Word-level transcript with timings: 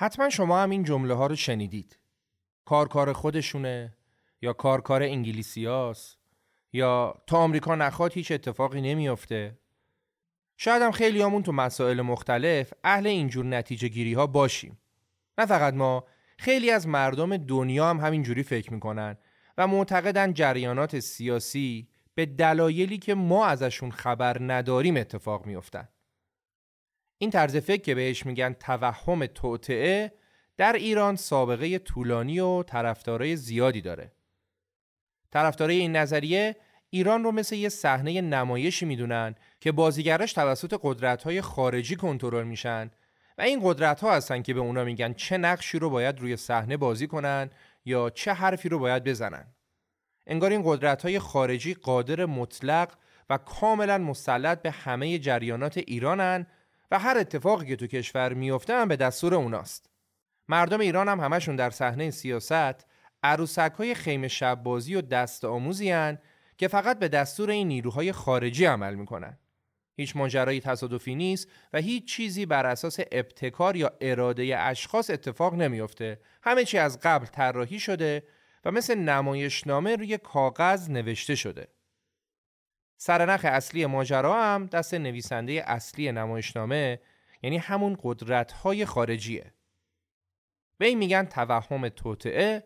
حتما 0.00 0.30
شما 0.30 0.62
هم 0.62 0.70
این 0.70 0.84
جمله 0.84 1.14
ها 1.14 1.26
رو 1.26 1.36
شنیدید. 1.36 1.98
کار 2.64 2.88
کار 2.88 3.12
خودشونه 3.12 3.96
یا 4.42 4.52
کار 4.52 4.80
کار 4.80 5.02
انگلیسیاست 5.02 6.18
یا 6.72 7.14
تا 7.26 7.38
آمریکا 7.38 7.74
نخواد 7.74 8.12
هیچ 8.12 8.32
اتفاقی 8.32 8.80
نمیافته. 8.80 9.58
شاید 10.56 10.82
هم 10.82 10.90
خیلی 10.90 11.22
همون 11.22 11.42
تو 11.42 11.52
مسائل 11.52 12.00
مختلف 12.00 12.72
اهل 12.84 13.06
اینجور 13.06 13.44
نتیجه 13.44 13.88
گیری 13.88 14.14
ها 14.14 14.26
باشیم. 14.26 14.78
نه 15.38 15.46
فقط 15.46 15.74
ما 15.74 16.04
خیلی 16.38 16.70
از 16.70 16.88
مردم 16.88 17.36
دنیا 17.36 17.90
هم 17.90 18.00
همینجوری 18.00 18.42
فکر 18.42 18.72
می‌کنن 18.72 19.16
و 19.58 19.66
معتقدن 19.66 20.32
جریانات 20.32 20.98
سیاسی 20.98 21.88
به 22.14 22.26
دلایلی 22.26 22.98
که 22.98 23.14
ما 23.14 23.46
ازشون 23.46 23.90
خبر 23.90 24.36
نداریم 24.40 24.96
اتفاق 24.96 25.46
میافتن. 25.46 25.88
این 27.18 27.30
طرز 27.30 27.56
فکر 27.56 27.82
که 27.82 27.94
بهش 27.94 28.26
میگن 28.26 28.52
توهم 28.52 29.26
توطعه 29.26 30.12
در 30.56 30.72
ایران 30.72 31.16
سابقه 31.16 31.78
طولانی 31.78 32.40
و 32.40 32.62
طرفدارای 32.62 33.36
زیادی 33.36 33.80
داره. 33.80 34.12
طرفدارای 35.30 35.76
این 35.76 35.96
نظریه 35.96 36.56
ایران 36.90 37.24
رو 37.24 37.32
مثل 37.32 37.56
یه 37.56 37.68
صحنه 37.68 38.20
نمایشی 38.20 38.86
می‌دونن 38.86 39.34
که 39.60 39.72
بازیگراش 39.72 40.32
توسط 40.32 40.80
قدرت‌های 40.82 41.40
خارجی 41.40 41.96
کنترل 41.96 42.46
میشن 42.46 42.90
و 43.38 43.42
این 43.42 43.60
قدرت 43.62 44.00
ها 44.00 44.14
هستن 44.14 44.42
که 44.42 44.54
به 44.54 44.60
اونا 44.60 44.84
میگن 44.84 45.12
چه 45.12 45.38
نقشی 45.38 45.78
رو 45.78 45.90
باید 45.90 46.20
روی 46.20 46.36
صحنه 46.36 46.76
بازی 46.76 47.06
کنن 47.06 47.50
یا 47.84 48.10
چه 48.10 48.32
حرفی 48.32 48.68
رو 48.68 48.78
باید 48.78 49.04
بزنن. 49.04 49.46
انگار 50.26 50.50
این 50.50 50.62
قدرت 50.64 51.02
های 51.02 51.18
خارجی 51.18 51.74
قادر 51.74 52.26
مطلق 52.26 52.92
و 53.30 53.38
کاملا 53.38 53.98
مسلط 53.98 54.62
به 54.62 54.70
همه 54.70 55.18
جریانات 55.18 55.78
ایرانن 55.78 56.46
و 56.90 56.98
هر 56.98 57.18
اتفاقی 57.18 57.66
که 57.66 57.76
تو 57.76 57.86
کشور 57.86 58.32
میفته 58.34 58.74
هم 58.74 58.88
به 58.88 58.96
دستور 58.96 59.34
اوناست. 59.34 59.90
مردم 60.48 60.80
ایران 60.80 61.08
هم 61.08 61.20
همشون 61.20 61.56
در 61.56 61.70
صحنه 61.70 62.10
سیاست 62.10 62.86
عروسک 63.22 63.72
های 63.78 63.94
خیمه 63.94 64.28
شب 64.28 64.62
بازی 64.62 64.94
و 64.94 65.00
دست 65.00 65.44
آموزی 65.44 66.16
که 66.58 66.68
فقط 66.68 66.98
به 66.98 67.08
دستور 67.08 67.50
این 67.50 67.68
نیروهای 67.68 68.12
خارجی 68.12 68.64
عمل 68.64 68.94
می‌کنن. 68.94 69.38
هیچ 69.96 70.16
ماجرایی 70.16 70.60
تصادفی 70.60 71.14
نیست 71.14 71.48
و 71.72 71.78
هیچ 71.78 72.04
چیزی 72.04 72.46
بر 72.46 72.66
اساس 72.66 73.00
ابتکار 73.12 73.76
یا 73.76 73.92
اراده 74.00 74.58
اشخاص 74.58 75.10
اتفاق 75.10 75.54
نمیافته. 75.54 76.20
همه 76.42 76.64
چی 76.64 76.78
از 76.78 76.98
قبل 77.02 77.26
طراحی 77.26 77.80
شده 77.80 78.22
و 78.64 78.70
مثل 78.70 78.94
نمایشنامه 78.94 79.96
روی 79.96 80.18
کاغذ 80.18 80.90
نوشته 80.90 81.34
شده. 81.34 81.68
سرنخ 83.00 83.44
اصلی 83.44 83.86
ماجرا 83.86 84.42
هم 84.42 84.66
دست 84.66 84.94
نویسنده 84.94 85.52
اصلی 85.66 86.12
نمایشنامه 86.12 87.00
یعنی 87.42 87.58
همون 87.58 87.96
قدرت‌های 88.02 88.84
خارجیه. 88.84 89.52
به 90.78 90.86
این 90.86 90.98
میگن 90.98 91.24
توهم 91.24 91.88
توطعه 91.88 92.64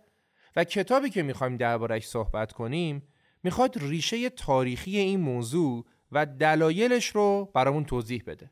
و 0.57 0.65
کتابی 0.65 1.11
که 1.11 1.23
می‌خوایم 1.23 1.57
دربارش 1.57 2.07
صحبت 2.07 2.53
کنیم 2.53 3.09
می‌خواد 3.43 3.79
ریشه 3.79 4.31
تاریخی 4.31 4.99
این 4.99 5.21
موضوع 5.21 5.87
و 6.13 6.27
دلایلش 6.27 7.07
رو 7.07 7.51
برامون 7.55 7.85
توضیح 7.85 8.23
بده. 8.27 8.51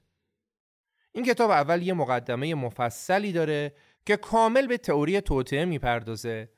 این 1.13 1.25
کتاب 1.25 1.51
اول 1.51 1.83
یه 1.83 1.93
مقدمه 1.93 2.55
مفصلی 2.55 3.33
داره 3.33 3.75
که 4.07 4.17
کامل 4.17 4.67
به 4.67 4.79
تئوری 4.79 5.21
توطعه 5.21 5.65
می‌پردازه 5.65 6.51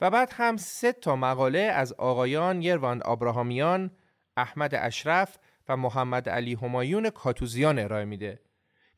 و 0.00 0.10
بعد 0.10 0.32
هم 0.32 0.56
سه 0.56 0.92
تا 0.92 1.16
مقاله 1.16 1.58
از 1.58 1.92
آقایان 1.92 2.62
یرواند 2.62 3.02
آبراهامیان، 3.02 3.90
احمد 4.36 4.74
اشرف 4.74 5.38
و 5.68 5.76
محمد 5.76 6.28
علی 6.28 6.54
همایون 6.54 7.10
کاتوزیان 7.10 7.78
ارائه 7.78 8.04
میده 8.04 8.40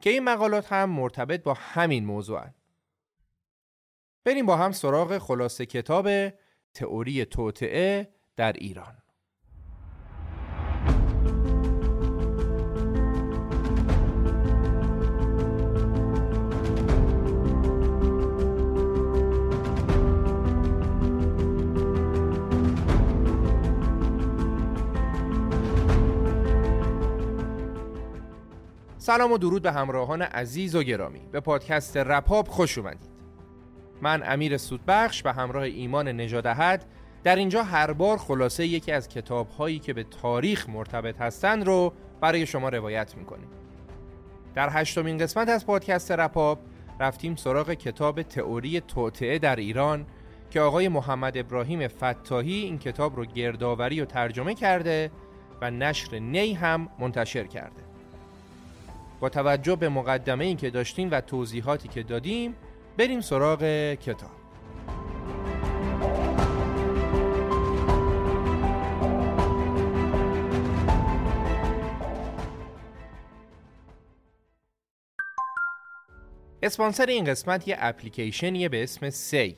که 0.00 0.10
این 0.10 0.24
مقالات 0.24 0.72
هم 0.72 0.90
مرتبط 0.90 1.42
با 1.42 1.54
همین 1.54 2.04
موضوع 2.04 2.40
هن. 2.40 2.54
بریم 4.24 4.46
با 4.46 4.56
هم 4.56 4.72
سراغ 4.72 5.18
خلاصه 5.18 5.66
کتاب 5.66 6.08
تئوری 6.74 7.24
توطعه 7.24 8.08
در 8.36 8.52
ایران. 8.52 9.02
سلام 29.08 29.32
و 29.32 29.38
درود 29.38 29.62
به 29.62 29.72
همراهان 29.72 30.22
عزیز 30.22 30.74
و 30.74 30.82
گرامی. 30.82 31.20
به 31.32 31.40
پادکست 31.40 31.96
رپاب 31.96 32.48
خوش 32.48 32.78
اومدید. 32.78 33.10
من 34.02 34.22
امیر 34.26 34.56
سودبخش 34.56 35.22
به 35.22 35.32
همراه 35.32 35.62
ایمان 35.62 36.20
نجادهد 36.20 36.84
در 37.24 37.36
اینجا 37.36 37.62
هر 37.62 37.92
بار 37.92 38.18
خلاصه 38.18 38.66
یکی 38.66 38.92
از 38.92 39.08
کتاب 39.08 39.48
هایی 39.48 39.78
که 39.78 39.92
به 39.92 40.04
تاریخ 40.04 40.68
مرتبط 40.68 41.20
هستند 41.20 41.66
رو 41.66 41.92
برای 42.20 42.46
شما 42.46 42.68
روایت 42.68 43.16
می‌کنیم. 43.16 43.48
در 44.54 44.68
هشتمین 44.72 45.18
قسمت 45.18 45.48
از 45.48 45.66
پادکست 45.66 46.12
رپاب 46.12 46.58
رفتیم 47.00 47.36
سراغ 47.36 47.72
کتاب 47.72 48.22
تئوری 48.22 48.80
توطعه 48.80 49.38
در 49.38 49.56
ایران 49.56 50.06
که 50.50 50.60
آقای 50.60 50.88
محمد 50.88 51.38
ابراهیم 51.38 51.88
فتاحی 51.88 52.52
این 52.52 52.78
کتاب 52.78 53.16
رو 53.16 53.24
گردآوری 53.24 54.00
و 54.00 54.04
ترجمه 54.04 54.54
کرده 54.54 55.10
و 55.60 55.70
نشر 55.70 56.18
نی 56.18 56.52
هم 56.52 56.88
منتشر 56.98 57.44
کرده. 57.44 57.87
با 59.20 59.28
توجه 59.28 59.76
به 59.76 59.88
مقدمه 59.88 60.44
این 60.44 60.56
که 60.56 60.70
داشتیم 60.70 61.10
و 61.10 61.20
توضیحاتی 61.20 61.88
که 61.88 62.02
دادیم 62.02 62.56
بریم 62.96 63.20
سراغ 63.20 63.62
کتاب. 63.94 64.30
اسپانسر 76.62 77.06
این 77.06 77.24
قسمت 77.24 77.68
یه 77.68 77.76
اپلیکیشنیه 77.78 78.68
به 78.68 78.82
اسم 78.82 79.10
سی 79.10 79.56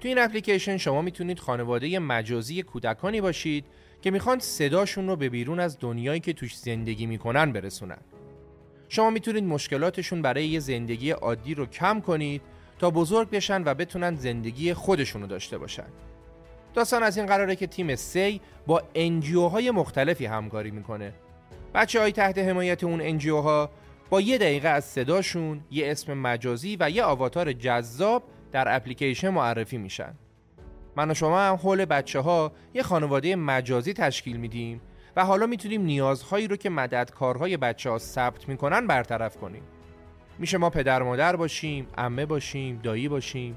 تو 0.00 0.08
این 0.08 0.18
اپلیکیشن 0.18 0.76
شما 0.76 1.02
می‌تونید 1.02 1.38
خانواده 1.38 1.98
مجازی 1.98 2.62
کودکانی 2.62 3.20
باشید 3.20 3.64
که 4.02 4.10
می‌خوان 4.10 4.38
صداشون 4.38 5.06
رو 5.06 5.16
به 5.16 5.28
بیرون 5.28 5.60
از 5.60 5.78
دنیایی 5.80 6.20
که 6.20 6.32
توش 6.32 6.56
زندگی 6.56 7.06
می‌کنن 7.06 7.52
برسونن. 7.52 7.98
شما 8.88 9.10
می‌تونید 9.10 9.44
مشکلاتشون 9.44 10.22
برای 10.22 10.46
یه 10.46 10.60
زندگی 10.60 11.10
عادی 11.10 11.54
رو 11.54 11.66
کم 11.66 12.00
کنید 12.00 12.42
تا 12.78 12.90
بزرگ 12.90 13.30
بشن 13.30 13.62
و 13.64 13.74
بتونن 13.74 14.14
زندگی 14.14 14.74
خودشونو 14.74 15.26
داشته 15.26 15.58
باشن. 15.58 15.86
داستان 16.74 17.02
از 17.02 17.16
این 17.16 17.26
قراره 17.26 17.56
که 17.56 17.66
تیم 17.66 17.96
سی 17.96 18.40
با 18.66 18.82
NGO 18.94 19.46
های 19.46 19.70
مختلفی 19.70 20.26
همکاری 20.26 20.70
می‌کنه. 20.70 21.12
بچه 21.74 22.00
های 22.00 22.12
تحت 22.12 22.38
حمایت 22.38 22.84
اون 22.84 23.00
NGO 23.00 23.40
ها 23.40 23.70
با 24.10 24.20
یه 24.20 24.38
دقیقه 24.38 24.68
از 24.68 24.84
صداشون 24.84 25.60
یه 25.70 25.90
اسم 25.90 26.14
مجازی 26.14 26.76
و 26.80 26.90
یه 26.90 27.04
آواتار 27.04 27.52
جذاب 27.52 28.22
در 28.52 28.76
اپلیکیشن 28.76 29.28
معرفی 29.28 29.78
میشن. 29.78 30.14
من 30.96 31.10
و 31.10 31.14
شما 31.14 31.40
هم 31.40 31.54
حول 31.54 31.84
بچه 31.84 32.20
ها 32.20 32.52
یه 32.74 32.82
خانواده 32.82 33.36
مجازی 33.36 33.92
تشکیل 33.92 34.36
میدیم 34.36 34.80
و 35.16 35.24
حالا 35.24 35.46
می‌تونیم 35.46 35.82
نیازهایی 35.82 36.48
رو 36.48 36.56
که 36.56 36.70
مددکارهای 36.70 37.56
بچه 37.56 37.90
ها 37.90 37.98
ثبت 37.98 38.48
می‌کنن 38.48 38.86
برطرف 38.86 39.36
کنیم. 39.36 39.62
میشه 40.38 40.58
ما 40.58 40.70
پدر 40.70 41.02
مادر 41.02 41.36
باشیم، 41.36 41.86
امه 41.98 42.26
باشیم، 42.26 42.80
دایی 42.82 43.08
باشیم. 43.08 43.56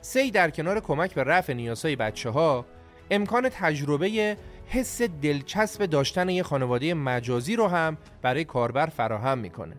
سی 0.00 0.30
در 0.30 0.50
کنار 0.50 0.80
کمک 0.80 1.14
به 1.14 1.24
رفع 1.24 1.52
نیازهای 1.52 1.96
بچه 1.96 2.30
ها 2.30 2.66
امکان 3.10 3.48
تجربه 3.48 4.36
حس 4.66 5.02
دلچسب 5.02 5.86
داشتن 5.86 6.28
یه 6.28 6.42
خانواده 6.42 6.94
مجازی 6.94 7.56
رو 7.56 7.66
هم 7.66 7.96
برای 8.22 8.44
کاربر 8.44 8.86
فراهم 8.86 9.38
می‌کنه. 9.38 9.76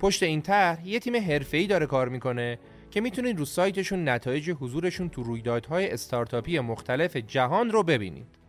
پشت 0.00 0.22
این 0.22 0.42
طرح 0.42 0.88
یه 0.88 0.98
تیم 0.98 1.16
حرفه‌ای 1.16 1.66
داره 1.66 1.86
کار 1.86 2.08
می‌کنه 2.08 2.58
که 2.90 3.00
می‌تونید 3.00 3.38
رو 3.38 3.44
سایتشون 3.44 4.08
نتایج 4.08 4.50
حضورشون 4.50 5.08
تو 5.08 5.22
رویدادهای 5.22 5.90
استارتاپی 5.90 6.60
مختلف 6.60 7.16
جهان 7.16 7.70
رو 7.70 7.82
ببینید. 7.82 8.39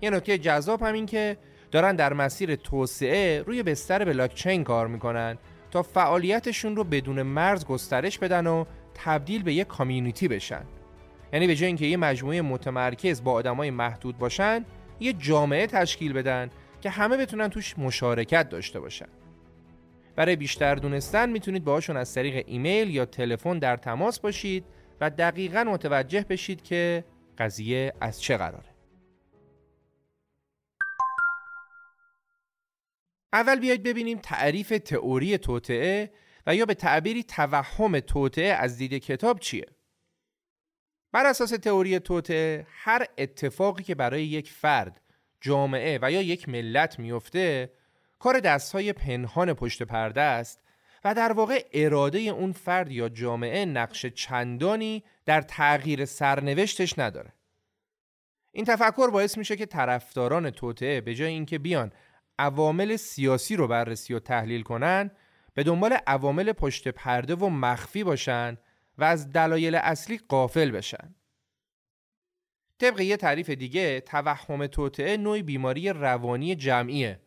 یه 0.00 0.10
نکته 0.10 0.38
جذاب 0.38 0.82
هم 0.82 0.94
این 0.94 1.06
که 1.06 1.36
دارن 1.70 1.96
در 1.96 2.12
مسیر 2.12 2.56
توسعه 2.56 3.42
روی 3.42 3.62
بستر 3.62 4.04
بلاکچین 4.04 4.64
کار 4.64 4.86
می‌کنن 4.86 5.38
تا 5.70 5.82
فعالیتشون 5.82 6.76
رو 6.76 6.84
بدون 6.84 7.22
مرز 7.22 7.64
گسترش 7.64 8.18
بدن 8.18 8.46
و 8.46 8.64
تبدیل 8.94 9.42
به 9.42 9.54
یه 9.54 9.64
کامیونیتی 9.64 10.28
بشن. 10.28 10.64
یعنی 11.32 11.46
به 11.46 11.54
جای 11.56 11.66
اینکه 11.66 11.86
یه 11.86 11.96
مجموعه 11.96 12.42
متمرکز 12.42 13.24
با 13.24 13.32
آدمای 13.32 13.70
محدود 13.70 14.18
باشن، 14.18 14.64
یه 15.00 15.12
جامعه 15.12 15.66
تشکیل 15.66 16.12
بدن 16.12 16.50
که 16.80 16.90
همه 16.90 17.16
بتونن 17.16 17.48
توش 17.48 17.78
مشارکت 17.78 18.48
داشته 18.48 18.80
باشن. 18.80 19.08
برای 20.16 20.36
بیشتر 20.36 20.74
دونستن 20.74 21.28
می‌تونید 21.28 21.64
باهاشون 21.64 21.96
از 21.96 22.14
طریق 22.14 22.44
ایمیل 22.46 22.90
یا 22.90 23.04
تلفن 23.04 23.58
در 23.58 23.76
تماس 23.76 24.20
باشید 24.20 24.64
و 25.00 25.10
دقیقا 25.10 25.64
متوجه 25.64 26.24
بشید 26.28 26.62
که 26.62 27.04
قضیه 27.38 27.92
از 28.00 28.22
چه 28.22 28.36
قراره. 28.36 28.67
اول 33.32 33.60
بیاید 33.60 33.82
ببینیم 33.82 34.18
تعریف 34.18 34.68
تئوری 34.84 35.38
توطعه 35.38 36.12
و 36.46 36.54
یا 36.54 36.66
به 36.66 36.74
تعبیری 36.74 37.22
توهم 37.22 38.00
توطعه 38.00 38.52
از 38.52 38.78
دید 38.78 38.94
کتاب 38.94 39.38
چیه. 39.38 39.66
بر 41.12 41.26
اساس 41.26 41.50
تئوری 41.50 41.98
توطعه 41.98 42.66
هر 42.70 43.06
اتفاقی 43.18 43.82
که 43.82 43.94
برای 43.94 44.24
یک 44.24 44.52
فرد، 44.52 45.00
جامعه 45.40 45.98
و 46.02 46.12
یا 46.12 46.22
یک 46.22 46.48
ملت 46.48 46.98
میفته 46.98 47.72
کار 48.18 48.40
دستهای 48.40 48.92
پنهان 48.92 49.52
پشت 49.52 49.82
پرده 49.82 50.20
است 50.20 50.60
و 51.04 51.14
در 51.14 51.32
واقع 51.32 51.66
اراده 51.72 52.18
اون 52.18 52.52
فرد 52.52 52.92
یا 52.92 53.08
جامعه 53.08 53.64
نقش 53.64 54.06
چندانی 54.06 55.04
در 55.26 55.40
تغییر 55.40 56.04
سرنوشتش 56.04 56.98
نداره. 56.98 57.32
این 58.52 58.64
تفکر 58.64 59.10
باعث 59.10 59.38
میشه 59.38 59.56
که 59.56 59.66
طرفداران 59.66 60.50
توطعه 60.50 61.00
به 61.00 61.14
جای 61.14 61.28
اینکه 61.28 61.58
بیان 61.58 61.92
عوامل 62.38 62.96
سیاسی 62.96 63.56
رو 63.56 63.68
بررسی 63.68 64.14
و 64.14 64.18
تحلیل 64.18 64.62
کنن 64.62 65.10
به 65.54 65.62
دنبال 65.62 65.96
عوامل 66.06 66.52
پشت 66.52 66.88
پرده 66.88 67.34
و 67.34 67.48
مخفی 67.48 68.04
باشن 68.04 68.58
و 68.98 69.04
از 69.04 69.32
دلایل 69.32 69.74
اصلی 69.74 70.20
قافل 70.28 70.70
بشن. 70.70 71.14
طبق 72.78 73.00
یه 73.00 73.16
تعریف 73.16 73.50
دیگه 73.50 74.00
توهم 74.00 74.66
توطعه 74.66 75.16
نوعی 75.16 75.42
بیماری 75.42 75.88
روانی 75.88 76.54
جمعیه 76.54 77.20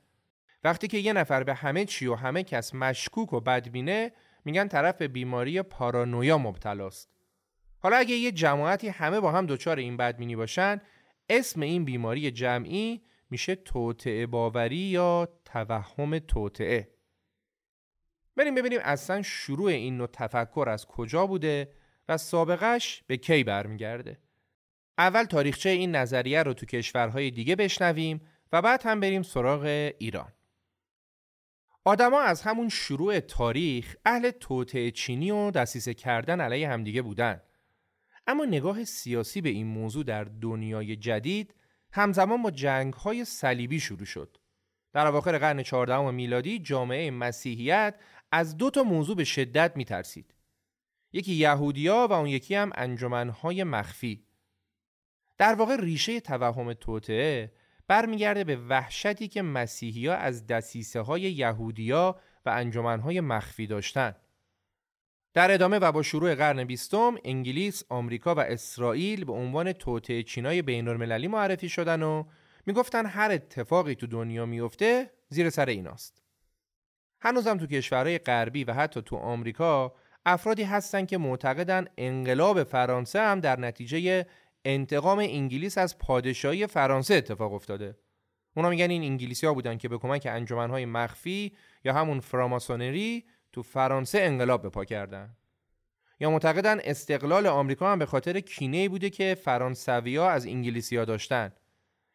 وقتی 0.63 0.87
که 0.87 0.97
یه 0.97 1.13
نفر 1.13 1.43
به 1.43 1.53
همه 1.53 1.85
چی 1.85 2.07
و 2.07 2.15
همه 2.15 2.43
کس 2.43 2.75
مشکوک 2.75 3.33
و 3.33 3.39
بدبینه 3.39 4.11
میگن 4.45 4.67
طرف 4.67 4.97
به 4.97 5.07
بیماری 5.07 5.61
پارانویا 5.61 6.37
مبتلاست. 6.37 7.09
حالا 7.79 7.97
اگه 7.97 8.15
یه 8.15 8.31
جماعتی 8.31 8.87
همه 8.89 9.19
با 9.19 9.31
هم 9.31 9.45
دچار 9.45 9.77
این 9.77 9.97
بدبینی 9.97 10.35
باشن 10.35 10.81
اسم 11.29 11.61
این 11.61 11.85
بیماری 11.85 12.31
جمعی 12.31 13.01
میشه 13.31 13.55
توطعه 13.55 14.25
باوری 14.25 14.75
یا 14.75 15.29
توهم 15.45 16.19
توطعه. 16.19 16.91
بریم 18.35 18.55
ببینیم 18.55 18.79
اصلا 18.83 19.21
شروع 19.21 19.69
این 19.69 19.97
نوع 19.97 20.07
تفکر 20.07 20.65
از 20.69 20.85
کجا 20.85 21.27
بوده 21.27 21.73
و 22.09 22.17
سابقش 22.17 23.03
به 23.07 23.17
کی 23.17 23.43
برمیگرده. 23.43 24.17
اول 24.97 25.23
تاریخچه 25.23 25.69
این 25.69 25.95
نظریه 25.95 26.43
رو 26.43 26.53
تو 26.53 26.65
کشورهای 26.65 27.31
دیگه 27.31 27.55
بشنویم 27.55 28.21
و 28.51 28.61
بعد 28.61 28.83
هم 28.83 28.99
بریم 28.99 29.23
سراغ 29.23 29.93
ایران. 29.99 30.33
آدما 31.83 32.21
از 32.21 32.41
همون 32.41 32.69
شروع 32.69 33.19
تاریخ 33.19 33.95
اهل 34.05 34.31
توطعه 34.31 34.91
چینی 34.91 35.31
و 35.31 35.51
دسیسه 35.51 35.93
کردن 35.93 36.41
علیه 36.41 36.69
همدیگه 36.69 37.01
بودن. 37.01 37.41
اما 38.27 38.45
نگاه 38.45 38.83
سیاسی 38.83 39.41
به 39.41 39.49
این 39.49 39.67
موضوع 39.67 40.03
در 40.03 40.23
دنیای 40.23 40.95
جدید 40.95 41.55
همزمان 41.93 42.41
با 42.41 42.51
جنگ 42.51 42.93
های 42.93 43.25
صلیبی 43.25 43.79
شروع 43.79 44.05
شد. 44.05 44.37
در 44.93 45.07
اواخر 45.07 45.37
قرن 45.37 45.63
14 45.63 46.11
میلادی 46.11 46.59
جامعه 46.59 47.11
مسیحیت 47.11 47.95
از 48.31 48.57
دو 48.57 48.69
تا 48.69 48.83
موضوع 48.83 49.15
به 49.15 49.23
شدت 49.23 49.77
میترسید. 49.77 50.33
یکی 51.13 51.33
یهودیا 51.33 52.07
و 52.09 52.13
اون 52.13 52.27
یکی 52.27 52.55
هم 52.55 52.71
انجمنهای 52.75 53.63
مخفی. 53.63 54.25
در 55.37 55.55
واقع 55.55 55.75
ریشه 55.75 56.19
توهم 56.19 56.73
توطعه 56.73 57.53
برمیگرده 57.87 58.43
به 58.43 58.55
وحشتی 58.55 59.27
که 59.27 59.41
مسیحی 59.41 60.07
ها 60.07 60.15
از 60.15 60.47
دسیسه 60.47 61.01
های 61.01 61.21
یهودیا 61.21 62.19
و 62.45 62.49
انجمنهای 62.49 63.21
مخفی 63.21 63.67
داشتن. 63.67 64.15
در 65.33 65.51
ادامه 65.51 65.79
و 65.79 65.91
با 65.91 66.03
شروع 66.03 66.35
قرن 66.35 66.63
بیستم 66.63 67.15
انگلیس، 67.25 67.83
آمریکا 67.89 68.35
و 68.35 68.39
اسرائیل 68.39 69.25
به 69.25 69.33
عنوان 69.33 69.73
توطعه 69.73 70.23
چینای 70.23 70.61
بین‌المللی 70.61 71.27
معرفی 71.27 71.69
شدن 71.69 72.03
و 72.03 72.23
می‌گفتن 72.65 73.05
هر 73.05 73.31
اتفاقی 73.31 73.95
تو 73.95 74.07
دنیا 74.07 74.45
میفته 74.45 75.11
زیر 75.29 75.49
سر 75.49 75.65
ایناست. 75.65 76.21
هنوزم 77.21 77.57
تو 77.57 77.67
کشورهای 77.67 78.17
غربی 78.17 78.63
و 78.63 78.73
حتی 78.73 79.01
تو 79.01 79.15
آمریکا 79.15 79.93
افرادی 80.25 80.63
هستن 80.63 81.05
که 81.05 81.17
معتقدن 81.17 81.85
انقلاب 81.97 82.63
فرانسه 82.63 83.19
هم 83.19 83.39
در 83.39 83.59
نتیجه 83.59 84.25
انتقام 84.65 85.19
انگلیس 85.19 85.77
از 85.77 85.97
پادشاهی 85.97 86.67
فرانسه 86.67 87.13
اتفاق 87.13 87.53
افتاده 87.53 87.95
اونا 88.55 88.69
میگن 88.69 88.89
این 88.89 89.03
انگلیسی 89.03 89.47
ها 89.47 89.53
بودن 89.53 89.77
که 89.77 89.89
به 89.89 89.97
کمک 89.97 90.27
انجمنهای 90.31 90.85
مخفی 90.85 91.53
یا 91.83 91.93
همون 91.93 92.19
فراماسونری 92.19 93.25
تو 93.53 93.63
فرانسه 93.63 94.19
انقلاب 94.21 94.61
به 94.61 94.69
پا 94.69 94.85
کردن. 94.85 95.35
یا 96.19 96.31
معتقدن 96.31 96.79
استقلال 96.83 97.47
آمریکا 97.47 97.91
هم 97.91 97.99
به 97.99 98.05
خاطر 98.05 98.39
کینه 98.39 98.89
بوده 98.89 99.09
که 99.09 99.37
فرانسویا 99.43 100.29
از 100.29 100.45
انگلیسی 100.45 100.97
ها 100.97 101.05
داشتن. 101.05 101.51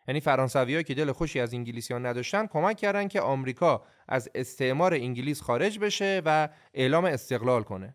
یعنی 0.08 0.20
فرانسویا 0.20 0.82
که 0.82 0.94
دل 0.94 1.12
خوشی 1.12 1.40
از 1.40 1.54
انگلیسی 1.54 1.92
ها 1.92 1.98
نداشتن 1.98 2.46
کمک 2.46 2.76
کردن 2.76 3.08
که 3.08 3.20
آمریکا 3.20 3.86
از 4.08 4.30
استعمار 4.34 4.94
انگلیس 4.94 5.42
خارج 5.42 5.78
بشه 5.78 6.22
و 6.24 6.48
اعلام 6.74 7.04
استقلال 7.04 7.62
کنه. 7.62 7.94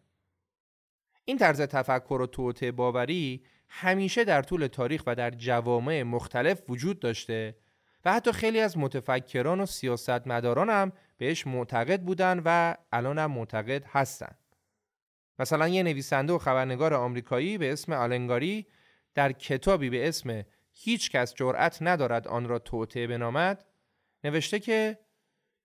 این 1.25 1.37
طرز 1.37 1.61
تفکر 1.61 2.21
و 2.21 2.27
توته 2.27 2.71
باوری 2.71 3.43
همیشه 3.69 4.23
در 4.23 4.41
طول 4.41 4.67
تاریخ 4.67 5.03
و 5.07 5.15
در 5.15 5.29
جوامع 5.31 6.03
مختلف 6.03 6.61
وجود 6.69 6.99
داشته 6.99 7.55
و 8.05 8.13
حتی 8.13 8.31
خیلی 8.31 8.59
از 8.59 8.77
متفکران 8.77 9.61
و 9.61 9.65
سیاستمداران 9.65 10.69
هم 10.69 10.91
بهش 11.21 11.47
معتقد 11.47 12.01
بودن 12.01 12.41
و 12.45 12.75
الان 12.91 13.19
هم 13.19 13.31
معتقد 13.31 13.85
هستن. 13.85 14.35
مثلا 15.39 15.67
یه 15.67 15.83
نویسنده 15.83 16.33
و 16.33 16.37
خبرنگار 16.37 16.93
آمریکایی 16.93 17.57
به 17.57 17.71
اسم 17.71 17.93
آلنگاری 17.93 18.67
در 19.15 19.31
کتابی 19.31 19.89
به 19.89 20.07
اسم 20.07 20.43
هیچ 20.71 21.11
کس 21.11 21.33
جرأت 21.33 21.77
ندارد 21.81 22.27
آن 22.27 22.47
را 22.47 22.59
توطعه 22.59 23.07
بنامد 23.07 23.65
نوشته 24.23 24.59
که 24.59 24.99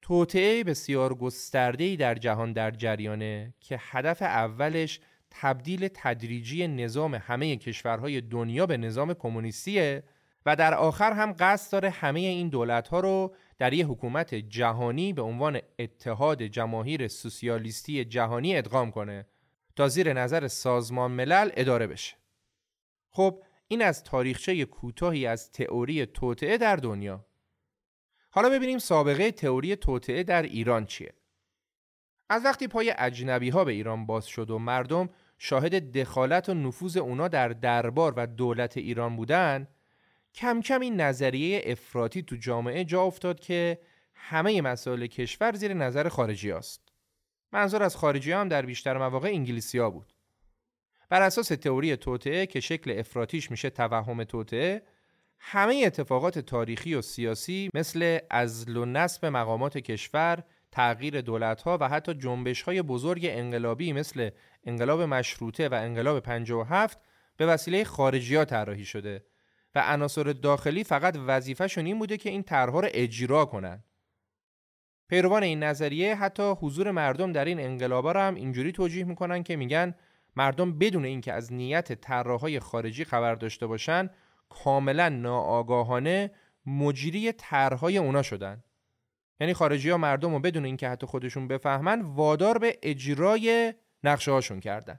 توطعه 0.02 0.64
بسیار 0.64 1.14
گسترده‌ای 1.14 1.96
در 1.96 2.14
جهان 2.14 2.52
در 2.52 2.70
جریانه 2.70 3.54
که 3.60 3.78
هدف 3.80 4.22
اولش 4.22 5.00
تبدیل 5.30 5.88
تدریجی 5.94 6.68
نظام 6.68 7.14
همه 7.14 7.56
کشورهای 7.56 8.20
دنیا 8.20 8.66
به 8.66 8.76
نظام 8.76 9.14
کمونیستیه 9.14 10.02
و 10.46 10.56
در 10.56 10.74
آخر 10.74 11.12
هم 11.12 11.34
قصد 11.38 11.72
داره 11.72 11.90
همه 11.90 12.20
این 12.20 12.48
دولتها 12.48 13.00
رو 13.00 13.34
در 13.58 13.72
یه 13.72 13.86
حکومت 13.86 14.34
جهانی 14.34 15.12
به 15.12 15.22
عنوان 15.22 15.60
اتحاد 15.78 16.42
جماهیر 16.42 17.08
سوسیالیستی 17.08 18.04
جهانی 18.04 18.56
ادغام 18.56 18.90
کنه 18.90 19.26
تا 19.76 19.88
زیر 19.88 20.12
نظر 20.12 20.48
سازمان 20.48 21.10
ملل 21.10 21.50
اداره 21.54 21.86
بشه. 21.86 22.16
خب 23.10 23.42
این 23.68 23.82
از 23.82 24.04
تاریخچه 24.04 24.64
کوتاهی 24.64 25.26
از 25.26 25.52
تئوری 25.52 26.06
توطعه 26.06 26.58
در 26.58 26.76
دنیا. 26.76 27.26
حالا 28.30 28.50
ببینیم 28.50 28.78
سابقه 28.78 29.30
تئوری 29.30 29.76
توطعه 29.76 30.22
در 30.22 30.42
ایران 30.42 30.86
چیه. 30.86 31.14
از 32.28 32.44
وقتی 32.44 32.68
پای 32.68 32.94
اجنبی 32.98 33.48
ها 33.48 33.64
به 33.64 33.72
ایران 33.72 34.06
باز 34.06 34.26
شد 34.26 34.50
و 34.50 34.58
مردم 34.58 35.08
شاهد 35.38 35.92
دخالت 35.98 36.48
و 36.48 36.54
نفوذ 36.54 36.96
اونا 36.96 37.28
در 37.28 37.48
دربار 37.48 38.14
و 38.16 38.26
دولت 38.26 38.76
ایران 38.76 39.16
بودن 39.16 39.68
کم 40.36 40.60
کم 40.60 40.80
این 40.80 41.00
نظریه 41.00 41.62
افراطی 41.64 42.22
تو 42.22 42.36
جامعه 42.36 42.84
جا 42.84 43.02
افتاد 43.02 43.40
که 43.40 43.78
همه 44.14 44.62
مسائل 44.62 45.06
کشور 45.06 45.54
زیر 45.54 45.74
نظر 45.74 46.08
خارجی 46.08 46.52
است. 46.52 46.80
منظور 47.52 47.82
از 47.82 47.96
خارجی 47.96 48.32
هم 48.32 48.48
در 48.48 48.66
بیشتر 48.66 48.98
مواقع 48.98 49.28
انگلیسی 49.28 49.78
ها 49.78 49.90
بود. 49.90 50.12
بر 51.08 51.22
اساس 51.22 51.48
تئوری 51.48 51.96
توطعه 51.96 52.46
که 52.46 52.60
شکل 52.60 52.98
افراتیش 52.98 53.50
میشه 53.50 53.70
توهم 53.70 54.24
توطعه 54.24 54.82
همه 55.38 55.82
اتفاقات 55.86 56.38
تاریخی 56.38 56.94
و 56.94 57.02
سیاسی 57.02 57.70
مثل 57.74 58.18
ازل 58.30 58.76
و 58.76 58.84
نصب 58.84 59.26
مقامات 59.26 59.78
کشور 59.78 60.42
تغییر 60.72 61.20
دولت 61.20 61.62
ها 61.62 61.78
و 61.80 61.88
حتی 61.88 62.14
جنبش 62.14 62.62
های 62.62 62.82
بزرگ 62.82 63.22
انقلابی 63.24 63.92
مثل 63.92 64.30
انقلاب 64.64 65.02
مشروطه 65.02 65.68
و 65.68 65.74
انقلاب 65.74 66.20
57 66.20 66.98
به 67.36 67.46
وسیله 67.46 67.84
خارجی 67.84 68.36
ها 68.36 68.44
طراحی 68.44 68.84
شده 68.84 69.24
و 69.76 69.78
عناصر 69.78 70.22
داخلی 70.22 70.84
فقط 70.84 71.16
وظیفهشون 71.26 71.86
این 71.86 71.98
بوده 71.98 72.16
که 72.16 72.30
این 72.30 72.42
طرحها 72.42 72.80
رو 72.80 72.88
اجرا 72.92 73.44
کنن. 73.44 73.84
پیروان 75.08 75.42
این 75.42 75.62
نظریه 75.62 76.14
حتی 76.14 76.54
حضور 76.60 76.90
مردم 76.90 77.32
در 77.32 77.44
این 77.44 77.60
انقلابا 77.60 78.12
رو 78.12 78.20
هم 78.20 78.34
اینجوری 78.34 78.72
توجیه 78.72 79.04
می‌کنن 79.04 79.42
که 79.42 79.56
میگن 79.56 79.94
مردم 80.36 80.78
بدون 80.78 81.04
اینکه 81.04 81.32
از 81.32 81.52
نیت 81.52 81.92
طراحهای 81.92 82.60
خارجی 82.60 83.04
خبر 83.04 83.34
داشته 83.34 83.66
باشن 83.66 84.10
کاملا 84.48 85.08
ناآگاهانه 85.08 86.30
مجری 86.66 87.32
طرحهای 87.32 87.98
اونا 87.98 88.22
شدن 88.22 88.64
یعنی 89.40 89.54
خارجی 89.54 89.90
ها 89.90 89.96
مردم 89.96 90.32
رو 90.32 90.40
بدون 90.40 90.64
اینکه 90.64 90.88
حتی 90.88 91.06
خودشون 91.06 91.48
بفهمن 91.48 92.02
وادار 92.02 92.58
به 92.58 92.78
اجرای 92.82 93.74
نقشه 94.04 94.32
هاشون 94.32 94.60
کردن 94.60 94.98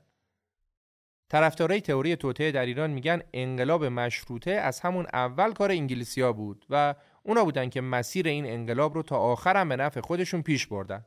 طرفدارای 1.29 1.81
تئوری 1.81 2.15
توطعه 2.15 2.51
در 2.51 2.65
ایران 2.65 2.89
میگن 2.89 3.22
انقلاب 3.34 3.86
مشروطه 3.86 4.51
از 4.51 4.79
همون 4.79 5.05
اول 5.13 5.53
کار 5.53 5.72
انگلیسیا 5.72 6.34
بود 6.34 6.65
و 6.69 6.96
اونا 7.24 7.43
بودن 7.43 7.69
که 7.69 7.81
مسیر 7.81 8.27
این 8.27 8.46
انقلاب 8.46 8.96
رو 8.96 9.03
تا 9.03 9.17
آخرم 9.17 9.69
به 9.69 9.75
نفع 9.75 10.01
خودشون 10.01 10.41
پیش 10.41 10.67
بردن. 10.67 11.05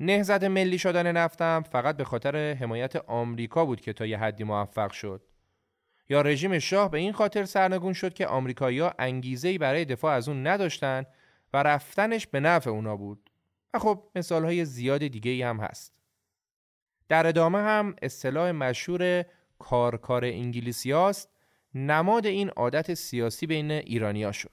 نهزت 0.00 0.44
ملی 0.44 0.78
شدن 0.78 1.12
نفتم 1.12 1.64
فقط 1.72 1.96
به 1.96 2.04
خاطر 2.04 2.52
حمایت 2.52 2.96
آمریکا 2.96 3.64
بود 3.64 3.80
که 3.80 3.92
تا 3.92 4.06
یه 4.06 4.18
حدی 4.18 4.44
موفق 4.44 4.90
شد. 4.90 5.22
یا 6.08 6.20
رژیم 6.20 6.58
شاه 6.58 6.90
به 6.90 6.98
این 6.98 7.12
خاطر 7.12 7.44
سرنگون 7.44 7.92
شد 7.92 8.14
که 8.14 8.26
آمریکایی‌ها 8.26 8.94
انگیزه‌ای 8.98 9.58
برای 9.58 9.84
دفاع 9.84 10.14
از 10.14 10.28
اون 10.28 10.46
نداشتن 10.46 11.04
و 11.52 11.62
رفتنش 11.62 12.26
به 12.26 12.40
نفع 12.40 12.70
اونا 12.70 12.96
بود. 12.96 13.30
و 13.74 13.78
خب 13.78 14.02
مثالهای 14.14 14.64
زیاد 14.64 15.06
دیگه 15.06 15.30
ای 15.30 15.42
هم 15.42 15.60
هست. 15.60 15.95
در 17.08 17.26
ادامه 17.26 17.58
هم 17.58 17.96
اصطلاح 18.02 18.50
مشهور 18.50 19.24
کارکار 19.58 20.24
انگلیسی 20.24 20.90
هاست 20.90 21.30
نماد 21.74 22.26
این 22.26 22.50
عادت 22.50 22.94
سیاسی 22.94 23.46
بین 23.46 23.70
ایرانیا 23.70 24.32
شد 24.32 24.50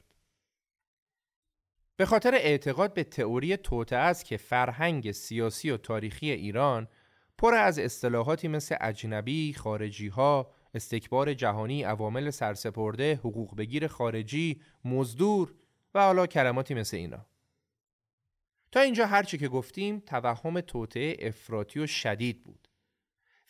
به 1.98 2.06
خاطر 2.06 2.34
اعتقاد 2.36 2.94
به 2.94 3.04
تئوری 3.04 3.58
توته 3.58 3.96
است 3.96 4.26
که 4.26 4.38
فرهنگ 4.38 5.12
سیاسی 5.12 5.72
و 5.72 5.78
تاریخی 5.78 6.32
ایران 6.32 6.88
پر 7.38 7.54
از 7.54 7.80
اصطلاحاتی 7.80 8.48
مثل 8.48 8.76
اجنبی، 8.82 9.54
خارجی 9.54 10.08
ها، 10.08 10.52
استکبار 10.74 11.34
جهانی، 11.34 11.84
عوامل 11.84 12.30
سرسپرده، 12.30 13.16
حقوق 13.16 13.56
بگیر 13.56 13.88
خارجی، 13.88 14.62
مزدور 14.86 15.54
و 15.96 16.06
حالا 16.06 16.28
کلماتی 16.28 16.74
مثل 16.74 16.98
اینا. 16.98 17.26
تا 18.74 18.80
اینجا 18.80 19.06
هرچی 19.06 19.38
که 19.38 19.48
گفتیم 19.48 20.00
توهم 20.00 20.62
توطعه 20.62 21.16
افراطی 21.20 21.80
و 21.80 21.88
شدید 21.88 22.44
بود. 22.44 22.68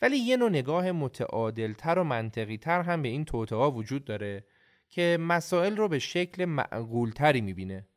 ولی 0.02 0.16
یه 0.16 0.36
نوع 0.36 0.48
نگاه 0.48 0.92
متعادلتر 0.92 1.98
و 1.98 2.04
منطقیتر 2.04 2.82
هم 2.82 3.02
به 3.02 3.08
این 3.08 3.24
توطعه 3.24 3.66
وجود 3.66 4.04
داره 4.04 4.46
که 4.88 5.18
مسائل 5.20 5.76
رو 5.76 5.88
به 5.88 5.98
شکل 5.98 6.44
معقولتری 6.44 7.40
می‌بینه 7.40 7.88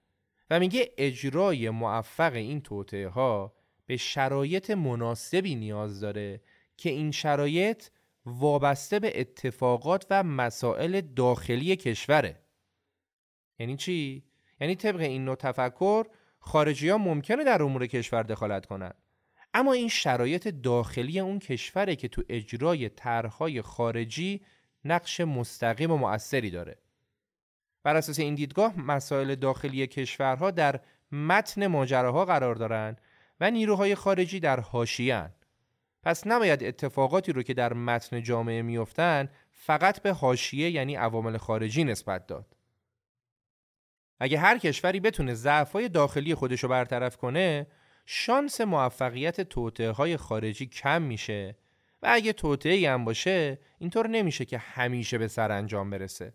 و 0.49 0.59
میگه 0.59 0.93
اجرای 0.97 1.69
موفق 1.69 2.33
این 2.33 2.61
توطعه 2.61 3.07
ها 3.07 3.53
به 3.85 3.97
شرایط 3.97 4.71
مناسبی 4.71 5.55
نیاز 5.55 5.99
داره 5.99 6.41
که 6.77 6.89
این 6.89 7.11
شرایط 7.11 7.83
وابسته 8.25 8.99
به 8.99 9.19
اتفاقات 9.19 10.05
و 10.09 10.23
مسائل 10.23 11.01
داخلی 11.01 11.75
کشوره 11.75 12.41
یعنی 13.59 13.77
چی؟ 13.77 14.23
یعنی 14.61 14.75
طبق 14.75 14.99
این 14.99 15.25
نوع 15.25 15.35
تفکر 15.35 16.07
خارجی 16.47 16.89
ها 16.89 16.97
ممکنه 16.97 17.43
در 17.43 17.63
امور 17.63 17.87
کشور 17.87 18.23
دخالت 18.23 18.65
کنند 18.65 18.95
اما 19.53 19.73
این 19.73 19.87
شرایط 19.87 20.47
داخلی 20.47 21.19
اون 21.19 21.39
کشوره 21.39 21.95
که 21.95 22.07
تو 22.07 22.23
اجرای 22.29 22.89
طرحهای 22.89 23.61
خارجی 23.61 24.41
نقش 24.85 25.21
مستقیم 25.21 25.91
و 25.91 25.97
مؤثری 25.97 26.51
داره. 26.51 26.77
بر 27.83 27.95
اساس 27.95 28.19
این 28.19 28.35
دیدگاه 28.35 28.79
مسائل 28.79 29.35
داخلی 29.35 29.87
کشورها 29.87 30.51
در 30.51 30.79
متن 31.11 31.67
ماجراها 31.67 32.25
قرار 32.25 32.55
دارند 32.55 33.01
و 33.39 33.51
نیروهای 33.51 33.95
خارجی 33.95 34.39
در 34.39 34.59
حاشیه‌اند. 34.59 35.45
پس 36.03 36.27
نباید 36.27 36.63
اتفاقاتی 36.63 37.31
رو 37.31 37.43
که 37.43 37.53
در 37.53 37.73
متن 37.73 38.23
جامعه 38.23 38.61
میافتند 38.61 39.29
فقط 39.51 40.01
به 40.01 40.13
حاشیه 40.13 40.69
یعنی 40.69 40.95
عوامل 40.95 41.37
خارجی 41.37 41.83
نسبت 41.83 42.27
داد. 42.27 42.56
اگه 44.19 44.39
هر 44.39 44.57
کشوری 44.57 44.99
بتونه 44.99 45.33
ضعف‌های 45.33 45.89
داخلی 45.89 46.35
خودش 46.35 46.63
رو 46.63 46.69
برطرف 46.69 47.17
کنه 47.17 47.67
شانس 48.05 48.61
موفقیت 48.61 49.41
توطعه 49.41 49.91
های 49.91 50.17
خارجی 50.17 50.65
کم 50.65 51.01
میشه. 51.01 51.55
و 52.01 52.07
اگه 52.11 52.33
توطعه 52.33 52.91
هم 52.91 53.05
باشه 53.05 53.59
اینطور 53.79 54.07
نمیشه 54.07 54.45
که 54.45 54.57
همیشه 54.57 55.17
به 55.17 55.27
سر 55.27 55.51
انجام 55.51 55.89
برسه. 55.89 56.33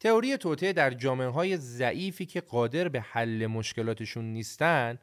تئوری 0.00 0.36
توطعه 0.36 0.72
در 0.72 0.90
جامعه 0.90 1.28
های 1.28 1.56
ضعیفی 1.56 2.26
که 2.26 2.40
قادر 2.40 2.88
به 2.88 3.00
حل 3.00 3.46
مشکلاتشون 3.46 4.24
نیستن 4.24 4.98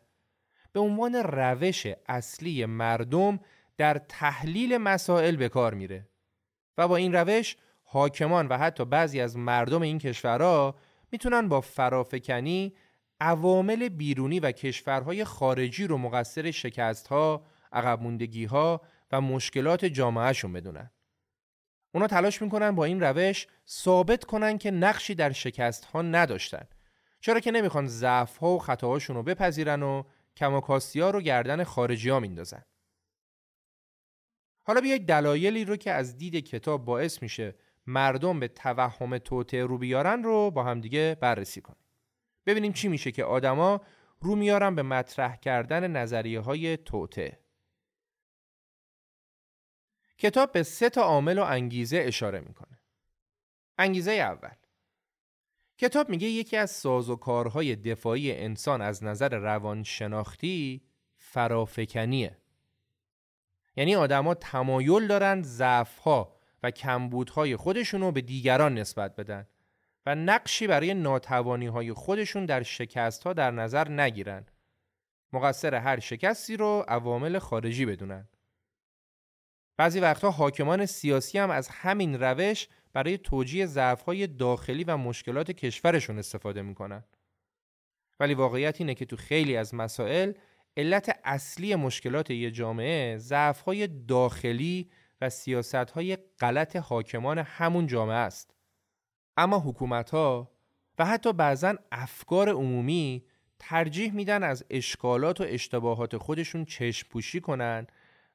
به 0.74 0.80
عنوان 0.80 1.16
روش 1.16 1.88
اصلی 2.08 2.66
مردم 2.66 3.40
در 3.78 3.98
تحلیل 3.98 4.78
مسائل 4.78 5.36
به 5.36 5.50
کار 5.50 5.74
میره. 5.74 6.08
و 6.78 6.88
با 6.88 6.96
این 6.96 7.14
روش 7.14 7.56
حاکمان 7.94 8.48
و 8.48 8.58
حتی 8.58 8.86
بعضی 8.86 9.22
از 9.22 9.38
مردم 9.38 9.82
این 9.82 10.00
کشورها 10.00 10.76
می‌تونن 11.12 11.48
با 11.48 11.62
فرافکنی 11.62 12.76
عوامل 13.20 13.90
بیرونی 13.90 14.40
و 14.40 14.52
کشورهای 14.52 15.24
خارجی 15.24 15.88
رو 15.88 15.98
مقصر 15.98 16.52
شکستها، 16.52 17.46
ها 18.50 18.82
و 19.12 19.22
مشکلات 19.22 19.86
جامعهشون 19.86 20.54
بدونن. 20.54 20.92
اونا 21.94 22.08
تلاش 22.08 22.42
می‌کنن 22.42 22.72
با 22.72 22.86
این 22.86 23.04
روش 23.04 23.48
ثابت 23.68 24.24
کنن 24.24 24.58
که 24.58 24.72
نقشی 24.72 25.16
در 25.16 25.32
شکست 25.32 25.86
ها 25.86 26.02
نداشتن 26.02 26.68
چرا 27.20 27.40
که 27.40 27.52
نمی‌خوان 27.52 27.88
ضعف 27.88 28.38
ها 28.38 28.48
و 28.48 28.60
خطاهاشون 28.60 29.16
رو 29.16 29.24
بپذیرن 29.24 29.84
و 29.84 30.04
کماکاستی 30.38 31.00
ها 31.00 31.10
رو 31.10 31.22
گردن 31.22 31.64
خارجی 31.64 32.10
ها 32.10 32.20
میندازن 32.20 32.64
حالا 34.64 34.82
بیایید 34.82 35.08
دلایلی 35.08 35.66
رو 35.66 35.76
که 35.76 35.92
از 35.92 36.18
دید 36.18 36.36
کتاب 36.36 36.86
باعث 36.86 37.22
میشه 37.22 37.56
مردم 37.88 38.40
به 38.40 38.48
توهم 38.48 39.18
توته 39.18 39.64
رو 39.64 39.78
بیارن 39.78 40.24
رو 40.24 40.52
با 40.52 40.64
همدیگه 40.64 41.18
بررسی 41.22 41.62
کنیم. 41.62 41.86
ببینیم 42.46 42.74
چی 42.74 42.88
میشه 42.88 43.12
که 43.12 43.24
آدما 43.24 43.82
رو 44.20 44.36
میارن 44.36 44.76
به 44.76 44.84
مطرح 44.84 45.36
کردن 45.36 45.92
نظریه 45.92 46.40
های 46.40 46.78
توته 46.78 47.40
کتاب 50.18 50.52
به 50.52 50.64
سه 50.64 50.90
تا 50.90 51.02
عامل 51.02 51.38
و 51.38 51.44
انگیزه 51.44 51.98
اشاره 51.98 52.40
می‌کنه. 52.40 52.80
انگیزه 53.78 54.12
اول. 54.12 54.56
کتاب 55.78 56.10
میگه 56.10 56.28
یکی 56.28 56.58
از 56.58 56.72
سازوکارهای 56.72 57.76
دفاعی 57.76 58.32
انسان 58.32 58.82
از 58.82 59.04
نظر 59.04 59.38
روانشناختی 59.38 60.82
فرافکنیه. 61.18 62.38
یعنی 63.76 63.96
آدما 63.96 64.34
تمایل 64.34 65.08
دارن 65.08 65.42
ضعفها 65.42 66.41
و 66.64 66.72
کمبودهای 66.72 67.56
خودشونو 67.56 68.12
به 68.12 68.22
دیگران 68.22 68.78
نسبت 68.78 69.16
بدن 69.16 69.48
و 70.06 70.16
نقشی 70.16 70.68
برای 70.68 70.94
ناتوانی 70.94 71.68
های 71.68 71.94
خودشون 71.94 72.46
در 72.46 72.64
شکست 72.64 73.24
ها 73.24 73.34
در 73.34 73.52
نظر 73.52 73.90
نگیرن 73.90 74.46
مقصر 75.34 75.76
هر 75.76 76.00
شکستی 76.00 76.58
رو 76.58 76.86
عوامل 76.88 77.40
خارجی 77.40 77.86
بدونن 77.86 78.28
بعضی 79.78 80.00
وقتها 80.00 80.32
حاکمان 80.32 80.86
سیاسی 80.86 81.38
هم 81.38 81.50
از 81.50 81.68
همین 81.68 82.24
روش 82.24 82.68
برای 82.94 83.18
توجیه 83.18 83.66
ضعف‌های 83.66 84.28
داخلی 84.28 84.84
و 84.84 84.98
مشکلات 84.98 85.52
کشورشون 85.52 86.20
استفاده 86.20 86.62
می‌کنن. 86.62 87.04
ولی 88.20 88.34
واقعیت 88.34 88.82
اینه 88.82 88.96
که 88.96 89.06
تو 89.06 89.16
خیلی 89.16 89.58
از 89.58 89.76
مسائل 89.76 90.34
علت 90.78 91.20
اصلی 91.24 91.76
مشکلات 91.76 92.32
یه 92.32 92.52
جامعه 92.52 93.18
ضعف‌های 93.18 93.88
داخلی 93.88 94.90
و 95.22 95.30
سیاست‌های 95.30 96.18
غلط 96.40 96.76
حاکمان 96.76 97.38
همون 97.38 97.88
جامعه 97.88 98.16
است. 98.16 98.56
اما 99.38 99.60
حکومت‌ها 99.60 100.52
و 101.00 101.06
حتی 101.06 101.34
بعضا 101.34 101.76
افکار 101.92 102.50
عمومی 102.50 103.26
ترجیح 103.60 104.14
میدن 104.14 104.44
از 104.44 104.66
اشکالات 104.70 105.42
و 105.42 105.44
اشتباهات 105.48 106.18
خودشون 106.18 106.66
چشم 106.66 107.08
پوشی 107.10 107.42
کنن 107.42 107.88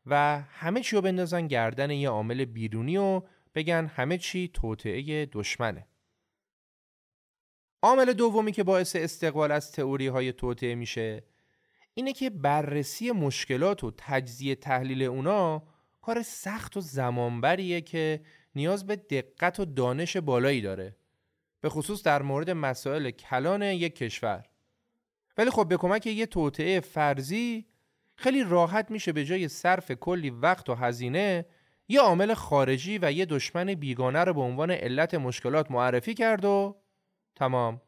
و 0.07 0.41
همه 0.51 0.81
چی 0.81 0.97
رو 0.97 1.03
بندازن 1.03 1.47
گردن 1.47 1.91
یه 1.91 2.09
عامل 2.09 2.45
بیرونی 2.45 2.97
و 2.97 3.23
بگن 3.55 3.87
همه 3.87 4.19
چی 4.19 4.49
توطعه 4.49 5.27
دشمنه. 5.27 5.87
عامل 7.83 8.13
دومی 8.13 8.53
که 8.53 8.65
باعث 8.65 8.97
استقبال 8.97 9.53
از 9.53 9.73
تئوری 9.73 10.07
های 10.07 10.33
توطعه 10.33 10.75
میشه 10.75 11.25
اینه 11.95 12.13
که 12.13 12.31
بررسی 12.31 13.11
مشکلات 13.11 13.85
و 13.85 13.93
تجزیه 13.97 14.55
تحلیل 14.55 15.03
اونا 15.03 15.63
کار 16.07 16.23
سخت 16.23 16.77
و 16.77 16.81
زمانبریه 16.81 17.81
که 17.81 18.21
نیاز 18.55 18.87
به 18.87 18.97
دقت 18.97 19.61
و 19.61 19.65
دانش 19.65 20.17
بالایی 20.17 20.61
داره. 20.61 20.97
به 21.61 21.69
خصوص 21.69 22.03
در 22.03 22.23
مورد 22.23 22.51
مسائل 22.51 23.11
کلان 23.11 23.63
یک 23.63 23.97
کشور. 23.97 24.45
ولی 25.39 25.51
خب 25.51 25.69
به 25.69 25.77
کمک 25.77 26.07
یه 26.07 26.27
توطعه 26.27 26.81
فرضی 26.81 27.67
خیلی 28.15 28.45
راحت 28.45 28.91
میشه 28.91 29.13
به 29.13 29.25
جای 29.25 29.49
صرف 29.49 29.93
کلی 29.93 30.31
وقت 30.31 30.69
و 30.69 30.75
هزینه 30.75 31.47
یه 31.89 32.01
عامل 32.01 32.35
خارجی 32.35 32.99
و 33.03 33.13
یه 33.13 33.27
دشمن 33.27 33.75
بیگانه 33.75 34.25
رو 34.25 34.35
به 34.35 34.41
عنوان 34.41 34.71
علت 34.71 35.15
مشکلات 35.15 35.71
معرفی 35.71 36.15
کرد 36.15 36.45
و 36.45 36.77
تمام. 37.35 37.81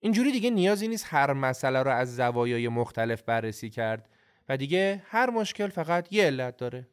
اینجوری 0.00 0.32
دیگه 0.32 0.50
نیازی 0.50 0.88
نیست 0.88 1.06
هر 1.08 1.32
مسئله 1.32 1.82
رو 1.82 1.90
از 1.90 2.16
زوایای 2.16 2.68
مختلف 2.68 3.22
بررسی 3.22 3.70
کرد 3.70 4.08
و 4.48 4.56
دیگه 4.56 5.02
هر 5.06 5.30
مشکل 5.30 5.68
فقط 5.68 6.12
یه 6.12 6.24
علت 6.24 6.56
داره. 6.56 6.88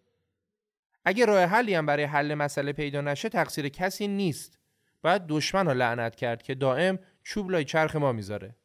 اگه 1.07 1.25
راه 1.25 1.43
حلی 1.43 1.73
هم 1.73 1.85
برای 1.85 2.03
حل 2.03 2.35
مسئله 2.35 2.73
پیدا 2.73 3.01
نشه 3.01 3.29
تقصیر 3.29 3.69
کسی 3.69 4.07
نیست. 4.07 4.59
باید 5.01 5.27
دشمن 5.27 5.65
رو 5.67 5.73
لعنت 5.73 6.15
کرد 6.15 6.43
که 6.43 6.55
دائم 6.55 6.99
چوب 7.23 7.51
لای 7.51 7.65
چرخ 7.65 7.95
ما 7.95 8.11
می‌ذاره. 8.11 8.55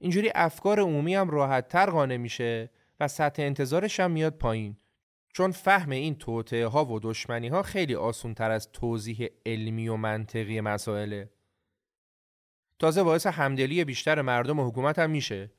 اینجوری 0.00 0.32
افکار 0.34 0.80
عمومی 0.80 1.14
هم 1.14 1.30
راحت 1.30 1.68
تر 1.68 1.90
قانع 1.90 2.16
میشه 2.16 2.70
و 3.00 3.08
سطح 3.08 3.42
انتظارش 3.42 4.00
هم 4.00 4.10
میاد 4.10 4.32
پایین. 4.32 4.76
چون 5.32 5.50
فهم 5.50 5.90
این 5.90 6.14
توطعه 6.14 6.66
ها 6.66 6.84
و 6.84 7.00
دشمنی 7.00 7.48
ها 7.48 7.62
خیلی 7.62 7.94
آسون 7.94 8.34
تر 8.34 8.50
از 8.50 8.72
توضیح 8.72 9.28
علمی 9.46 9.88
و 9.88 9.96
منطقی 9.96 10.60
مسائله. 10.60 11.30
تازه 12.78 13.02
باعث 13.02 13.26
همدلی 13.26 13.84
بیشتر 13.84 14.22
مردم 14.22 14.58
و 14.58 14.68
حکومت 14.68 14.98
هم 14.98 15.10
میشه. 15.10 15.50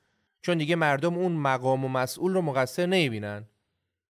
چون 0.42 0.58
دیگه 0.58 0.76
مردم 0.76 1.18
اون 1.18 1.32
مقام 1.32 1.86
و 1.86 1.88
مسئول 1.88 2.34
رو 2.34 2.42
مقصر 2.42 2.86
نمی‌بینن. 2.86 3.48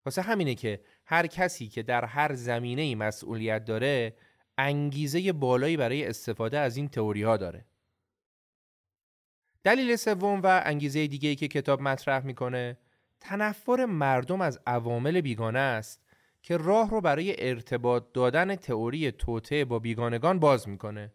واسه 0.07 0.23
همینه 0.23 0.55
که 0.55 0.81
هر 1.11 1.27
کسی 1.27 1.69
که 1.69 1.83
در 1.83 2.05
هر 2.05 2.35
زمینه 2.35 2.83
ای 2.83 2.95
مسئولیت 2.95 3.65
داره 3.65 4.15
انگیزه 4.59 5.33
بالایی 5.33 5.77
برای 5.77 6.07
استفاده 6.07 6.59
از 6.59 6.77
این 6.77 6.89
تئوری 6.89 7.23
ها 7.23 7.37
داره 7.37 7.65
دلیل 9.65 9.97
سوم 9.97 10.41
و 10.43 10.63
انگیزه 10.65 11.07
دیگه 11.07 11.29
ای 11.29 11.37
که 11.37 11.49
کتاب 11.49 11.83
مطرح 11.83 12.27
می‌کنه 12.27 12.79
تنفر 13.21 13.85
مردم 13.85 14.41
از 14.41 14.61
عوامل 14.67 15.21
بیگانه 15.21 15.59
است 15.59 16.03
که 16.43 16.57
راه 16.57 16.91
رو 16.91 17.01
برای 17.01 17.49
ارتباط 17.49 18.05
دادن 18.15 18.57
تئوری 18.57 19.13
توته 19.13 19.65
با 19.65 19.79
بیگانگان 19.79 20.39
باز 20.39 20.69
می‌کنه 20.69 21.13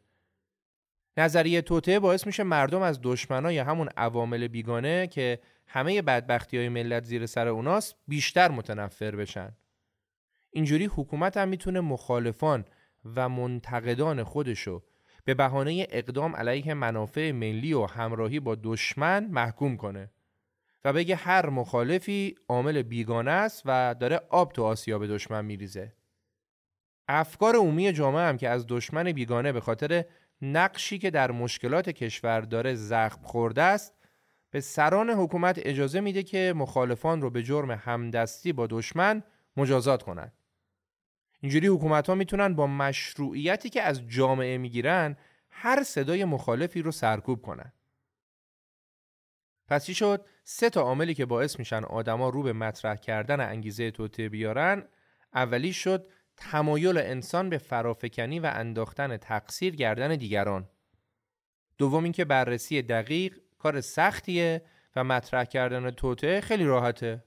نظریه 1.18 1.62
توته 1.62 2.00
باعث 2.00 2.28
میشه 2.28 2.44
مردم 2.44 2.82
از 2.82 3.00
دشمنای 3.04 3.58
همون 3.58 3.90
عوامل 3.98 4.48
بیگانه 4.48 5.08
که 5.08 5.40
همه 5.68 6.02
بدبختی 6.02 6.58
های 6.58 6.70
ملت 6.70 7.04
زیر 7.04 7.26
سر 7.26 7.48
اوناست 7.48 7.96
بیشتر 8.08 8.52
متنفر 8.52 9.16
بشن. 9.16 9.56
اینجوری 10.54 10.86
حکومت 10.86 11.38
هم 11.38 11.48
می‌تونه 11.48 11.82
مخالفان 11.82 12.66
و 13.16 13.30
منتقدان 13.30 14.24
خودشو 14.24 14.84
به 15.26 15.34
بهانه 15.34 15.88
اقدام 15.90 16.36
علیه 16.36 16.74
منافع 16.74 17.32
ملی 17.32 17.74
و 17.74 17.86
همراهی 17.86 18.40
با 18.40 18.58
دشمن 18.64 19.28
محکوم 19.28 19.78
کنه 19.78 20.12
و 20.86 20.94
بگه 20.94 21.16
هر 21.16 21.50
مخالفی 21.50 22.36
عامل 22.48 22.82
بیگانه 22.82 23.32
است 23.32 23.62
و 23.66 23.96
داره 24.00 24.22
آب 24.30 24.52
تو 24.52 24.64
آسیا 24.64 25.00
به 25.00 25.08
دشمن 25.08 25.46
میریزه. 25.46 25.94
افکار 27.08 27.56
عمومی 27.56 27.94
جامعه 27.94 28.22
هم 28.22 28.38
که 28.38 28.50
از 28.50 28.66
دشمن 28.68 29.12
بیگانه 29.12 29.52
به 29.52 29.60
خاطر 29.60 30.06
نقشی 30.42 31.00
که 31.00 31.10
در 31.10 31.32
مشکلات 31.32 31.90
کشور 31.90 32.42
داره 32.42 32.76
زخم 32.76 33.22
خورده 33.24 33.62
است 33.62 33.94
به 34.52 34.62
سران 34.62 35.10
حکومت 35.10 35.60
اجازه 35.64 36.02
میده 36.02 36.24
که 36.24 36.54
مخالفان 36.56 37.22
رو 37.22 37.30
به 37.30 37.44
جرم 37.44 37.72
همدستی 37.72 38.54
با 38.54 38.68
دشمن 38.68 39.24
مجازات 39.58 40.04
کنند. 40.04 40.34
اینجوری 41.44 41.68
حکومت 41.68 42.08
ها 42.08 42.16
می‌تونن 42.16 42.56
با 42.56 42.68
مشروعیتی 42.68 43.70
که 43.70 43.82
از 43.82 44.08
جامعه 44.08 44.58
می‌گیرن 44.58 45.18
هر 45.50 45.84
صدای 45.84 46.26
مخالفی 46.26 46.82
رو 46.82 46.92
سرکوب 46.92 47.42
کنن. 47.42 47.74
پس 49.68 49.86
چی 49.86 49.94
شد؟ 49.94 50.26
سه 50.44 50.70
تا 50.70 50.82
عاملی 50.82 51.14
که 51.14 51.26
باعث 51.26 51.60
میشن 51.60 51.84
آدما 51.84 52.30
رو 52.30 52.44
به 52.44 52.54
مطرح 52.54 52.96
کردن 52.96 53.40
انگیزه 53.40 53.92
توته 53.92 54.30
بیارن 54.30 54.88
اولی 55.34 55.74
شد 55.74 56.08
تمایل 56.38 56.98
انسان 56.98 57.50
به 57.50 57.58
فرافکنی 57.58 58.40
و 58.40 58.52
انداختن 58.56 59.18
تقصیر 59.18 59.76
گردن 59.76 60.16
دیگران 60.16 60.70
دوم 61.78 62.04
اینکه 62.04 62.26
بررسی 62.26 62.82
دقیق 62.82 63.40
کار 63.60 63.82
سختیه 63.82 64.62
و 64.96 65.04
مطرح 65.04 65.44
کردن 65.44 65.92
توته 65.92 66.42
خیلی 66.42 66.64
راحته 66.64 67.24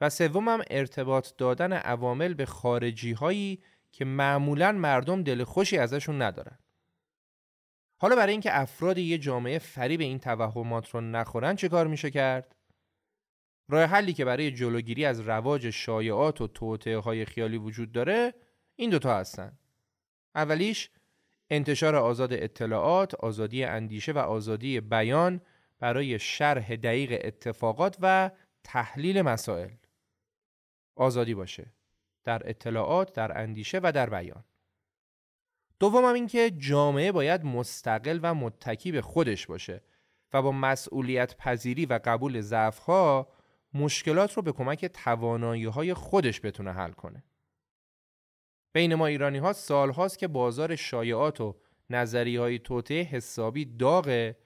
و 0.00 0.10
سوم 0.10 0.48
هم 0.48 0.62
ارتباط 0.70 1.30
دادن 1.38 1.72
عوامل 1.72 2.34
به 2.34 2.46
خارجی 2.46 3.12
هایی 3.12 3.62
که 3.92 4.04
معمولا 4.04 4.72
مردم 4.72 5.22
دل 5.22 5.44
خوشی 5.44 5.78
ازشون 5.78 6.22
ندارن. 6.22 6.58
حالا 7.96 8.16
برای 8.16 8.32
اینکه 8.32 8.60
افراد 8.60 8.98
یه 8.98 9.18
جامعه 9.18 9.58
فریب 9.58 10.00
این 10.00 10.18
توهمات 10.18 10.90
رو 10.90 11.00
نخورن 11.00 11.56
چه 11.56 11.68
کار 11.68 11.86
میشه 11.86 12.10
کرد؟ 12.10 12.56
راه 13.68 13.84
حلی 13.84 14.12
که 14.12 14.24
برای 14.24 14.50
جلوگیری 14.50 15.04
از 15.04 15.20
رواج 15.20 15.70
شایعات 15.70 16.40
و 16.40 16.46
توطئه 16.46 16.98
های 16.98 17.24
خیالی 17.24 17.56
وجود 17.56 17.92
داره 17.92 18.34
این 18.76 18.90
دوتا 18.90 19.16
هستن. 19.16 19.58
اولیش 20.34 20.90
انتشار 21.50 21.96
آزاد 21.96 22.32
اطلاعات، 22.32 23.14
آزادی 23.14 23.64
اندیشه 23.64 24.12
و 24.12 24.18
آزادی 24.18 24.80
بیان 24.80 25.40
برای 25.78 26.18
شرح 26.18 26.76
دقیق 26.76 27.20
اتفاقات 27.24 27.96
و 28.00 28.30
تحلیل 28.64 29.22
مسائل. 29.22 29.70
آزادی 30.96 31.34
باشه 31.34 31.72
در 32.24 32.48
اطلاعات، 32.48 33.12
در 33.12 33.38
اندیشه 33.38 33.80
و 33.82 33.92
در 33.92 34.10
بیان 34.10 34.44
دوم 35.80 36.04
هم 36.04 36.14
این 36.14 36.26
که 36.26 36.50
جامعه 36.50 37.12
باید 37.12 37.44
مستقل 37.44 38.20
و 38.22 38.34
متکی 38.34 38.92
به 38.92 39.02
خودش 39.02 39.46
باشه 39.46 39.82
و 40.32 40.42
با 40.42 40.52
مسئولیت 40.52 41.36
پذیری 41.36 41.86
و 41.86 42.00
قبول 42.04 42.40
ضعفها 42.40 43.28
مشکلات 43.74 44.32
رو 44.32 44.42
به 44.42 44.52
کمک 44.52 44.84
توانایی 44.84 45.64
های 45.64 45.94
خودش 45.94 46.40
بتونه 46.40 46.72
حل 46.72 46.92
کنه. 46.92 47.24
بین 48.72 48.94
ما 48.94 49.06
ایرانی 49.06 49.38
ها 49.38 49.52
سال 49.52 49.90
هاست 49.90 50.18
که 50.18 50.28
بازار 50.28 50.76
شایعات 50.76 51.40
و 51.40 51.56
نظری 51.90 52.36
های 52.36 52.58
توته 52.58 53.02
حسابی 53.02 53.64
داغه 53.64 54.36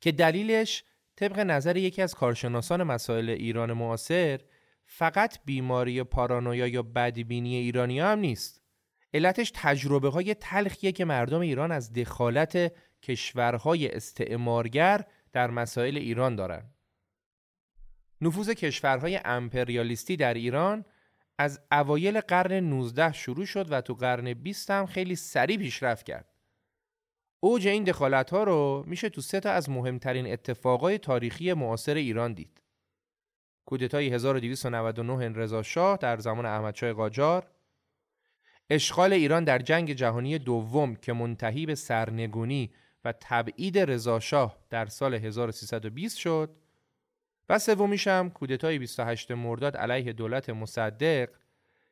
که 0.00 0.12
دلیلش 0.12 0.84
طبق 1.16 1.38
نظر 1.38 1.76
یکی 1.76 2.02
از 2.02 2.14
کارشناسان 2.14 2.82
مسائل 2.82 3.30
ایران 3.30 3.72
معاصر 3.72 4.40
فقط 4.86 5.38
بیماری 5.44 6.02
پارانویا 6.02 6.66
یا 6.66 6.82
بدبینی 6.82 7.56
ایرانی 7.56 8.00
هم 8.00 8.18
نیست. 8.18 8.62
علتش 9.14 9.52
تجربه 9.54 10.08
های 10.08 10.34
تلخیه 10.34 10.92
که 10.92 11.04
مردم 11.04 11.40
ایران 11.40 11.72
از 11.72 11.92
دخالت 11.92 12.72
کشورهای 13.02 13.88
استعمارگر 13.88 15.04
در 15.32 15.50
مسائل 15.50 15.96
ایران 15.96 16.36
دارن. 16.36 16.70
نفوذ 18.20 18.50
کشورهای 18.50 19.20
امپریالیستی 19.24 20.16
در 20.16 20.34
ایران 20.34 20.84
از 21.38 21.60
اوایل 21.72 22.20
قرن 22.20 22.52
19 22.52 23.12
شروع 23.12 23.46
شد 23.46 23.72
و 23.72 23.80
تو 23.80 23.94
قرن 23.94 24.34
20 24.34 24.70
هم 24.70 24.86
خیلی 24.86 25.16
سریع 25.16 25.58
پیشرفت 25.58 26.06
کرد. 26.06 26.32
اوج 27.40 27.66
این 27.66 27.84
دخالت 27.84 28.30
ها 28.30 28.44
رو 28.44 28.84
میشه 28.86 29.08
تو 29.08 29.20
سه 29.20 29.40
تا 29.40 29.50
از 29.50 29.70
مهمترین 29.70 30.32
اتفاقای 30.32 30.98
تاریخی 30.98 31.52
معاصر 31.52 31.94
ایران 31.94 32.32
دید. 32.32 32.62
کودتای 33.66 34.08
1299 34.08 35.28
رضا 35.28 35.62
شاه 35.62 35.96
در 35.96 36.16
زمان 36.16 36.46
احمدشاه 36.46 36.92
قاجار، 36.92 37.46
اشغال 38.70 39.12
ایران 39.12 39.44
در 39.44 39.58
جنگ 39.58 39.92
جهانی 39.92 40.38
دوم 40.38 40.96
که 40.96 41.12
منتهی 41.12 41.66
به 41.66 41.74
سرنگونی 41.74 42.72
و 43.04 43.14
تبعید 43.20 43.78
رضا 43.78 44.20
شاه 44.20 44.58
در 44.70 44.86
سال 44.86 45.14
1320 45.14 46.18
شد 46.18 46.56
و 47.48 47.58
سومیش 47.58 48.06
هم 48.06 48.30
کودتای 48.30 48.78
28 48.78 49.30
مرداد 49.30 49.76
علیه 49.76 50.12
دولت 50.12 50.50
مصدق 50.50 51.28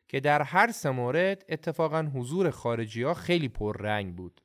که 0.09 0.21
در 0.21 0.43
هر 0.43 0.73
سه 0.73 0.91
مورد 0.91 1.45
اتفاقا 1.49 2.11
حضور 2.15 2.51
خارجی 2.51 3.03
ها 3.03 3.15
خیلی 3.15 3.49
پررنگ 3.49 4.17
بود. 4.17 4.41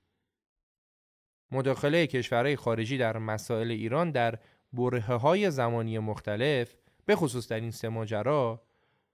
مداخله 1.52 2.08
کشورهای 2.08 2.56
خارجی 2.56 2.98
در 2.98 3.18
مسائل 3.18 3.72
ایران 3.72 4.12
در 4.12 4.40
برهه 4.74 5.14
های 5.14 5.52
زمانی 5.52 6.00
مختلف 6.00 6.76
به 7.10 7.16
خصوص 7.16 7.48
در 7.48 7.60
این 7.60 7.72
سه 7.72 7.90
ماجرا 7.90 8.62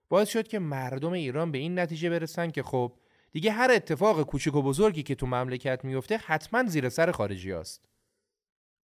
باعث 0.08 0.28
شد 0.28 0.48
که 0.48 0.58
مردم 0.58 1.12
ایران 1.12 1.52
به 1.52 1.58
این 1.58 1.78
نتیجه 1.78 2.10
برسن 2.10 2.50
که 2.50 2.62
خب 2.62 2.92
دیگه 3.32 3.52
هر 3.52 3.70
اتفاق 3.70 4.22
کوچک 4.22 4.54
و 4.54 4.62
بزرگی 4.62 5.02
که 5.02 5.14
تو 5.14 5.26
مملکت 5.26 5.84
میفته 5.84 6.16
حتما 6.16 6.64
زیر 6.64 6.88
سر 6.88 7.12
خارجی 7.12 7.52
هست. 7.52 7.88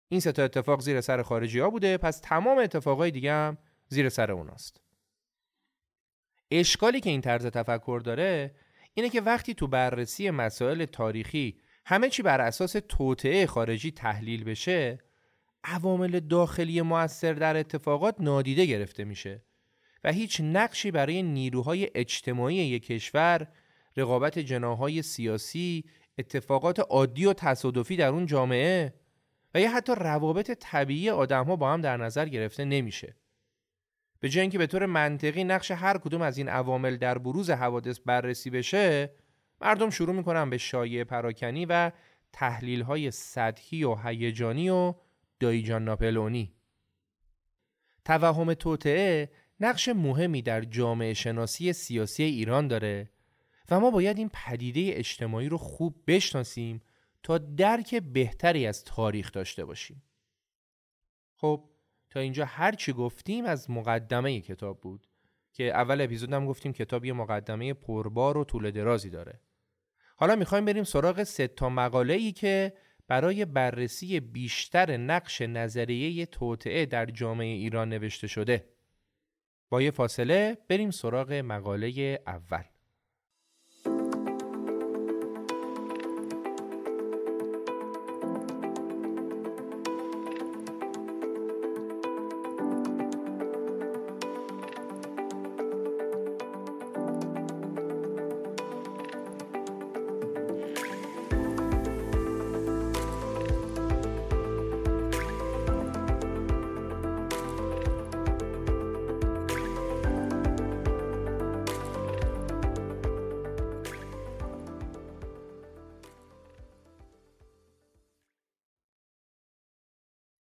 این 0.09 0.19
سه 0.19 0.31
تا 0.31 0.43
اتفاق 0.43 0.81
زیر 0.81 1.01
سر 1.01 1.21
خارجی 1.21 1.59
ها 1.59 1.69
بوده 1.69 1.97
پس 1.97 2.19
تمام 2.23 2.57
اتفاقای 2.57 3.11
دیگه 3.11 3.31
هم 3.31 3.57
زیر 3.87 4.09
سر 4.09 4.31
اوناست 4.31 4.81
اشکالی 6.51 6.99
که 6.99 7.09
این 7.09 7.21
طرز 7.21 7.45
تفکر 7.45 8.01
داره 8.05 8.55
اینه 8.93 9.09
که 9.09 9.21
وقتی 9.21 9.53
تو 9.53 9.67
بررسی 9.67 10.29
مسائل 10.29 10.85
تاریخی 10.85 11.59
همه 11.85 12.09
چی 12.09 12.21
بر 12.21 12.41
اساس 12.41 12.75
توطعه 12.89 13.45
خارجی 13.45 13.91
تحلیل 13.91 14.43
بشه 14.43 14.99
عوامل 15.67 16.19
داخلی 16.19 16.81
موثر 16.81 17.33
در 17.33 17.57
اتفاقات 17.57 18.15
نادیده 18.19 18.65
گرفته 18.65 19.03
میشه 19.03 19.41
و 20.03 20.11
هیچ 20.11 20.41
نقشی 20.41 20.91
برای 20.91 21.23
نیروهای 21.23 21.89
اجتماعی 21.95 22.55
یک 22.55 22.85
کشور 22.85 23.47
رقابت 23.97 24.39
جناهای 24.39 25.01
سیاسی 25.01 25.85
اتفاقات 26.17 26.79
عادی 26.79 27.25
و 27.25 27.33
تصادفی 27.33 27.95
در 27.95 28.09
اون 28.09 28.25
جامعه 28.25 28.93
و 29.55 29.61
یا 29.61 29.71
حتی 29.71 29.93
روابط 29.95 30.51
طبیعی 30.51 31.09
آدم 31.09 31.45
ها 31.45 31.55
با 31.55 31.73
هم 31.73 31.81
در 31.81 31.97
نظر 31.97 32.25
گرفته 32.25 32.65
نمیشه. 32.65 33.15
به 34.19 34.29
جای 34.29 34.41
اینکه 34.41 34.57
به 34.57 34.67
طور 34.67 34.85
منطقی 34.85 35.43
نقش 35.43 35.71
هر 35.71 35.97
کدوم 35.97 36.21
از 36.21 36.37
این 36.37 36.49
عوامل 36.49 36.97
در 36.97 37.17
بروز 37.17 37.49
حوادث 37.49 37.99
بررسی 38.05 38.49
بشه 38.49 39.11
مردم 39.61 39.89
شروع 39.89 40.15
می‌کنن 40.15 40.49
به 40.49 40.57
شایع 40.57 41.03
پراکنی 41.03 41.65
و 41.65 41.91
تحلیل 42.33 42.81
های 42.81 43.11
سطحی 43.11 43.83
و 43.83 43.95
هیجانی 43.95 44.69
و 44.69 44.93
دایجان 45.39 45.83
ناپلونی 45.83 46.53
توهم 48.05 48.53
توطعه 48.53 49.31
نقش 49.59 49.89
مهمی 49.89 50.41
در 50.41 50.61
جامعه 50.61 51.13
شناسی 51.13 51.73
سیاسی 51.73 52.23
ایران 52.23 52.67
داره 52.67 53.09
و 53.71 53.79
ما 53.79 53.91
باید 53.91 54.17
این 54.17 54.29
پدیده 54.33 54.81
اجتماعی 54.93 55.49
رو 55.49 55.57
خوب 55.57 56.03
بشناسیم 56.07 56.81
تا 57.23 57.37
درک 57.37 57.95
بهتری 57.95 58.67
از 58.67 58.83
تاریخ 58.83 59.31
داشته 59.31 59.65
باشیم. 59.65 60.03
خب 61.35 61.69
تا 62.09 62.19
اینجا 62.19 62.45
هر 62.45 62.71
چی 62.71 62.93
گفتیم 62.93 63.45
از 63.45 63.69
مقدمه 63.69 64.41
کتاب 64.41 64.81
بود 64.81 65.07
که 65.53 65.63
اول 65.63 66.01
اپیزودم 66.01 66.45
گفتیم 66.45 66.73
کتاب 66.73 67.05
یه 67.05 67.13
مقدمه 67.13 67.73
پربار 67.73 68.37
و 68.37 68.43
طول 68.43 68.71
درازی 68.71 69.09
داره. 69.09 69.41
حالا 70.15 70.35
می‌خوایم 70.35 70.65
بریم 70.65 70.83
سراغ 70.83 71.23
سه 71.23 71.47
تا 71.47 71.69
مقاله 71.69 72.13
ای 72.13 72.31
که 72.31 72.73
برای 73.07 73.45
بررسی 73.45 74.19
بیشتر 74.19 74.97
نقش 74.97 75.41
نظریه 75.41 76.25
توطعه 76.25 76.85
در 76.85 77.05
جامعه 77.05 77.47
ایران 77.47 77.89
نوشته 77.89 78.27
شده. 78.27 78.69
با 79.69 79.81
یه 79.81 79.91
فاصله 79.91 80.57
بریم 80.69 80.91
سراغ 80.91 81.31
مقاله 81.33 82.19
اول. 82.27 82.63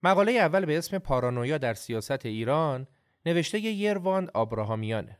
مقاله 0.09 0.31
اول 0.31 0.65
به 0.65 0.77
اسم 0.77 0.97
پارانویا 0.97 1.57
در 1.57 1.73
سیاست 1.73 2.25
ایران 2.25 2.87
نوشته 3.25 3.59
یرواند 3.59 4.31
آبراهامیانه. 4.33 5.19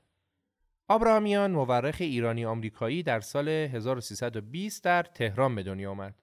آبراهامیان 0.88 1.52
مورخ 1.52 1.96
ایرانی 2.00 2.46
آمریکایی 2.46 3.04
در 3.04 3.20
سال 3.20 3.50
1320 3.50 4.84
در 4.84 5.04
تهران 5.04 5.56
به 5.56 5.64
دنیا 5.64 5.92
آمد. 5.92 6.16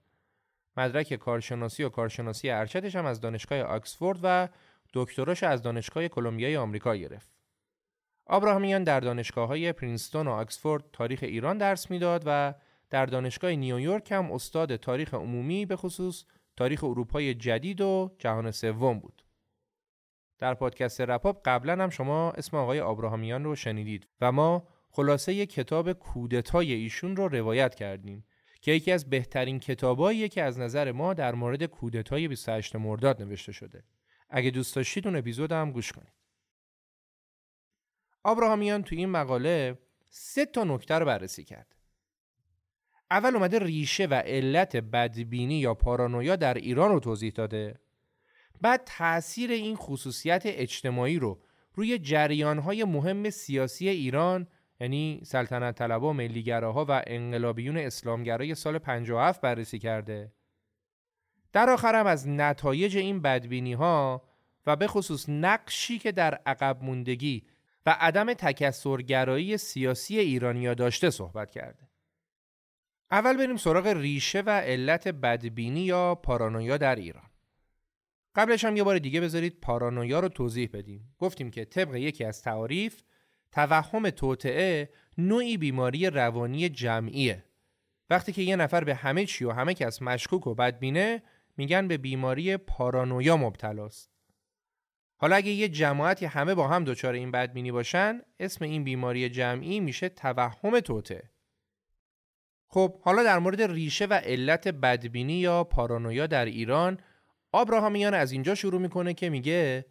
مدرک 0.77 1.15
کارشناسی 1.15 1.83
و 1.83 1.89
کارشناسی 1.89 2.51
ارشدش 2.51 2.97
هم 2.97 3.07
از 3.07 3.21
دانشگاه 3.21 3.61
آکسفورد 3.61 4.19
و 4.23 4.49
دکتراش 4.95 5.43
از 5.43 5.63
دانشگاه 5.63 6.09
کلمبیای 6.09 6.57
آمریکا 6.57 6.97
گرفت. 6.97 7.31
آبراهامیان 8.27 8.85
در 8.85 9.01
دانشگاه 9.01 9.49
های 9.49 9.73
پرینستون 9.73 10.29
و 10.29 10.31
آکسفورد 10.31 10.85
تاریخ 10.93 11.19
ایران 11.23 11.59
درس 11.59 11.91
می‌داد 11.91 12.23
و 12.27 12.55
در 12.91 13.07
دانشگاه 13.07 13.51
نیویورک 13.51 14.13
هم 14.13 14.33
استاد 14.33 14.77
تاریخ 14.77 15.15
عمومی 15.15 15.67
به 15.67 15.77
خصوص 15.77 16.25
تاریخ 16.57 16.85
اروپای 16.85 17.35
جدید 17.35 17.81
و 17.81 18.15
جهان 18.19 18.51
سوم 18.51 18.99
بود. 18.99 19.23
در 20.39 20.55
پادکست 20.55 21.01
رپاپ 21.01 21.41
قبلا 21.45 21.83
هم 21.83 21.91
شما 21.91 22.31
اسم 22.31 22.57
آقای 22.57 22.81
آبراهامیان 22.81 23.45
رو 23.45 23.57
شنیدید 23.57 24.09
و 24.21 24.33
ما 24.33 24.69
خلاصه 24.91 25.35
یک 25.35 25.53
کتاب 25.53 25.93
کودتای 25.93 26.73
ایشون 26.73 27.17
رو 27.17 27.29
روایت 27.29 27.75
کردیم 27.75 28.25
که 28.61 28.73
یکی 28.73 28.93
از 28.93 29.11
بهترین 29.11 29.59
کتاباییه 29.59 30.29
که 30.29 30.43
از 30.43 30.59
نظر 30.59 30.93
ما 30.93 31.15
در 31.15 31.35
مورد 31.35 31.65
کودتای 31.65 32.29
28 32.29 32.77
مرداد 32.77 33.23
نوشته 33.23 33.53
شده. 33.53 33.85
اگه 34.31 34.51
دوست 34.51 34.77
داشتید 34.77 35.07
اون 35.07 35.17
اپیزود 35.17 35.53
هم 35.53 35.73
گوش 35.73 35.93
کنید. 35.93 36.13
آبراهامیان 38.25 38.83
تو 38.83 38.97
این 38.97 39.09
مقاله 39.09 39.79
سه 40.11 40.47
تا 40.47 40.65
نکته 40.65 40.95
رو 40.95 41.07
بررسی 41.07 41.45
کرد. 41.45 41.76
اول 43.11 43.37
اومده 43.37 43.59
ریشه 43.59 44.07
و 44.07 44.15
علت 44.15 44.77
بدبینی 44.77 45.59
یا 45.59 45.75
پارانویا 45.75 46.37
در 46.37 46.55
ایران 46.55 46.93
رو 46.93 47.01
توضیح 47.01 47.33
داده. 47.33 47.79
بعد 48.61 48.83
تاثیر 48.87 49.51
این 49.51 49.77
خصوصیت 49.77 50.43
اجتماعی 50.45 51.19
رو 51.19 51.41
روی 51.75 51.99
جریانهای 51.99 52.85
مهم 52.85 53.31
سیاسی 53.31 53.89
ایران 53.89 54.47
یعنی 54.81 55.21
سلطنت 55.25 55.79
طلبا 55.79 56.13
ملیگراها 56.13 56.85
و 56.89 57.03
انقلابیون 57.07 57.77
اسلامگرای 57.77 58.55
سال 58.55 58.79
57 58.79 59.41
بررسی 59.41 59.79
کرده. 59.79 60.33
در 61.53 61.71
آخر 61.71 61.95
هم 61.95 62.07
از 62.07 62.29
نتایج 62.29 62.97
این 62.97 63.23
بدبینی 63.23 63.73
ها 63.73 64.23
و 64.67 64.77
به 64.77 64.87
خصوص 64.87 65.29
نقشی 65.29 65.99
که 65.99 66.13
در 66.13 66.35
عقب 66.47 66.79
موندگی 66.83 67.47
و 67.87 67.97
عدم 68.01 68.35
تکسرگرایی 68.35 69.57
سیاسی 69.57 70.19
ایرانیا 70.19 70.75
داشته 70.75 71.11
صحبت 71.11 71.51
کرده. 71.51 71.89
اول 73.11 73.37
بریم 73.37 73.57
سراغ 73.57 73.87
ریشه 73.87 74.41
و 74.41 74.51
علت 74.51 75.09
بدبینی 75.09 75.81
یا 75.81 76.15
پارانویا 76.15 76.77
در 76.77 76.97
ایران. 76.97 77.31
قبلش 78.35 78.65
هم 78.65 78.77
یه 78.77 78.83
بار 78.83 78.99
دیگه 78.99 79.21
بذارید 79.21 79.61
پارانویا 79.61 80.21
رو 80.21 80.29
توضیح 80.29 80.71
بدیم. 80.73 81.15
گفتیم 81.19 81.51
که 81.51 81.65
طبق 81.65 81.95
یکی 81.95 82.25
از 82.25 82.43
تعاریف 82.43 83.03
توهم 83.53 84.11
توطعه 84.11 84.91
نوعی 85.19 85.57
بیماری 85.57 86.11
روانی 86.11 86.69
جمعیه. 86.69 87.45
وقتی 88.11 88.33
که 88.33 88.43
یه 88.43 88.57
نفر 88.57 88.85
به 88.85 88.95
همه 88.95 89.27
چی 89.27 89.45
و 89.45 89.51
همه 89.51 89.75
کس 89.75 90.03
مشکوک 90.03 90.47
و 90.47 90.55
بدبینه 90.55 91.23
میگن 91.57 91.89
به 91.89 91.97
بیماری 91.97 92.57
پارانویا 92.57 93.37
مبتلاست. 93.37 94.11
حالا 95.17 95.37
اگه 95.37 95.51
یه 95.51 95.69
جماعتی 95.69 96.27
همه 96.27 96.55
با 96.55 96.69
هم 96.69 96.85
دچار 96.85 97.15
این 97.15 97.31
بدبینی 97.31 97.73
باشن 97.73 98.21
اسم 98.41 98.65
این 98.65 98.85
بیماری 98.85 99.29
جمعی 99.29 99.81
میشه 99.81 100.09
توهم 100.09 100.81
توطعه. 100.81 101.31
خب 102.69 103.01
حالا 103.01 103.23
در 103.23 103.39
مورد 103.39 103.63
ریشه 103.63 104.07
و 104.07 104.15
علت 104.15 104.69
بدبینی 104.69 105.33
یا 105.33 105.65
پارانویا 105.65 106.27
در 106.27 106.45
ایران 106.45 106.99
آبراهامیان 107.53 108.15
از 108.15 108.33
اینجا 108.33 108.55
شروع 108.55 108.81
می‌کنه 108.81 109.15
که 109.15 109.31
میگه 109.31 109.87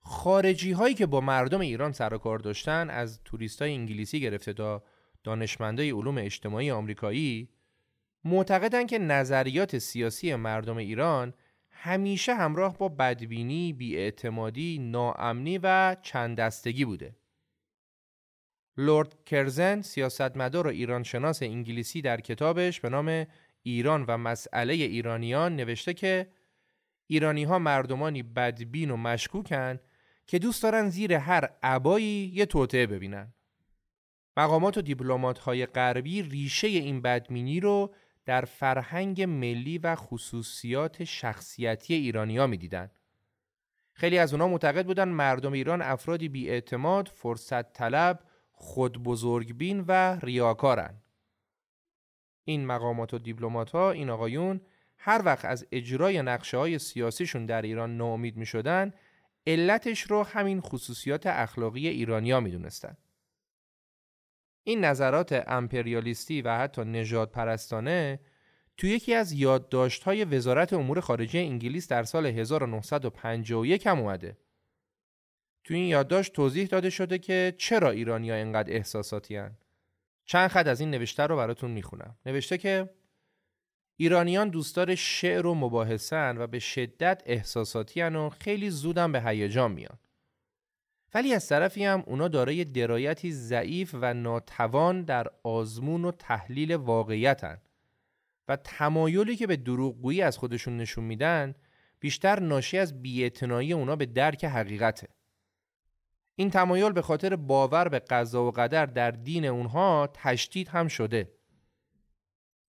خارجی 0.00 0.72
هایی 0.72 0.94
که 0.94 1.06
با 1.06 1.20
مردم 1.20 1.60
ایران 1.60 1.92
سر 1.92 2.18
کار 2.18 2.38
داشتن 2.38 2.90
از 2.90 3.20
توریست 3.24 3.62
های 3.62 3.74
انگلیسی 3.74 4.20
گرفته 4.20 4.52
تا 4.52 4.82
دانشمندای 5.24 5.90
علوم 5.90 6.18
اجتماعی 6.18 6.70
آمریکایی 6.70 7.48
معتقدن 8.24 8.86
که 8.86 8.98
نظریات 8.98 9.78
سیاسی 9.78 10.34
مردم 10.34 10.76
ایران 10.76 11.34
همیشه 11.70 12.34
همراه 12.34 12.78
با 12.78 12.88
بدبینی، 12.88 13.72
بیاعتمادی، 13.72 14.78
ناامنی 14.78 15.58
و 15.58 15.96
چند 16.02 16.36
دستگی 16.36 16.84
بوده. 16.84 17.16
لورد 18.80 19.24
کرزن 19.24 19.82
سیاستمدار 19.82 20.66
و 20.66 20.70
ایرانشناس 20.70 21.42
انگلیسی 21.42 22.02
در 22.02 22.20
کتابش 22.20 22.80
به 22.80 22.88
نام 22.88 23.26
ایران 23.62 24.04
و 24.08 24.16
مسئله 24.16 24.72
ایرانیان 24.72 25.56
نوشته 25.56 25.94
که 25.94 26.26
ایرانی 27.06 27.44
ها 27.44 27.58
مردمانی 27.58 28.22
بدبین 28.22 28.90
و 28.90 28.96
مشکوکن 28.96 29.78
که 30.26 30.38
دوست 30.38 30.62
دارن 30.62 30.88
زیر 30.88 31.12
هر 31.12 31.50
عبایی 31.62 32.32
یه 32.34 32.46
توطعه 32.46 32.86
ببینن. 32.86 33.34
مقامات 34.36 34.78
و 34.78 34.82
دیپلمات 34.82 35.38
های 35.38 35.66
غربی 35.66 36.22
ریشه 36.22 36.66
این 36.66 37.02
بدبینی 37.02 37.60
رو 37.60 37.94
در 38.24 38.40
فرهنگ 38.40 39.22
ملی 39.22 39.78
و 39.78 39.94
خصوصیات 39.94 41.04
شخصیتی 41.04 41.94
ایرانی 41.94 42.38
ها 42.38 42.46
می 42.46 42.56
دیدن. 42.56 42.90
خیلی 43.92 44.18
از 44.18 44.32
اونا 44.32 44.48
معتقد 44.48 44.86
بودن 44.86 45.08
مردم 45.08 45.52
ایران 45.52 45.82
افرادی 45.82 46.28
بیاعتماد، 46.28 47.08
فرصت 47.08 47.72
طلب 47.72 48.20
خود 48.60 49.02
بزرگبین 49.02 49.84
و 49.88 50.18
ریاکارن 50.22 50.94
این 52.44 52.66
مقامات 52.66 53.14
و 53.14 53.18
دیپلمات 53.18 53.70
ها 53.70 53.90
این 53.90 54.10
آقایون 54.10 54.60
هر 54.98 55.22
وقت 55.24 55.44
از 55.44 55.66
اجرای 55.72 56.22
نقشه 56.22 56.56
های 56.56 56.78
سیاسیشون 56.78 57.46
در 57.46 57.62
ایران 57.62 57.96
ناامید 57.96 58.36
می 58.36 58.46
شدن 58.46 58.92
علتش 59.46 60.02
رو 60.02 60.22
همین 60.22 60.60
خصوصیات 60.60 61.26
اخلاقی 61.26 61.88
ایرانیا 61.88 62.40
می 62.40 62.50
دونستن. 62.50 62.96
این 64.64 64.84
نظرات 64.84 65.44
امپریالیستی 65.46 66.42
و 66.42 66.58
حتی 66.58 66.84
نجات 66.84 67.32
پرستانه 67.32 68.20
تو 68.76 68.86
یکی 68.86 69.14
از 69.14 69.32
یادداشت‌های 69.32 70.24
وزارت 70.24 70.72
امور 70.72 71.00
خارجه 71.00 71.40
انگلیس 71.40 71.88
در 71.88 72.02
سال 72.02 72.26
1951 72.26 73.86
هم 73.86 73.98
اومده. 73.98 74.36
تو 75.70 75.76
این 75.76 75.88
یادداشت 75.88 76.32
توضیح 76.32 76.66
داده 76.66 76.90
شده 76.90 77.18
که 77.18 77.54
چرا 77.58 77.90
ایرانیا 77.90 78.34
اینقدر 78.34 78.72
احساساتی 78.72 79.36
هن. 79.36 79.56
چند 80.24 80.50
خط 80.50 80.66
از 80.66 80.80
این 80.80 80.90
نوشته 80.90 81.26
رو 81.26 81.36
براتون 81.36 81.70
می‌خونم. 81.70 82.16
نوشته 82.26 82.58
که 82.58 82.90
ایرانیان 83.96 84.48
دوستدار 84.48 84.94
شعر 84.94 85.46
و 85.46 85.54
مباحثن 85.54 86.38
و 86.38 86.46
به 86.46 86.58
شدت 86.58 87.22
احساساتی 87.26 88.00
هن 88.00 88.16
و 88.16 88.30
خیلی 88.30 88.70
زودم 88.70 89.12
به 89.12 89.22
هیجان 89.22 89.72
میان. 89.72 89.98
ولی 91.14 91.34
از 91.34 91.48
طرفی 91.48 91.84
هم 91.84 92.02
اونا 92.06 92.28
دارای 92.28 92.64
درایتی 92.64 93.32
ضعیف 93.32 93.94
و 94.00 94.14
ناتوان 94.14 95.02
در 95.02 95.26
آزمون 95.42 96.04
و 96.04 96.12
تحلیل 96.12 96.74
واقعیتن 96.74 97.58
و 98.48 98.56
تمایلی 98.56 99.36
که 99.36 99.46
به 99.46 99.56
دروغگویی 99.56 100.22
از 100.22 100.38
خودشون 100.38 100.76
نشون 100.76 101.04
میدن 101.04 101.54
بیشتر 102.00 102.40
ناشی 102.40 102.78
از 102.78 103.02
بیاعتنایی 103.02 103.72
اونا 103.72 103.96
به 103.96 104.06
درک 104.06 104.44
حقیقته. 104.44 105.08
این 106.40 106.50
تمایل 106.50 106.92
به 106.92 107.02
خاطر 107.02 107.36
باور 107.36 107.88
به 107.88 107.98
قضا 107.98 108.44
و 108.44 108.50
قدر 108.50 108.86
در 108.86 109.10
دین 109.10 109.44
اونها 109.44 110.08
تشدید 110.14 110.68
هم 110.68 110.88
شده. 110.88 111.32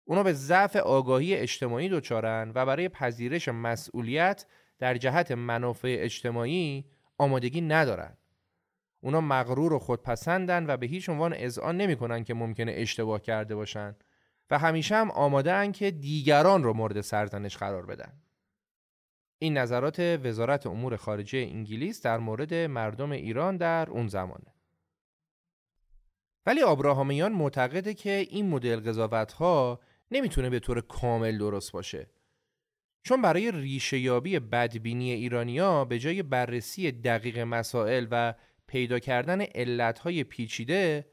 اونا 0.03 0.23
به 0.23 0.33
ضعف 0.33 0.75
آگاهی 0.75 1.35
اجتماعی 1.35 1.89
دچارن 1.89 2.51
و 2.55 2.65
برای 2.65 2.89
پذیرش 2.89 3.47
مسئولیت 3.47 4.45
در 4.79 4.97
جهت 4.97 5.31
منافع 5.31 5.95
اجتماعی 5.99 6.85
آمادگی 7.17 7.61
ندارن. 7.61 8.17
اونا 9.01 9.21
مغرور 9.21 9.73
و 9.73 9.79
خودپسندن 9.79 10.65
و 10.69 10.77
به 10.77 10.85
هیچ 10.85 11.09
عنوان 11.09 11.33
اذعان 11.33 11.77
نمی‌کنن 11.77 12.23
که 12.23 12.33
ممکنه 12.33 12.73
اشتباه 12.75 13.21
کرده 13.21 13.55
باشن 13.55 13.95
و 14.49 14.59
همیشه 14.59 14.95
هم 14.95 15.11
آماده 15.11 15.71
که 15.71 15.91
دیگران 15.91 16.63
رو 16.63 16.73
مورد 16.73 17.01
سرزنش 17.01 17.57
قرار 17.57 17.85
بدن. 17.85 18.13
این 19.39 19.57
نظرات 19.57 19.99
وزارت 19.99 20.67
امور 20.67 20.95
خارجه 20.95 21.37
انگلیس 21.37 22.01
در 22.01 22.17
مورد 22.17 22.53
مردم 22.53 23.11
ایران 23.11 23.57
در 23.57 23.89
اون 23.89 24.07
زمانه. 24.07 24.55
ولی 26.45 26.61
آبراهامیان 26.61 27.31
معتقده 27.31 27.93
که 27.93 28.27
این 28.29 28.49
مدل 28.49 28.79
قضاوت 28.79 29.31
ها 29.31 29.79
نمی‌تونه 30.11 30.49
به 30.49 30.59
طور 30.59 30.81
کامل 30.81 31.37
درست 31.37 31.71
باشه. 31.71 32.09
چون 33.03 33.21
برای 33.21 33.51
ریشه 33.51 33.99
یابی 33.99 34.39
بدبینی 34.39 35.11
ایرانیا 35.11 35.85
به 35.85 35.99
جای 35.99 36.23
بررسی 36.23 36.91
دقیق 36.91 37.39
مسائل 37.39 38.07
و 38.11 38.33
پیدا 38.67 38.99
کردن 38.99 39.41
علتهای 39.41 40.23
پیچیده 40.23 41.05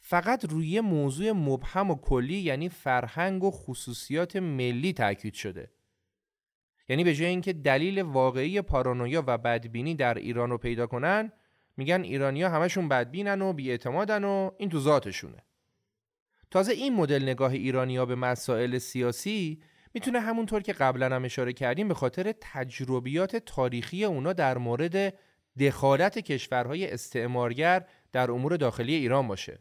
فقط 0.00 0.44
روی 0.44 0.80
موضوع 0.80 1.32
مبهم 1.32 1.90
و 1.90 1.94
کلی 1.94 2.38
یعنی 2.38 2.68
فرهنگ 2.68 3.44
و 3.44 3.50
خصوصیات 3.50 4.36
ملی 4.36 4.92
تاکید 4.92 5.34
شده 5.34 5.70
یعنی 6.88 7.04
به 7.04 7.14
جای 7.14 7.28
اینکه 7.28 7.52
دلیل 7.52 8.02
واقعی 8.02 8.62
پارانویا 8.62 9.24
و 9.26 9.38
بدبینی 9.38 9.94
در 9.94 10.14
ایران 10.14 10.50
رو 10.50 10.58
پیدا 10.58 10.86
کنن 10.86 11.32
میگن 11.76 12.02
ایرانیا 12.02 12.50
همشون 12.50 12.88
بدبینن 12.88 13.42
و 13.42 13.52
بیاعتمادن 13.52 14.24
و 14.24 14.50
این 14.58 14.68
تو 14.68 14.80
ذاتشونه. 14.80 15.44
تازه 16.50 16.72
این 16.72 16.94
مدل 16.94 17.22
نگاه 17.22 17.52
ایرانیا 17.52 18.06
به 18.06 18.14
مسائل 18.14 18.78
سیاسی 18.78 19.62
می‌تونه 19.94 20.20
همونطور 20.20 20.62
که 20.62 20.72
قبلا 20.72 21.16
هم 21.16 21.24
اشاره 21.24 21.52
کردیم 21.52 21.88
به 21.88 21.94
خاطر 21.94 22.34
تجربیات 22.40 23.36
تاریخی 23.36 24.04
اونا 24.04 24.32
در 24.32 24.58
مورد 24.58 25.14
دخالت 25.60 26.18
کشورهای 26.18 26.90
استعمارگر 26.90 27.84
در 28.12 28.30
امور 28.30 28.56
داخلی 28.56 28.94
ایران 28.94 29.28
باشه. 29.28 29.58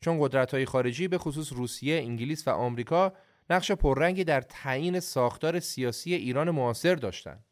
چون 0.00 0.16
قدرت 0.20 0.54
های 0.54 0.64
خارجی 0.64 1.08
به 1.08 1.18
خصوص 1.18 1.52
روسیه، 1.52 1.96
انگلیس 1.96 2.48
و 2.48 2.50
آمریکا 2.50 3.12
نقش 3.50 3.72
پررنگی 3.72 4.24
در 4.24 4.40
تعیین 4.40 5.00
ساختار 5.00 5.60
سیاسی 5.60 6.14
ایران 6.14 6.50
معاصر 6.50 6.94
داشتند. 6.94 7.44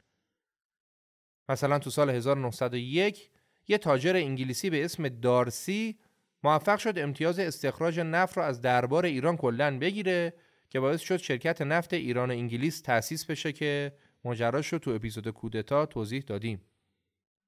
مثلا 1.49 1.79
تو 1.79 1.91
سال 1.91 2.11
1901 2.11 3.31
یه 3.69 3.79
تاجر 3.79 4.17
انگلیسی 4.17 4.71
به 4.71 4.85
اسم 4.85 5.09
دارسی 5.09 5.99
موفق 6.43 6.79
شد 6.79 6.99
امتیاز 6.99 7.39
استخراج 7.39 8.01
نفت 8.01 8.37
را 8.37 8.45
از 8.45 8.61
دربار 8.61 9.05
ایران 9.05 9.37
کلا 9.37 9.79
بگیره 9.79 10.35
که 10.71 10.81
باعث 10.81 11.01
شد 11.01 11.17
شرکت 11.17 11.63
نفت 11.63 11.93
ایران 11.93 12.31
و 12.31 12.33
انگلیس 12.33 12.81
تأسیس 12.81 13.25
بشه 13.25 13.53
که 13.53 13.93
ماجراش 14.25 14.73
رو 14.73 14.79
تو 14.79 14.91
اپیزود 14.91 15.29
کودتا 15.29 15.87
توضیح 15.87 16.23
دادیم. 16.27 16.63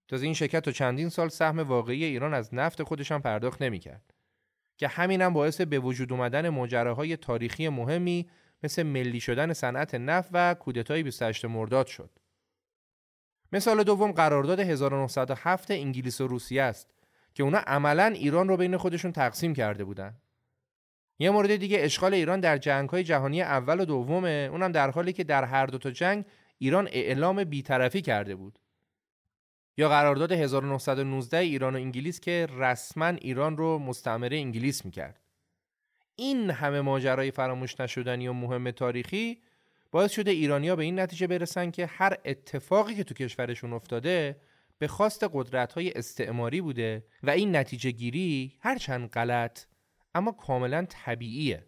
تازه 0.09 0.25
این 0.25 0.35
شرکت 0.35 0.65
تا 0.65 0.73
چندین 0.73 1.09
سال 1.09 1.29
سهم 1.29 1.59
واقعی 1.59 2.05
ایران 2.05 2.35
از 2.35 2.55
نفت 2.55 2.83
خودش 2.83 3.13
هم 3.13 3.23
پرداخت 3.23 3.63
نمی‌کرد 3.63 4.15
که 4.77 4.89
همینم 4.89 5.33
باعث 5.33 5.61
به 5.61 5.79
وجود 5.79 6.13
اومدن 6.13 6.49
ماجراهای 6.49 7.17
تاریخی 7.17 7.69
مهمی 7.69 8.29
مثل 8.63 8.83
ملی 8.83 9.21
شدن 9.21 9.53
صنعت 9.53 9.95
نفت 9.95 10.31
و 10.33 10.55
کودتای 10.55 11.03
28 11.03 11.45
مرداد 11.45 11.87
شد. 11.87 12.11
مثال 13.53 13.83
دوم 13.83 14.13
قرارداد 14.13 14.61
1907 14.61 15.71
انگلیس 15.71 16.21
و 16.21 16.27
روسیه 16.27 16.63
است 16.63 16.95
که 17.35 17.43
اونا 17.43 17.59
عملا 17.59 18.07
ایران 18.07 18.49
رو 18.49 18.57
بین 18.57 18.77
خودشون 18.77 19.13
تقسیم 19.13 19.55
کرده 19.55 19.85
بودن. 19.85 20.17
یه 21.19 21.31
مورد 21.31 21.57
دیگه 21.57 21.79
اشغال 21.81 22.15
ایران 22.15 22.41
در 22.41 22.59
جنگ‌های 22.59 23.05
جهانی 23.05 23.43
اول 23.43 23.81
و 23.81 23.85
دومه 23.85 24.49
اونم 24.53 24.73
در 24.73 24.91
حالی 24.91 25.13
که 25.13 25.25
در 25.25 25.45
هر 25.45 25.67
دو 25.67 25.79
تا 25.79 25.91
جنگ 25.91 26.25
ایران 26.59 26.89
اعلام 26.93 27.45
بیطرفی 27.45 28.03
کرده 28.03 28.35
بود. 28.35 28.59
یا 29.77 29.89
قرارداد 29.89 30.33
1919 30.33 31.37
ایران 31.37 31.75
و 31.75 31.79
انگلیس 31.79 32.21
که 32.21 32.49
رسما 32.59 33.07
ایران 33.07 33.57
رو 33.57 33.79
مستعمره 33.79 34.37
انگلیس 34.37 34.85
می‌کرد. 34.85 35.21
این 36.17 36.51
همه 36.51 36.81
ماجرای 36.81 37.31
فراموش 37.31 37.81
نشدنی 37.81 38.29
و 38.29 38.33
مهم 38.33 38.71
تاریخی 38.71 39.43
باعث 39.91 40.13
شده 40.13 40.31
ایرانیا 40.31 40.77
به 40.77 40.85
این 40.85 41.01
نتیجه 41.01 41.27
برسن 41.27 41.71
که 41.71 41.87
هر 41.87 42.17
اتفاقی 42.25 42.95
که 42.95 43.05
تو 43.05 43.15
کشورشون 43.15 43.73
افتاده 43.73 44.41
به 44.79 44.89
خواست 44.89 45.27
قدرت 45.33 45.73
های 45.73 45.93
استعماری 45.93 46.61
بوده 46.61 47.05
و 47.23 47.31
این 47.31 47.57
نتیجه 47.57 47.91
گیری 47.91 48.55
هرچند 48.61 49.09
غلط 49.09 49.65
اما 50.15 50.33
کاملا 50.33 50.87
طبیعیه. 50.89 51.67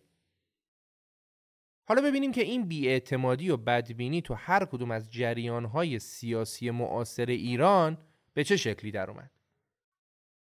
حالا 1.88 2.02
ببینیم 2.02 2.32
که 2.32 2.42
این 2.42 2.68
بیاعتمادی 2.68 3.50
و 3.50 3.56
بدبینی 3.56 4.22
تو 4.22 4.34
هر 4.34 4.64
کدوم 4.64 4.90
از 4.90 5.12
جریانهای 5.12 5.98
سیاسی 5.98 6.70
معاصر 6.70 7.26
ایران 7.26 7.98
به 8.34 8.44
چه 8.44 8.56
شکلی 8.56 8.90
در 8.90 9.10
اومد. 9.10 9.30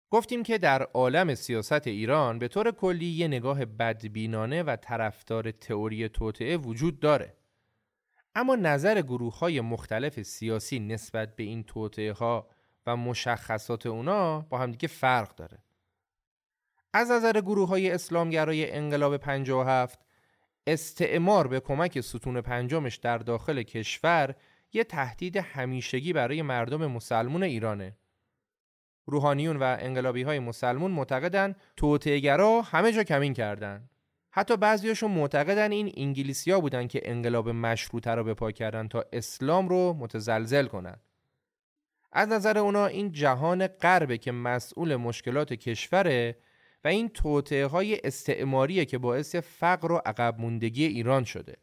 گفتیم 0.09 0.43
که 0.43 0.57
در 0.57 0.83
عالم 0.83 1.35
سیاست 1.35 1.87
ایران 1.87 2.39
به 2.39 2.47
طور 2.47 2.71
کلی 2.71 3.05
یه 3.05 3.27
نگاه 3.27 3.65
بدبینانه 3.65 4.63
و 4.63 4.75
طرفدار 4.75 5.51
تئوری 5.51 6.09
توطعه 6.09 6.57
وجود 6.57 6.99
داره. 6.99 7.37
اما 8.35 8.55
نظر 8.55 9.01
گروه 9.01 9.39
های 9.39 9.61
مختلف 9.61 10.21
سیاسی 10.21 10.79
نسبت 10.79 11.35
به 11.35 11.43
این 11.43 11.63
توطعه 11.63 12.11
ها 12.11 12.49
و 12.85 12.95
مشخصات 12.95 13.85
اونا 13.85 14.39
با 14.39 14.57
همدیگه 14.57 14.87
فرق 14.87 15.35
داره. 15.35 15.63
از 16.93 17.11
نظر 17.11 17.41
گروه 17.41 17.69
های 17.69 17.91
اسلامگرای 17.91 18.71
انقلاب 18.71 19.17
57 19.17 20.09
استعمار 20.73 21.47
به 21.47 21.60
کمک 21.60 22.01
ستون 22.01 22.41
پنجمش 22.41 22.95
در 22.95 23.17
داخل 23.17 23.63
کشور 23.63 24.36
یه 24.73 24.84
تهدید 24.84 25.38
همیشگی 25.38 26.13
برای 26.13 26.41
مردم 26.41 26.86
مسلمون 26.86 27.43
ایرانه. 27.43 27.97
روحانیون 29.05 29.58
و 29.58 29.77
انقلابی 29.79 30.23
های 30.23 30.39
مسلمون 30.39 30.91
معتقدن 30.91 31.55
توطئه‌گرا 31.77 32.62
همه 32.62 32.91
جا 32.91 33.03
کمین 33.03 33.34
کردن. 33.34 33.89
حتی 34.32 34.58
بعضیاشون 34.58 35.12
معتقدن 35.12 35.71
این 35.71 35.93
انگلیسیا 35.97 36.60
بودن 36.60 36.88
که 36.88 37.01
انقلاب 37.03 37.49
مشروطه 37.49 38.12
رو 38.12 38.23
به 38.23 38.34
پا 38.34 38.51
کردن 38.51 38.88
تا 38.88 39.05
اسلام 39.13 39.69
رو 39.69 39.93
متزلزل 39.93 40.67
کنن. 40.67 40.95
از 42.12 42.29
نظر 42.29 42.58
اونا 42.58 42.86
این 42.86 43.12
جهان 43.12 43.67
غربه 43.67 44.17
که 44.17 44.32
مسئول 44.32 44.95
مشکلات 44.95 45.53
کشوره 45.53 46.38
و 46.83 46.87
این 46.87 47.09
توطعه 47.09 47.65
های 47.65 47.99
استعماریه 48.03 48.85
که 48.85 48.97
باعث 48.97 49.35
فقر 49.35 49.91
و 49.91 50.01
عقب 50.05 50.39
موندگی 50.39 50.85
ایران 50.85 51.23
شده. 51.23 51.57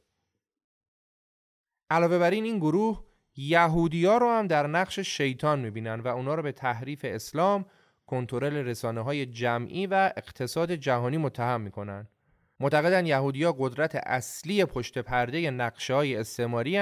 علاوه 1.90 2.18
بر 2.18 2.31
این 2.31 2.44
این 2.44 2.59
گروه 2.59 3.05
یهودی 3.37 4.05
ها 4.05 4.18
رو 4.18 4.31
هم 4.31 4.46
در 4.46 4.66
نقش 4.66 4.98
شیطان 4.98 5.61
می‌بینن 5.61 6.00
و 6.00 6.09
اونا 6.09 6.35
رو 6.35 6.42
به 6.42 6.52
تحریف 6.52 7.00
اسلام، 7.05 7.66
کنترل 8.07 8.57
رسانه 8.57 9.00
های 9.00 9.26
جمعی 9.26 9.87
و 9.87 10.12
اقتصاد 10.16 10.72
جهانی 10.72 11.16
متهم 11.16 11.61
می‌کنن. 11.61 12.09
معتقدن 12.61 13.07
یهودیا 13.07 13.52
قدرت 13.59 13.94
اصلی 13.94 14.64
پشت 14.64 14.98
پرده 14.98 15.50
نقشه 15.50 15.94
های 15.94 16.16
استعماری 16.16 16.79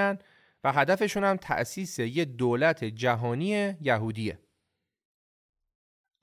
و 0.64 0.72
هدفشون 0.72 1.24
هم 1.24 1.36
تأسیس 1.36 1.98
یه 1.98 2.24
دولت 2.24 2.84
جهانی 2.84 3.74
یهودیه. 3.80 4.38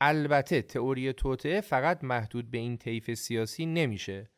البته 0.04 0.62
تئوری 0.62 1.14
توطعه 1.14 1.62
فقط 1.62 2.04
محدود 2.04 2.52
به 2.52 2.58
این 2.58 2.78
طیف 2.78 3.14
سیاسی 3.14 3.66
نمیشه 3.66 4.30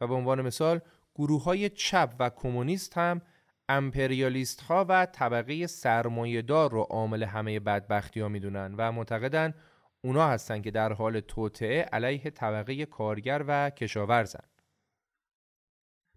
و 0.00 0.06
به 0.06 0.14
عنوان 0.14 0.42
مثال 0.42 0.80
گروه 1.14 1.44
های 1.44 1.68
چپ 1.68 2.14
و 2.18 2.30
کمونیست 2.30 2.98
هم 2.98 3.22
امپریالیست 3.68 4.60
ها 4.60 4.86
و 4.88 5.06
طبقه 5.06 5.66
سرمایهدار 5.66 6.70
رو 6.70 6.80
عامل 6.80 7.22
همه 7.22 7.60
بدبختی 7.60 8.20
ها 8.20 8.28
می‌دونن 8.28 8.74
و 8.78 8.92
معتقدن 8.92 9.54
اونا 10.00 10.28
هستن 10.28 10.62
که 10.62 10.70
در 10.70 10.92
حال 10.92 11.20
توطعه 11.20 11.82
علیه 11.82 12.30
طبقه 12.30 12.86
کارگر 12.86 13.44
و 13.48 13.70
کشاورزن. 13.70 14.44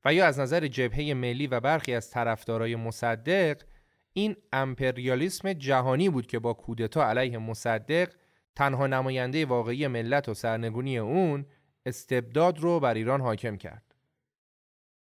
و 0.05 0.13
یا 0.13 0.25
از 0.25 0.39
نظر 0.39 0.67
جبهه 0.67 1.13
ملی 1.13 1.47
و 1.47 1.59
برخی 1.59 1.93
از 1.93 2.09
طرفدارای 2.09 2.75
مصدق 2.75 3.61
این 4.13 4.35
امپریالیسم 4.53 5.53
جهانی 5.53 6.09
بود 6.09 6.27
که 6.27 6.39
با 6.39 6.53
کودتا 6.53 7.09
علیه 7.09 7.37
مصدق 7.37 8.13
تنها 8.55 8.87
نماینده 8.87 9.45
واقعی 9.45 9.87
ملت 9.87 10.29
و 10.29 10.33
سرنگونی 10.33 10.97
اون 10.97 11.45
استبداد 11.85 12.59
رو 12.59 12.79
بر 12.79 12.93
ایران 12.93 13.21
حاکم 13.21 13.57
کرد. 13.57 13.95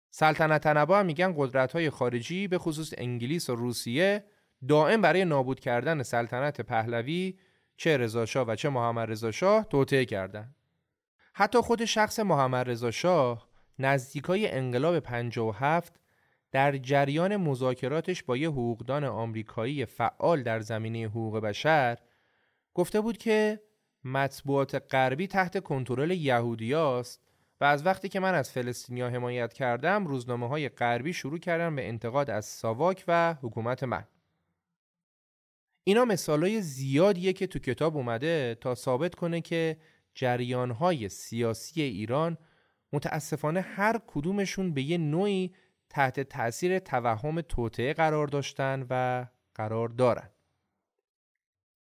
سلطنت 0.09 0.63
طلبا 0.63 1.03
میگن 1.03 1.33
قدرت 1.37 1.71
های 1.71 1.89
خارجی 1.89 2.47
به 2.47 2.57
خصوص 2.57 2.93
انگلیس 2.97 3.49
و 3.49 3.55
روسیه 3.55 4.23
دائم 4.67 5.01
برای 5.01 5.25
نابود 5.25 5.59
کردن 5.59 6.03
سلطنت 6.03 6.61
پهلوی 6.61 7.39
چه 7.77 7.97
رضاشاه 7.97 8.47
و 8.47 8.55
چه 8.55 8.69
محمد 8.69 9.11
رضا 9.11 9.31
شاه 9.31 9.63
توطئه 9.69 10.05
کردند. 10.05 10.55
حتی 11.33 11.61
خود 11.61 11.85
شخص 11.85 12.19
محمد 12.19 12.69
رضا 12.69 12.91
شاه 12.91 13.49
نزدیکای 13.79 14.51
انقلاب 14.51 14.99
57 14.99 15.99
در 16.51 16.77
جریان 16.77 17.37
مذاکراتش 17.37 18.23
با 18.23 18.37
یه 18.37 18.49
حقوقدان 18.49 19.03
آمریکایی 19.03 19.85
فعال 19.85 20.43
در 20.43 20.59
زمینه 20.59 21.05
حقوق 21.05 21.39
بشر 21.39 21.97
گفته 22.75 23.01
بود 23.01 23.17
که 23.17 23.61
مطبوعات 24.03 24.75
غربی 24.93 25.27
تحت 25.27 25.63
کنترل 25.63 26.11
یهودیاست 26.11 27.21
و 27.61 27.63
از 27.65 27.85
وقتی 27.85 28.09
که 28.09 28.19
من 28.19 28.33
از 28.33 28.51
فلسطینیا 28.51 29.09
حمایت 29.09 29.53
کردم 29.53 30.07
روزنامه 30.07 30.47
های 30.47 30.69
غربی 30.69 31.13
شروع 31.13 31.39
کردن 31.39 31.75
به 31.75 31.87
انتقاد 31.87 32.29
از 32.29 32.45
ساواک 32.45 33.03
و 33.07 33.35
حکومت 33.41 33.83
من 33.83 34.03
اینا 35.83 36.05
مثالای 36.05 36.61
زیادیه 36.61 37.33
که 37.33 37.47
تو 37.47 37.59
کتاب 37.59 37.97
اومده 37.97 38.57
تا 38.61 38.75
ثابت 38.75 39.15
کنه 39.15 39.41
که 39.41 39.77
جریانهای 40.13 41.09
سیاسی 41.09 41.81
ایران 41.81 42.37
متاسفانه 42.93 43.61
هر 43.61 43.99
کدومشون 44.07 44.73
به 44.73 44.81
یه 44.81 44.97
نوعی 44.97 45.53
تحت 45.89 46.19
تأثیر 46.19 46.79
توهم 46.79 47.41
توطعه 47.41 47.93
قرار 47.93 48.27
داشتن 48.27 48.87
و 48.89 49.25
قرار 49.55 49.89
دارن. 49.89 50.29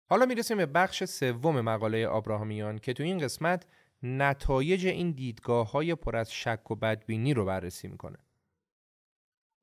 حالا 0.06 0.26
می‌رسیم 0.26 0.58
به 0.58 0.66
بخش 0.66 1.04
سوم 1.04 1.62
مقاله 1.62 2.08
آبراهامیان 2.08 2.78
که 2.78 2.94
تو 2.94 3.04
این 3.04 3.18
قسمت 3.18 3.66
نتایج 4.04 4.88
این 4.88 5.12
دیدگاه 5.12 5.72
های 5.72 5.96
پر 5.96 6.16
از 6.16 6.34
شک 6.34 6.72
و 6.72 6.76
بدبینی 6.76 7.34
رو 7.34 7.46
بررسی 7.46 7.88
می‌کنه. 7.88 8.18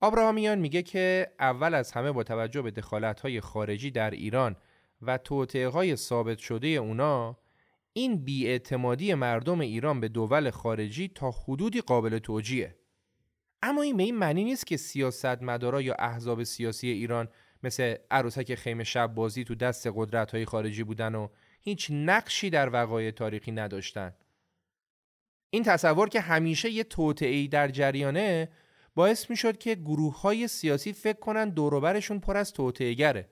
آبراهامیان 0.01 0.59
میگه 0.59 0.83
که 0.83 1.33
اول 1.41 1.75
از 1.75 1.93
همه 1.93 2.13
با 2.13 2.23
توجه 2.23 2.63
به 2.63 2.71
دخالت 2.71 3.21
های 3.21 3.41
خارجی 3.41 3.91
در 3.91 4.11
ایران 4.11 4.57
و 5.03 5.19
توطعه 5.19 5.69
های 5.69 5.97
ثابت 5.97 6.39
شده 6.39 6.69
اونا 6.69 7.39
این 7.93 8.25
بیاعتمادی 8.25 9.15
مردم 9.15 9.61
ایران 9.61 10.01
به 10.01 10.09
دول 10.09 10.51
خارجی 10.51 11.09
تا 11.09 11.31
حدودی 11.31 11.81
قابل 11.81 12.19
توجیه 12.19 12.77
اما 13.63 13.83
این 13.83 13.97
به 13.97 14.03
این 14.03 14.17
معنی 14.17 14.45
نیست 14.45 14.67
که 14.67 14.77
سیاستمدارا 14.77 15.83
یا 15.83 15.95
احزاب 15.99 16.43
سیاسی 16.43 16.89
ایران 16.89 17.29
مثل 17.63 17.95
عروسک 18.11 18.55
خیمه 18.55 18.85
شب 18.85 19.15
بازی 19.15 19.45
تو 19.45 19.55
دست 19.55 19.89
قدرت 19.95 20.35
های 20.35 20.45
خارجی 20.45 20.85
بودن 20.85 21.15
و 21.15 21.29
هیچ 21.61 21.89
نقشی 21.91 22.51
در 22.51 22.71
وقایع 22.73 23.11
تاریخی 23.11 23.53
نداشتن. 23.53 24.15
این 25.51 25.63
تصور 25.63 26.09
که 26.09 26.21
همیشه 26.21 26.71
یه 26.71 26.85
توطئه‌ای 26.85 27.49
در 27.49 27.69
جریانه 27.69 28.49
باعث 28.95 29.31
می‌شد 29.31 29.59
که 29.59 29.75
گروه 29.75 30.21
های 30.21 30.49
سیاسی 30.49 30.93
فکر 30.93 31.19
کنن 31.19 31.51
دوروبرشون 31.51 32.21
پر 32.21 32.37
از 32.37 32.53
توطئه‌گره. 32.53 33.29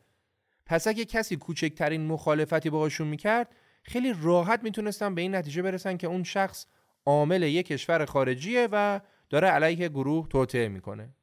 پس 0.66 0.86
اگه 0.86 1.04
کسی 1.04 1.36
کوچکترین 1.36 2.06
مخالفتی 2.06 2.70
باهاشون 2.70 3.08
می‌کرد 3.08 3.54
خیلی 3.82 4.14
راحت 4.22 4.62
می‌تونستن 4.62 5.14
به 5.14 5.22
این 5.22 5.34
نتیجه 5.34 5.62
برسن 5.62 5.96
که 5.96 6.06
اون 6.06 6.22
شخص 6.24 6.66
عامل 7.06 7.42
یک 7.42 7.66
کشور 7.66 8.04
خارجیه 8.04 8.68
و 8.72 9.00
داره 9.30 9.48
علیه 9.48 9.88
گروه 9.88 10.28
توطعه 10.28 10.68
می‌کنه. 10.68 11.14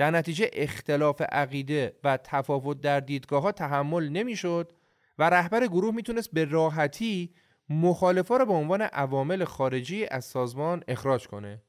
در 0.00 0.10
نتیجه 0.10 0.50
اختلاف 0.52 1.22
عقیده 1.22 1.96
و 2.04 2.16
تفاوت 2.16 2.80
در 2.80 3.00
دیدگاه 3.00 3.42
ها 3.42 3.52
تحمل 3.52 4.08
نمی‌شد 4.08 4.72
و 5.18 5.30
رهبر 5.30 5.66
گروه 5.66 5.94
می‌تونست 5.94 6.30
به 6.32 6.44
راحتی 6.44 7.34
مخالفا 7.68 8.36
رو 8.36 8.46
به 8.46 8.52
عنوان 8.52 8.82
عوامل 8.82 9.44
خارجی 9.44 10.06
از 10.06 10.24
سازمان 10.24 10.84
اخراج 10.88 11.26
کنه 11.28 11.62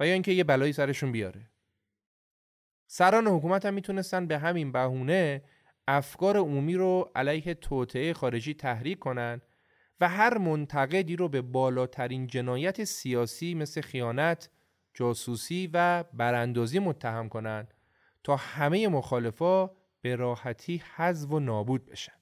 و 0.00 0.06
یا 0.06 0.12
اینکه 0.12 0.32
یه 0.32 0.44
بلایی 0.44 0.72
سرشون 0.72 1.12
بیاره. 1.12 1.50
سران 2.86 3.26
حکومت 3.26 3.66
هم 3.66 3.74
می‌تونستن 3.74 4.26
به 4.26 4.38
همین 4.38 4.72
بهونه 4.72 5.42
افکار 5.88 6.36
عمومی 6.36 6.74
رو 6.74 7.10
علیه 7.14 7.54
توطعه 7.54 8.12
خارجی 8.12 8.54
تحریک 8.54 8.98
کنند 8.98 9.42
و 10.00 10.08
هر 10.08 10.38
منتقدی 10.38 11.16
رو 11.16 11.28
به 11.28 11.42
بالاترین 11.42 12.26
جنایت 12.26 12.84
سیاسی 12.84 13.54
مثل 13.54 13.80
خیانت، 13.80 14.50
جاسوسی 14.98 15.70
و 15.72 16.04
براندازی 16.12 16.78
متهم 16.78 17.28
کنند 17.28 17.74
تا 18.24 18.36
همه 18.36 18.88
مخالفا 18.88 19.70
به 20.00 20.16
راحتی 20.16 20.82
حذف 20.96 21.30
و 21.30 21.40
نابود 21.40 21.86
بشن. 21.86 22.12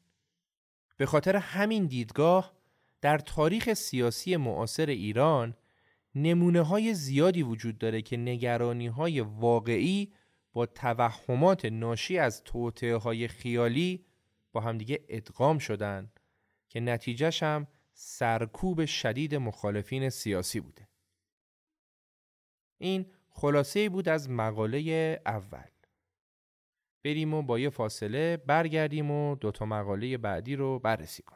به 0.97 1.07
خاطر 1.07 1.37
همین 1.37 1.87
دیدگاه 1.87 2.53
در 3.01 3.19
تاریخ 3.19 3.75
سیاسی 3.75 4.37
معاصر 4.37 4.87
ایران 4.87 5.57
نمونه 6.15 6.63
های 6.63 6.95
زیادی 6.95 7.43
وجود 7.43 7.79
داره 7.79 8.03
که 8.03 8.17
نگرانی 8.17 8.87
های 8.87 9.21
واقعی 9.21 10.13
با 10.53 10.67
توهمات 10.67 11.65
ناشی 11.65 12.19
از 12.19 12.45
توطعه 12.45 12.97
های 12.97 13.29
خیالی 13.29 14.05
با 14.53 14.61
همدیگه 14.61 15.05
ادغام 15.09 15.59
شدن 15.59 16.11
که 16.69 16.81
نتیجهش 16.81 17.43
هم 17.43 17.67
سرکوب 17.93 18.85
شدید 18.85 19.35
مخالفین 19.35 20.11
سیاسی 20.11 20.61
بوده 20.61 20.89
این 22.79 23.07
خلاصه 23.29 23.89
بود 23.89 24.09
از 24.09 24.31
مقاله 24.31 25.21
اول. 25.27 25.69
بریم 27.05 27.35
و 27.35 27.43
با 27.43 27.59
یه 27.59 27.71
فاصله 27.71 28.37
برگردیم 28.37 29.11
و 29.11 29.37
دوتا 29.37 29.67
مقاله 29.67 30.19
بعدی 30.19 30.57
رو 30.57 30.79
بررسی 30.79 31.23
کنیم. 31.23 31.36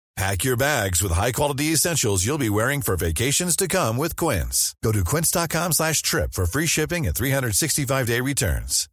Pack 0.17 0.43
your 0.43 0.57
bags 0.57 1.01
with 1.01 1.13
high-quality 1.13 1.71
essentials 1.71 2.25
you'll 2.25 2.37
be 2.37 2.49
wearing 2.49 2.81
for 2.81 2.97
vacations 2.97 3.55
to 3.55 3.67
come 3.67 3.95
with 3.97 4.15
Quince. 4.17 4.75
Go 4.83 4.91
to 4.91 5.03
quince.com 5.03 5.71
slash 5.71 6.01
trip 6.01 6.33
for 6.33 6.45
free 6.45 6.67
shipping 6.67 7.07
and 7.07 7.15
365-day 7.15 8.21
returns. 8.21 8.87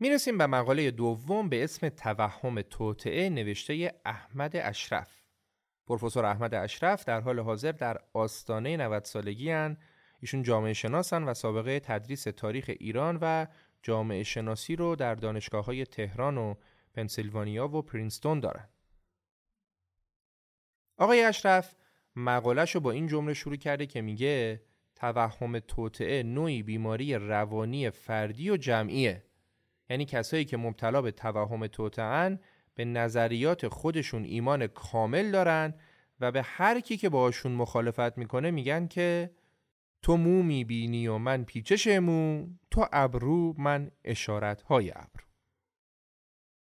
می‌رسیم 0.00 0.38
به 0.38 0.46
مقاله 0.46 0.90
دوم 0.90 1.48
به 1.48 1.64
اسم 1.64 1.88
توهم 1.88 2.62
توطعه 2.62 3.28
نوشته 3.28 3.94
احمد 4.04 4.56
اشرف. 4.56 5.08
پروفسور 5.86 6.24
احمد 6.24 6.54
اشرف 6.54 7.04
در 7.04 7.20
حال 7.20 7.40
حاضر 7.40 7.72
در 7.72 7.98
آستانه 8.12 8.76
90 8.76 9.04
سالگی 9.04 9.50
هن. 9.50 9.76
ایشون 10.20 10.42
جامعه 10.42 10.72
شناسن 10.72 11.22
و 11.22 11.34
سابقه 11.34 11.80
تدریس 11.80 12.22
تاریخ 12.24 12.70
ایران 12.80 13.18
و 13.22 13.46
جامعه 13.82 14.22
شناسی 14.22 14.76
رو 14.76 14.96
در 14.96 15.14
دانشگاه 15.14 15.64
های 15.64 15.84
تهران 15.84 16.38
و 16.38 16.54
پنسیلوانیا 16.96 17.68
و 17.68 17.82
پرینستون 17.82 18.40
دارن. 18.40 18.68
آقای 20.96 21.24
اشرف 21.24 21.74
مقالش 22.16 22.74
رو 22.74 22.80
با 22.80 22.90
این 22.90 23.06
جمله 23.06 23.34
شروع 23.34 23.56
کرده 23.56 23.86
که 23.86 24.00
میگه 24.02 24.62
توهم 24.94 25.58
توطعه 25.58 26.22
نوعی 26.22 26.62
بیماری 26.62 27.14
روانی 27.14 27.90
فردی 27.90 28.50
و 28.50 28.56
جمعیه 28.56 29.24
یعنی 29.90 30.04
کسایی 30.04 30.44
که 30.44 30.56
مبتلا 30.56 31.02
به 31.02 31.10
توهم 31.10 31.66
توطعن 31.66 32.40
به 32.74 32.84
نظریات 32.84 33.68
خودشون 33.68 34.24
ایمان 34.24 34.66
کامل 34.66 35.30
دارن 35.30 35.74
و 36.20 36.32
به 36.32 36.42
هر 36.42 36.80
کی 36.80 36.96
که 36.96 37.08
باشون 37.08 37.52
مخالفت 37.52 38.18
می‌کنه 38.18 38.50
میگن 38.50 38.86
که 38.86 39.30
تو 40.02 40.16
مو 40.16 40.42
می‌بینی 40.42 41.08
و 41.08 41.18
من 41.18 41.44
پیچش 41.44 41.86
مو 41.86 42.46
تو 42.70 42.86
ابرو 42.92 43.54
من 43.58 43.90
اشارت 44.04 44.62
های 44.62 44.90
ابرو 44.90 45.25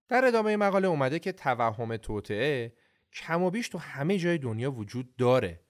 در 0.09 0.25
ادامه 0.25 0.57
مقاله 0.57 0.89
اومده 0.89 1.19
که 1.19 1.33
توهم 1.33 1.97
توطعه 1.97 2.73
کم 3.13 3.43
و 3.43 3.51
بیش 3.51 3.69
تو 3.69 3.79
همه 3.79 4.19
جای 4.19 4.39
دنیا 4.39 4.73
وجود 4.73 5.17
داره. 5.17 5.61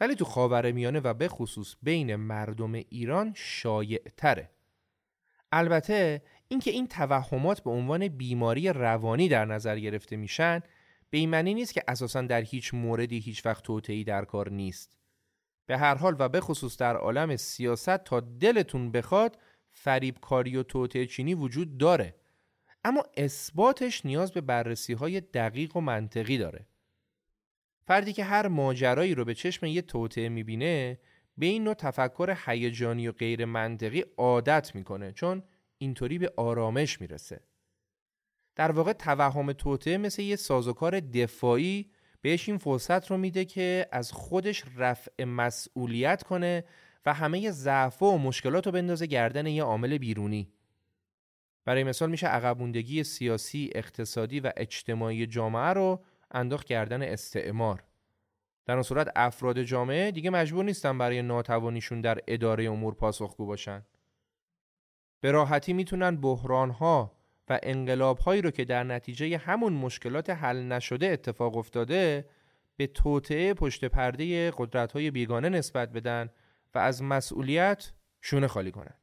ولی 0.00 0.14
تو 0.14 0.24
خاور 0.24 0.72
میانه 0.72 1.00
و 1.00 1.14
به 1.14 1.28
خصوص 1.28 1.74
بین 1.82 2.16
مردم 2.16 2.72
ایران 2.72 3.32
شایع 3.36 4.02
تره 4.16 4.50
البته 5.52 6.22
اینکه 6.48 6.70
این 6.70 6.86
توهمات 6.86 7.60
به 7.60 7.70
عنوان 7.70 8.08
بیماری 8.08 8.68
روانی 8.68 9.28
در 9.28 9.44
نظر 9.44 9.78
گرفته 9.78 10.16
میشن 10.16 10.60
به 11.10 11.18
این 11.18 11.30
معنی 11.30 11.54
نیست 11.54 11.74
که 11.74 11.82
اساسا 11.88 12.22
در 12.22 12.42
هیچ 12.42 12.74
موردی 12.74 13.18
هیچ 13.18 13.46
وقت 13.46 13.64
توطئه‌ای 13.64 14.04
در 14.04 14.24
کار 14.24 14.50
نیست. 14.50 14.98
به 15.66 15.78
هر 15.78 15.94
حال 15.94 16.16
و 16.18 16.28
به 16.28 16.40
خصوص 16.40 16.76
در 16.76 16.96
عالم 16.96 17.36
سیاست 17.36 18.04
تا 18.04 18.20
دلتون 18.20 18.90
بخواد 18.90 19.38
فریبکاری 19.70 20.56
و 20.56 20.62
توطئه 20.62 21.06
چینی 21.06 21.34
وجود 21.34 21.78
داره. 21.78 22.14
اما 22.84 23.02
اثباتش 23.16 24.06
نیاز 24.06 24.32
به 24.32 24.40
بررسی 24.40 24.92
های 24.92 25.20
دقیق 25.20 25.76
و 25.76 25.80
منطقی 25.80 26.38
داره. 26.38 26.66
فردی 27.86 28.12
که 28.12 28.24
هر 28.24 28.48
ماجرایی 28.48 29.14
رو 29.14 29.24
به 29.24 29.34
چشم 29.34 29.66
یه 29.66 29.82
توطعه 29.82 30.28
می‌بینه 30.28 31.00
به 31.38 31.46
این 31.46 31.64
نوع 31.64 31.74
تفکر 31.74 32.36
هیجانی 32.46 33.08
و 33.08 33.12
غیر 33.12 33.44
منطقی 33.44 34.04
عادت 34.16 34.74
می‌کنه 34.74 35.12
چون 35.12 35.42
اینطوری 35.78 36.18
به 36.18 36.32
آرامش 36.36 37.00
می‌رسه. 37.00 37.40
در 38.56 38.72
واقع 38.72 38.92
توهم 38.92 39.52
توطعه 39.52 39.98
مثل 39.98 40.22
یه 40.22 40.36
سازوکار 40.36 41.00
دفاعی 41.00 41.90
بهش 42.20 42.48
این 42.48 42.58
فرصت 42.58 43.10
رو 43.10 43.16
میده 43.16 43.44
که 43.44 43.86
از 43.92 44.12
خودش 44.12 44.64
رفع 44.76 45.24
مسئولیت 45.24 46.22
کنه 46.22 46.64
و 47.06 47.14
همه 47.14 47.50
ضعف 47.50 48.02
و 48.02 48.18
مشکلات 48.18 48.66
رو 48.66 48.72
بندازه 48.72 49.06
گردن 49.06 49.46
یه 49.46 49.62
عامل 49.62 49.98
بیرونی. 49.98 50.53
برای 51.64 51.84
مثال 51.84 52.10
میشه 52.10 52.26
عقبوندگی 52.26 53.04
سیاسی، 53.04 53.70
اقتصادی 53.74 54.40
و 54.40 54.52
اجتماعی 54.56 55.26
جامعه 55.26 55.72
رو 55.72 56.04
انداخت 56.30 56.66
گردن 56.66 57.02
استعمار 57.02 57.84
در 58.66 58.74
اون 58.74 58.82
صورت 58.82 59.12
افراد 59.16 59.62
جامعه 59.62 60.10
دیگه 60.10 60.30
مجبور 60.30 60.64
نیستن 60.64 60.98
برای 60.98 61.22
ناتوانیشون 61.22 62.00
در 62.00 62.18
اداره 62.28 62.64
امور 62.64 62.94
پاسخگو 62.94 63.46
باشن 63.46 63.82
به 65.20 65.30
راحتی 65.30 65.72
می‌تونن 65.72 66.16
بحرانها 66.16 67.12
و 67.48 67.60
انقلابهایی 67.62 68.42
رو 68.42 68.50
که 68.50 68.64
در 68.64 68.84
نتیجه 68.84 69.36
همون 69.36 69.72
مشکلات 69.72 70.30
حل 70.30 70.62
نشده 70.62 71.06
اتفاق 71.06 71.56
افتاده 71.56 72.28
به 72.76 72.86
توطعه 72.86 73.54
پشت 73.54 73.84
پرده 73.84 74.50
قدرت‌های 74.50 75.10
بیگانه 75.10 75.48
نسبت 75.48 75.92
بدن 75.92 76.30
و 76.74 76.78
از 76.78 77.02
مسئولیت 77.02 77.92
شونه 78.20 78.46
خالی 78.46 78.70
کنن. 78.70 78.94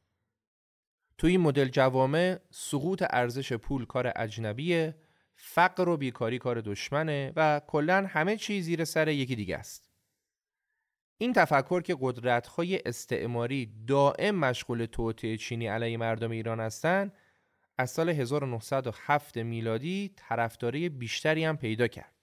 تو 1.18 1.26
این 1.26 1.40
مدل 1.40 1.68
جوامع 1.68 2.38
سقوط 2.50 3.04
ارزش 3.10 3.52
پول 3.52 3.86
کار 3.86 4.12
اجنبیه 4.16 4.94
فقر 5.34 5.88
و 5.88 5.96
بیکاری 5.96 6.38
کار 6.38 6.60
دشمنه 6.60 7.32
و 7.36 7.60
کلا 7.66 8.06
همه 8.08 8.36
چیز 8.36 8.64
زیر 8.64 8.84
سر 8.84 9.08
یکی 9.08 9.36
دیگه 9.36 9.56
است. 9.56 9.90
این 11.18 11.32
تفکر 11.32 11.80
که 11.80 11.96
قدرت‌های 12.00 12.80
استعماری 12.86 13.72
دائم 13.86 14.34
مشغول 14.34 14.86
توطئه 14.86 15.36
چینی 15.36 15.66
علیه 15.66 15.96
مردم 15.96 16.30
ایران 16.30 16.60
هستند 16.60 17.12
از 17.78 17.90
سال 17.90 18.08
1907 18.08 19.36
میلادی 19.36 20.14
طرفداری 20.16 20.88
بیشتری 20.88 21.44
هم 21.44 21.56
پیدا 21.56 21.88
کرد. 21.88 22.14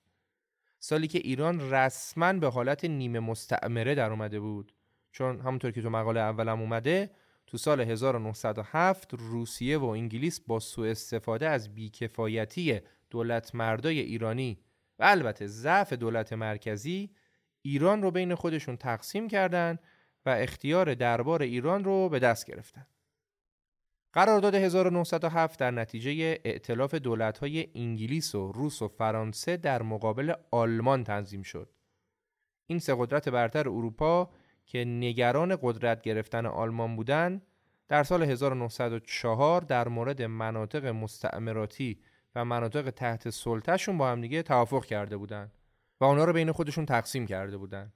سالی 0.79 1.07
که 1.07 1.19
ایران 1.19 1.71
رسما 1.71 2.33
به 2.33 2.49
حالت 2.49 2.85
نیمه 2.85 3.19
مستعمره 3.19 3.95
در 3.95 4.09
اومده 4.09 4.39
بود 4.39 4.73
چون 5.11 5.39
همونطور 5.39 5.71
که 5.71 5.81
تو 5.81 5.89
مقاله 5.89 6.19
اولم 6.19 6.61
اومده 6.61 7.09
تو 7.49 7.57
سال 7.57 7.81
1907 7.81 9.13
روسیه 9.13 9.77
و 9.77 9.85
انگلیس 9.85 10.39
با 10.39 10.59
سوء 10.59 10.91
استفاده 10.91 11.49
از 11.49 11.75
بیکفایتی 11.75 12.79
دولت 13.09 13.55
مردای 13.55 13.99
ایرانی 13.99 14.59
و 14.99 15.03
البته 15.03 15.47
ضعف 15.47 15.93
دولت 15.93 16.33
مرکزی 16.33 17.09
ایران 17.61 18.01
رو 18.01 18.11
بین 18.11 18.35
خودشون 18.35 18.77
تقسیم 18.77 19.27
کردند 19.27 19.79
و 20.25 20.29
اختیار 20.29 20.93
دربار 20.93 21.41
ایران 21.41 21.83
رو 21.83 22.09
به 22.09 22.19
دست 22.19 22.45
گرفتن. 22.45 22.87
قرارداد 24.13 24.55
1907 24.55 25.59
در 25.59 25.71
نتیجه 25.71 26.39
ائتلاف 26.45 26.95
دولت‌های 26.95 27.67
انگلیس 27.75 28.35
و 28.35 28.51
روس 28.51 28.81
و 28.81 28.87
فرانسه 28.87 29.57
در 29.57 29.81
مقابل 29.81 30.33
آلمان 30.51 31.03
تنظیم 31.03 31.41
شد. 31.41 31.69
این 32.67 32.79
سه 32.79 32.95
قدرت 32.99 33.29
برتر 33.29 33.69
اروپا 33.69 34.29
که 34.69 34.85
نگران 34.85 35.57
قدرت 35.61 36.01
گرفتن 36.01 36.45
آلمان 36.45 36.95
بودند، 36.95 37.45
در 37.87 38.03
سال 38.03 38.23
1904 38.23 39.61
در 39.61 39.87
مورد 39.87 40.21
مناطق 40.21 40.85
مستعمراتی 40.85 41.99
و 42.35 42.45
مناطق 42.45 42.89
تحت 42.89 43.29
سلطهشون 43.29 43.97
با 43.97 44.09
هم 44.09 44.21
دیگه 44.21 44.43
توافق 44.43 44.85
کرده 44.85 45.17
بودند 45.17 45.51
و 46.01 46.05
اونا 46.05 46.23
رو 46.25 46.33
بین 46.33 46.51
خودشون 46.51 46.85
تقسیم 46.85 47.27
کرده 47.27 47.57
بودند. 47.57 47.93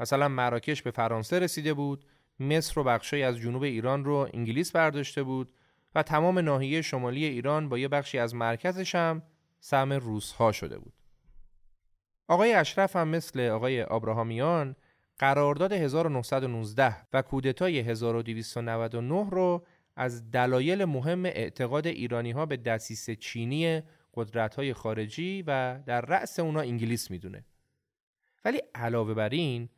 مثلا 0.00 0.28
مراکش 0.28 0.82
به 0.82 0.90
فرانسه 0.90 1.38
رسیده 1.38 1.74
بود، 1.74 2.04
مصر 2.40 2.80
و 2.80 2.84
بخشی 2.84 3.22
از 3.22 3.36
جنوب 3.36 3.62
ایران 3.62 4.04
رو 4.04 4.28
انگلیس 4.34 4.72
برداشته 4.72 5.22
بود 5.22 5.52
و 5.94 6.02
تمام 6.02 6.38
ناحیه 6.38 6.82
شمالی 6.82 7.24
ایران 7.24 7.68
با 7.68 7.78
یه 7.78 7.88
بخشی 7.88 8.18
از 8.18 8.34
مرکزش 8.34 8.94
هم 8.94 9.22
سهم 9.60 9.92
روس 9.92 10.32
ها 10.32 10.52
شده 10.52 10.78
بود. 10.78 10.92
آقای 12.28 12.52
اشرف 12.52 12.96
هم 12.96 13.08
مثل 13.08 13.40
آقای 13.40 13.82
آبراهامیان 13.82 14.76
قرارداد 15.18 15.72
1919 15.72 16.96
و 17.12 17.22
کودتای 17.22 17.78
1299 17.78 19.30
رو 19.30 19.66
از 19.96 20.30
دلایل 20.30 20.84
مهم 20.84 21.24
اعتقاد 21.24 21.86
ایرانی 21.86 22.30
ها 22.30 22.46
به 22.46 22.56
دسیس 22.56 23.10
چینی 23.10 23.82
قدرت 24.14 24.54
های 24.54 24.74
خارجی 24.74 25.44
و 25.46 25.80
در 25.86 26.00
رأس 26.00 26.38
اونا 26.38 26.60
انگلیس 26.60 27.10
می‌دونه. 27.10 27.44
ولی 28.44 28.60
علاوه 28.74 29.14
بر 29.14 29.28
این 29.28 29.68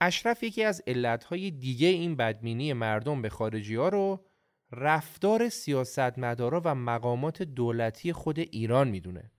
اشرف 0.00 0.42
یکی 0.42 0.64
از 0.64 0.82
علتهای 0.86 1.50
دیگه 1.50 1.86
این 1.86 2.16
بدبینی 2.16 2.72
مردم 2.72 3.22
به 3.22 3.28
خارجی 3.28 3.74
ها 3.74 3.88
رو 3.88 4.24
رفتار 4.72 5.48
سیاستمدارا 5.48 6.62
و 6.64 6.74
مقامات 6.74 7.42
دولتی 7.42 8.12
خود 8.12 8.38
ایران 8.38 8.88
می‌دونه. 8.88 9.30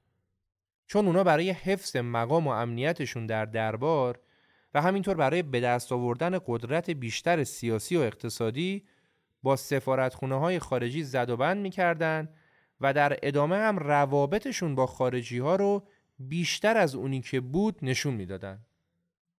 چون 0.87 1.05
اونا 1.05 1.23
برای 1.23 1.49
حفظ 1.49 1.95
مقام 1.95 2.47
و 2.47 2.49
امنیتشون 2.49 3.25
در 3.25 3.45
دربار 3.45 4.19
و 4.73 4.81
همینطور 4.81 5.15
برای 5.15 5.41
به 5.41 5.59
دست 5.59 5.91
آوردن 5.91 6.39
قدرت 6.45 6.89
بیشتر 6.89 7.43
سیاسی 7.43 7.97
و 7.97 7.99
اقتصادی 7.99 8.85
با 9.43 9.55
سفارتخونه 9.55 10.35
های 10.35 10.59
خارجی 10.59 11.03
زد 11.03 11.29
و 11.29 11.37
بند 11.37 11.57
می‌کردن 11.61 12.29
و 12.81 12.93
در 12.93 13.17
ادامه 13.23 13.55
هم 13.57 13.79
روابطشون 13.79 14.75
با 14.75 14.85
خارجی 14.85 15.39
ها 15.39 15.55
رو 15.55 15.87
بیشتر 16.19 16.77
از 16.77 16.95
اونی 16.95 17.21
که 17.21 17.39
بود 17.39 17.79
نشون 17.81 18.13
می‌دادن. 18.13 18.59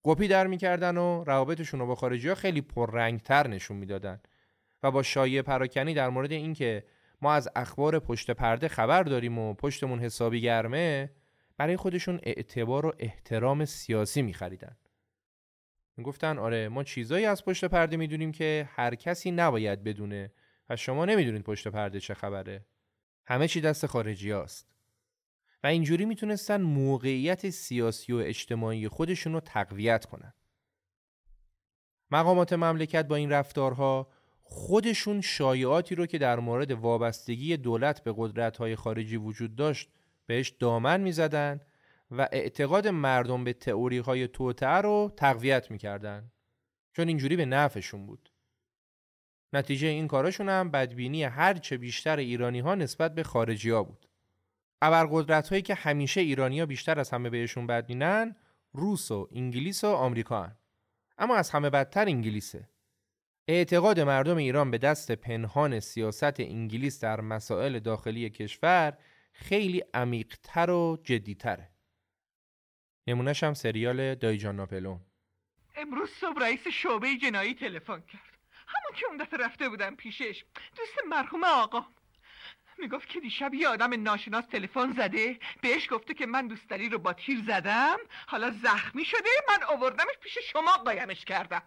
قپی 0.04 0.28
در 0.28 0.46
می‌کردن 0.46 0.96
و 0.96 1.24
روابطشون 1.24 1.80
رو 1.80 1.86
با 1.86 1.94
خارجی 1.94 2.28
ها 2.28 2.34
خیلی 2.34 2.60
پررنگتر 2.60 3.48
نشون 3.48 3.76
می‌دادن 3.76 4.20
و 4.82 4.90
با 4.90 5.02
شایع 5.02 5.42
پراکنی 5.42 5.94
در 5.94 6.08
مورد 6.08 6.32
اینکه 6.32 6.84
ما 7.22 7.32
از 7.32 7.48
اخبار 7.56 7.98
پشت 7.98 8.30
پرده 8.30 8.68
خبر 8.68 9.02
داریم 9.02 9.38
و 9.38 9.54
پشتمون 9.54 9.98
حسابی 9.98 10.40
گرمه 10.40 11.10
برای 11.56 11.76
خودشون 11.76 12.20
اعتبار 12.22 12.86
و 12.86 12.92
احترام 12.98 13.64
سیاسی 13.64 14.22
میخریدن. 14.22 14.76
گفتن 16.02 16.38
آره 16.38 16.68
ما 16.68 16.84
چیزایی 16.84 17.24
از 17.24 17.44
پشت 17.44 17.64
پرده 17.64 17.96
می‌دونیم 17.96 18.32
که 18.32 18.68
هر 18.72 18.94
کسی 18.94 19.30
نباید 19.30 19.84
بدونه 19.84 20.32
و 20.70 20.76
شما 20.76 21.04
نمی‌دونید 21.04 21.42
پشت 21.42 21.68
پرده 21.68 22.00
چه 22.00 22.14
خبره 22.14 22.66
همه 23.26 23.48
چی 23.48 23.60
دست 23.60 23.86
خارجی 23.86 24.30
هاست. 24.30 24.74
و 25.64 25.66
اینجوری 25.66 26.04
می‌تونستن 26.04 26.60
موقعیت 26.60 27.50
سیاسی 27.50 28.12
و 28.12 28.16
اجتماعی 28.16 28.88
خودشون 28.88 29.32
رو 29.32 29.40
تقویت 29.40 30.04
کنن 30.04 30.34
مقامات 32.10 32.52
مملکت 32.52 33.08
با 33.08 33.16
این 33.16 33.30
رفتارها 33.30 34.10
خودشون 34.42 35.20
شایعاتی 35.20 35.94
رو 35.94 36.06
که 36.06 36.18
در 36.18 36.38
مورد 36.38 36.70
وابستگی 36.70 37.56
دولت 37.56 38.04
به 38.04 38.14
قدرت‌های 38.16 38.76
خارجی 38.76 39.16
وجود 39.16 39.56
داشت 39.56 39.90
بهش 40.26 40.48
دامن 40.48 41.00
می‌زدن 41.00 41.60
و 42.18 42.28
اعتقاد 42.32 42.88
مردم 42.88 43.44
به 43.44 43.52
تئوری 43.52 43.98
های 43.98 44.28
توتعه 44.28 44.80
رو 44.80 45.12
تقویت 45.16 45.70
می‌کردن. 45.70 46.32
چون 46.92 47.08
اینجوری 47.08 47.36
به 47.36 47.44
نفعشون 47.44 48.06
بود. 48.06 48.30
نتیجه 49.52 49.88
این 49.88 50.08
کاراشون 50.08 50.48
هم 50.48 50.70
بدبینی 50.70 51.24
هرچه 51.24 51.76
بیشتر 51.76 52.16
ایرانی 52.16 52.60
ها 52.60 52.74
نسبت 52.74 53.14
به 53.14 53.22
خارجی 53.22 53.70
ها 53.70 53.82
بود. 53.82 54.08
ابرقدرت 54.82 55.48
هایی 55.48 55.62
که 55.62 55.74
همیشه 55.74 56.20
ایرانیا 56.20 56.66
بیشتر 56.66 57.00
از 57.00 57.10
همه 57.10 57.30
بهشون 57.30 57.66
بدبینن 57.66 58.36
روس 58.72 59.10
و 59.10 59.28
انگلیس 59.32 59.84
و 59.84 59.88
آمریکا 59.88 60.42
هن. 60.42 60.56
اما 61.18 61.36
از 61.36 61.50
همه 61.50 61.70
بدتر 61.70 62.04
انگلیسه. 62.06 62.68
اعتقاد 63.48 64.00
مردم 64.00 64.36
ایران 64.36 64.70
به 64.70 64.78
دست 64.78 65.12
پنهان 65.12 65.80
سیاست 65.80 66.40
انگلیس 66.40 67.00
در 67.00 67.20
مسائل 67.20 67.78
داخلی 67.78 68.30
کشور 68.30 68.98
خیلی 69.32 69.82
عمیقتر 69.94 70.70
و 70.70 70.98
جدیتره. 71.04 71.73
نمونهش 73.06 73.44
هم 73.44 73.54
سریال 73.54 74.14
دایجان 74.14 74.56
ناپلون 74.56 75.00
امروز 75.76 76.10
صبح 76.10 76.40
رئیس 76.40 76.68
شعبه 76.68 77.16
جنایی 77.16 77.54
تلفن 77.54 78.00
کرد. 78.00 78.38
همون 78.66 79.00
که 79.00 79.06
اون 79.06 79.16
دفعه 79.16 79.38
رفته 79.38 79.68
بودم 79.68 79.94
پیشش. 79.96 80.44
دوست 80.76 80.98
مرحوم 81.08 81.44
آقا. 81.44 81.86
می‌گفت 82.78 83.08
که 83.08 83.20
دیشب 83.20 83.54
یه 83.54 83.68
آدم 83.68 84.02
ناشناس 84.02 84.46
تلفن 84.46 84.92
زده. 84.92 85.38
بهش 85.62 85.92
گفته 85.92 86.14
که 86.14 86.26
من 86.26 86.46
دوستری 86.46 86.88
رو 86.88 86.98
با 86.98 87.12
تیر 87.12 87.42
زدم. 87.46 87.96
حالا 88.26 88.50
زخمی 88.50 89.04
شده. 89.04 89.28
من 89.48 89.62
آوردمش 89.62 90.18
پیش 90.20 90.38
شما 90.52 90.72
قایمش 90.72 91.24
کردم. 91.24 91.62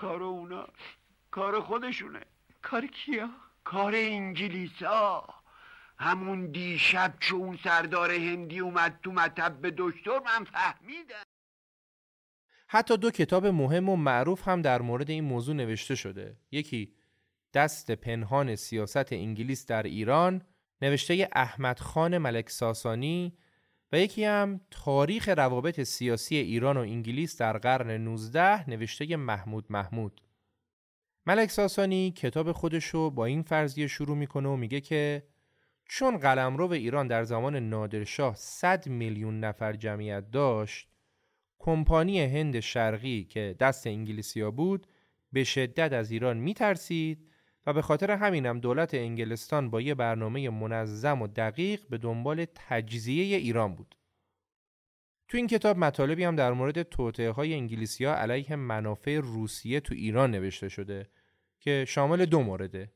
کار 0.00 0.22
اونا. 0.22 0.68
کار 1.30 1.60
خودشونه. 1.60 2.20
کار 2.62 2.86
کیا؟ 2.86 3.30
کار 3.64 3.94
انگلیسا. 3.94 5.34
همون 5.98 6.50
دیشب 6.50 7.14
که 7.20 7.34
اون 7.34 7.58
سردار 7.64 8.10
هندی 8.10 8.60
اومد 8.60 9.00
تو 9.02 9.12
مطب 9.12 9.60
به 9.60 9.74
دکتر 9.78 10.18
من 10.18 10.44
فهمیدم. 10.44 11.22
حتی 12.68 12.96
دو 12.96 13.10
کتاب 13.10 13.46
مهم 13.46 13.88
و 13.88 13.96
معروف 13.96 14.48
هم 14.48 14.62
در 14.62 14.82
مورد 14.82 15.10
این 15.10 15.24
موضوع 15.24 15.54
نوشته 15.54 15.94
شده. 15.94 16.36
یکی 16.50 16.94
دست 17.54 17.90
پنهان 17.90 18.56
سیاست 18.56 19.12
انگلیس 19.12 19.66
در 19.66 19.82
ایران 19.82 20.42
نوشته 20.82 21.28
احمد 21.32 21.78
خان 21.78 22.18
ملک 22.18 22.50
ساسانی 22.50 23.38
و 23.92 23.98
یکی 23.98 24.24
هم 24.24 24.60
تاریخ 24.70 25.28
روابط 25.28 25.82
سیاسی 25.82 26.36
ایران 26.36 26.76
و 26.76 26.80
انگلیس 26.80 27.36
در 27.36 27.58
قرن 27.58 27.90
19 27.90 28.70
نوشته 28.70 29.16
محمود 29.16 29.66
محمود. 29.70 30.20
ملک 31.26 31.50
ساسانی 31.50 32.10
کتاب 32.10 32.52
خودشو 32.52 33.10
با 33.10 33.24
این 33.24 33.42
فرضیه 33.42 33.86
شروع 33.86 34.16
می‌کنه 34.16 34.48
و 34.48 34.56
میگه 34.56 34.80
که 34.80 35.22
چون 35.88 36.16
قلمرو 36.16 36.72
ایران 36.72 37.06
در 37.06 37.24
زمان 37.24 37.56
نادرشاه 37.56 38.34
100 38.36 38.88
میلیون 38.88 39.40
نفر 39.40 39.72
جمعیت 39.72 40.30
داشت 40.30 40.88
کمپانی 41.58 42.20
هند 42.20 42.60
شرقی 42.60 43.24
که 43.24 43.56
دست 43.60 43.86
انگلیسیا 43.86 44.50
بود 44.50 44.86
به 45.32 45.44
شدت 45.44 45.92
از 45.92 46.10
ایران 46.10 46.36
میترسید 46.36 47.30
و 47.66 47.72
به 47.72 47.82
خاطر 47.82 48.10
همینم 48.10 48.60
دولت 48.60 48.94
انگلستان 48.94 49.70
با 49.70 49.80
یه 49.80 49.94
برنامه 49.94 50.50
منظم 50.50 51.22
و 51.22 51.26
دقیق 51.26 51.88
به 51.90 51.98
دنبال 51.98 52.46
تجزیه 52.54 53.36
ایران 53.36 53.74
بود. 53.74 53.96
تو 55.28 55.36
این 55.36 55.46
کتاب 55.46 55.78
مطالبی 55.78 56.24
هم 56.24 56.36
در 56.36 56.52
مورد 56.52 56.82
توطعه 56.82 57.30
های 57.30 57.54
انگلیسی 57.54 58.04
ها 58.04 58.14
علیه 58.14 58.56
منافع 58.56 59.20
روسیه 59.20 59.80
تو 59.80 59.94
ایران 59.94 60.30
نوشته 60.30 60.68
شده 60.68 61.08
که 61.60 61.84
شامل 61.88 62.24
دو 62.24 62.42
مورده. 62.42 62.92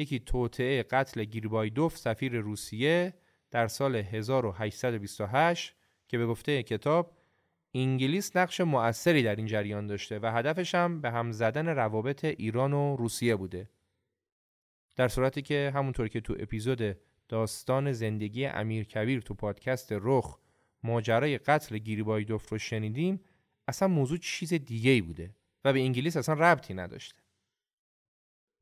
یکی 0.00 0.20
توطعه 0.20 0.82
قتل 0.82 1.24
گیربایدوف 1.24 1.96
سفیر 1.96 2.38
روسیه 2.40 3.14
در 3.50 3.68
سال 3.68 3.96
1828 3.96 5.74
که 6.08 6.18
به 6.18 6.26
گفته 6.26 6.62
کتاب 6.62 7.16
انگلیس 7.74 8.36
نقش 8.36 8.60
مؤثری 8.60 9.22
در 9.22 9.36
این 9.36 9.46
جریان 9.46 9.86
داشته 9.86 10.18
و 10.18 10.26
هدفش 10.26 10.74
هم 10.74 11.00
به 11.00 11.10
هم 11.10 11.32
زدن 11.32 11.68
روابط 11.68 12.24
ایران 12.24 12.72
و 12.72 12.96
روسیه 12.96 13.36
بوده. 13.36 13.70
در 14.96 15.08
صورتی 15.08 15.42
که 15.42 15.72
همونطور 15.74 16.08
که 16.08 16.20
تو 16.20 16.36
اپیزود 16.38 16.96
داستان 17.28 17.92
زندگی 17.92 18.46
امیر 18.46 18.84
کبیر 18.84 19.20
تو 19.20 19.34
پادکست 19.34 19.88
رخ 19.92 20.38
ماجرای 20.82 21.38
قتل 21.38 21.78
گیریبایدوف 21.78 22.48
رو 22.48 22.58
شنیدیم 22.58 23.20
اصلا 23.68 23.88
موضوع 23.88 24.18
چیز 24.18 24.54
دیگه 24.54 24.90
ای 24.90 25.00
بوده 25.00 25.34
و 25.64 25.72
به 25.72 25.80
انگلیس 25.80 26.16
اصلا 26.16 26.34
ربطی 26.34 26.74
نداشته. 26.74 27.22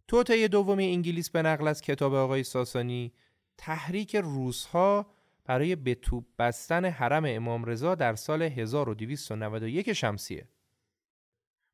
توطعه 0.08 0.48
دوم 0.48 0.78
انگلیس 0.78 1.30
به 1.30 1.42
نقل 1.42 1.68
از 1.68 1.80
کتاب 1.80 2.14
آقای 2.14 2.42
ساسانی 2.42 3.12
تحریک 3.58 4.16
روسها 4.16 5.06
برای 5.44 5.76
به 5.76 5.94
توپ 5.94 6.24
بستن 6.38 6.84
حرم 6.84 7.24
امام 7.26 7.64
رضا 7.64 7.94
در 7.94 8.14
سال 8.14 8.42
1291 8.42 9.92
شمسیه. 9.92 10.48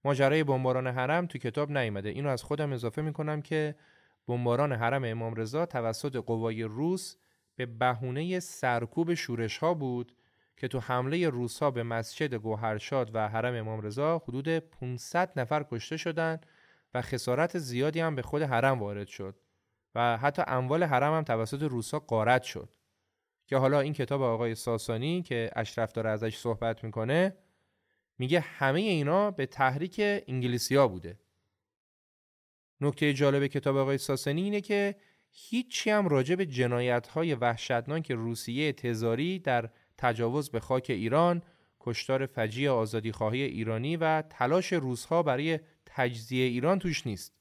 ماجرای 0.05 0.45
بمباران 0.45 0.87
حرم 0.87 1.26
تو 1.26 1.39
کتاب 1.39 1.70
نیامده. 1.70 2.09
اینو 2.09 2.28
از 2.28 2.43
خودم 2.43 2.72
اضافه 2.72 3.03
می‌کنم 3.03 3.43
که 3.43 3.74
بمباران 4.28 4.72
حرم 4.72 5.05
امام 5.05 5.35
رضا 5.35 5.66
توسط 5.66 6.16
قوای 6.16 6.62
روس 6.62 7.16
به 7.57 7.66
بهونه 7.66 8.41
سرکوب 8.41 9.14
شورش 9.14 9.59
ها 9.59 9.74
بود 9.74 10.16
که 10.57 10.68
تو 10.68 10.80
حمله 10.80 11.28
روس 11.28 11.62
ها 11.62 11.70
به 11.70 11.82
مسجد 11.82 12.35
گوهرشاد 12.35 13.11
و 13.14 13.28
حرم 13.28 13.55
امام 13.55 13.80
رضا 13.80 14.18
حدود 14.18 14.49
500 14.49 15.41
نفر 15.41 15.62
کشته 15.70 15.97
شدند 15.97 16.47
و 16.95 17.03
خسارت 17.03 17.59
زیادی 17.59 18.01
هم 18.01 18.14
به 18.14 18.22
خود 18.22 18.42
حرم 18.42 18.80
وارد 18.80 19.07
شد 19.07 19.40
و 19.95 20.16
حتی 20.16 20.42
اموال 20.47 20.84
حرم 20.84 21.16
هم 21.16 21.22
توسط 21.22 21.62
روسا 21.62 21.99
قارت 21.99 22.42
شد. 22.42 22.74
که 23.47 23.57
حالا 23.57 23.80
این 23.80 23.92
کتاب 23.92 24.22
آقای 24.22 24.55
ساسانی 24.55 25.22
که 25.22 25.51
اشرف 25.57 25.92
داره 25.92 26.11
ازش 26.11 26.36
صحبت 26.36 26.84
می‌کنه 26.84 27.36
میگه 28.18 28.40
همه 28.40 28.80
اینا 28.80 29.30
به 29.30 29.47
تحریک 29.47 29.97
انگلیسیا 30.01 30.88
بوده. 30.88 31.18
نکته 32.80 33.12
جالب 33.12 33.47
کتاب 33.47 33.76
آقای 33.76 33.99
ساسانی 33.99 34.42
اینه 34.42 34.61
که 34.61 34.97
هیچی 35.30 35.90
هم 35.90 36.09
راجع 36.09 36.34
به 36.34 36.47
جنایت 36.47 37.07
های 37.07 37.34
وحشتناک 37.34 38.11
روسیه 38.11 38.72
تزاری 38.72 39.38
در 39.38 39.70
تجاوز 39.99 40.51
به 40.51 40.61
خاک 40.61 40.86
ایران، 40.88 41.42
کشتار 41.85 42.26
فجیع 42.26 42.70
آزادی 42.70 43.12
خواهی 43.12 43.43
ایرانی 43.43 43.97
و 43.97 44.22
تلاش 44.22 44.72
روسها 44.72 45.22
برای 45.22 45.61
تجزیه 45.87 46.45
ایران 46.45 46.78
توش 46.78 47.07
نیست. 47.07 47.35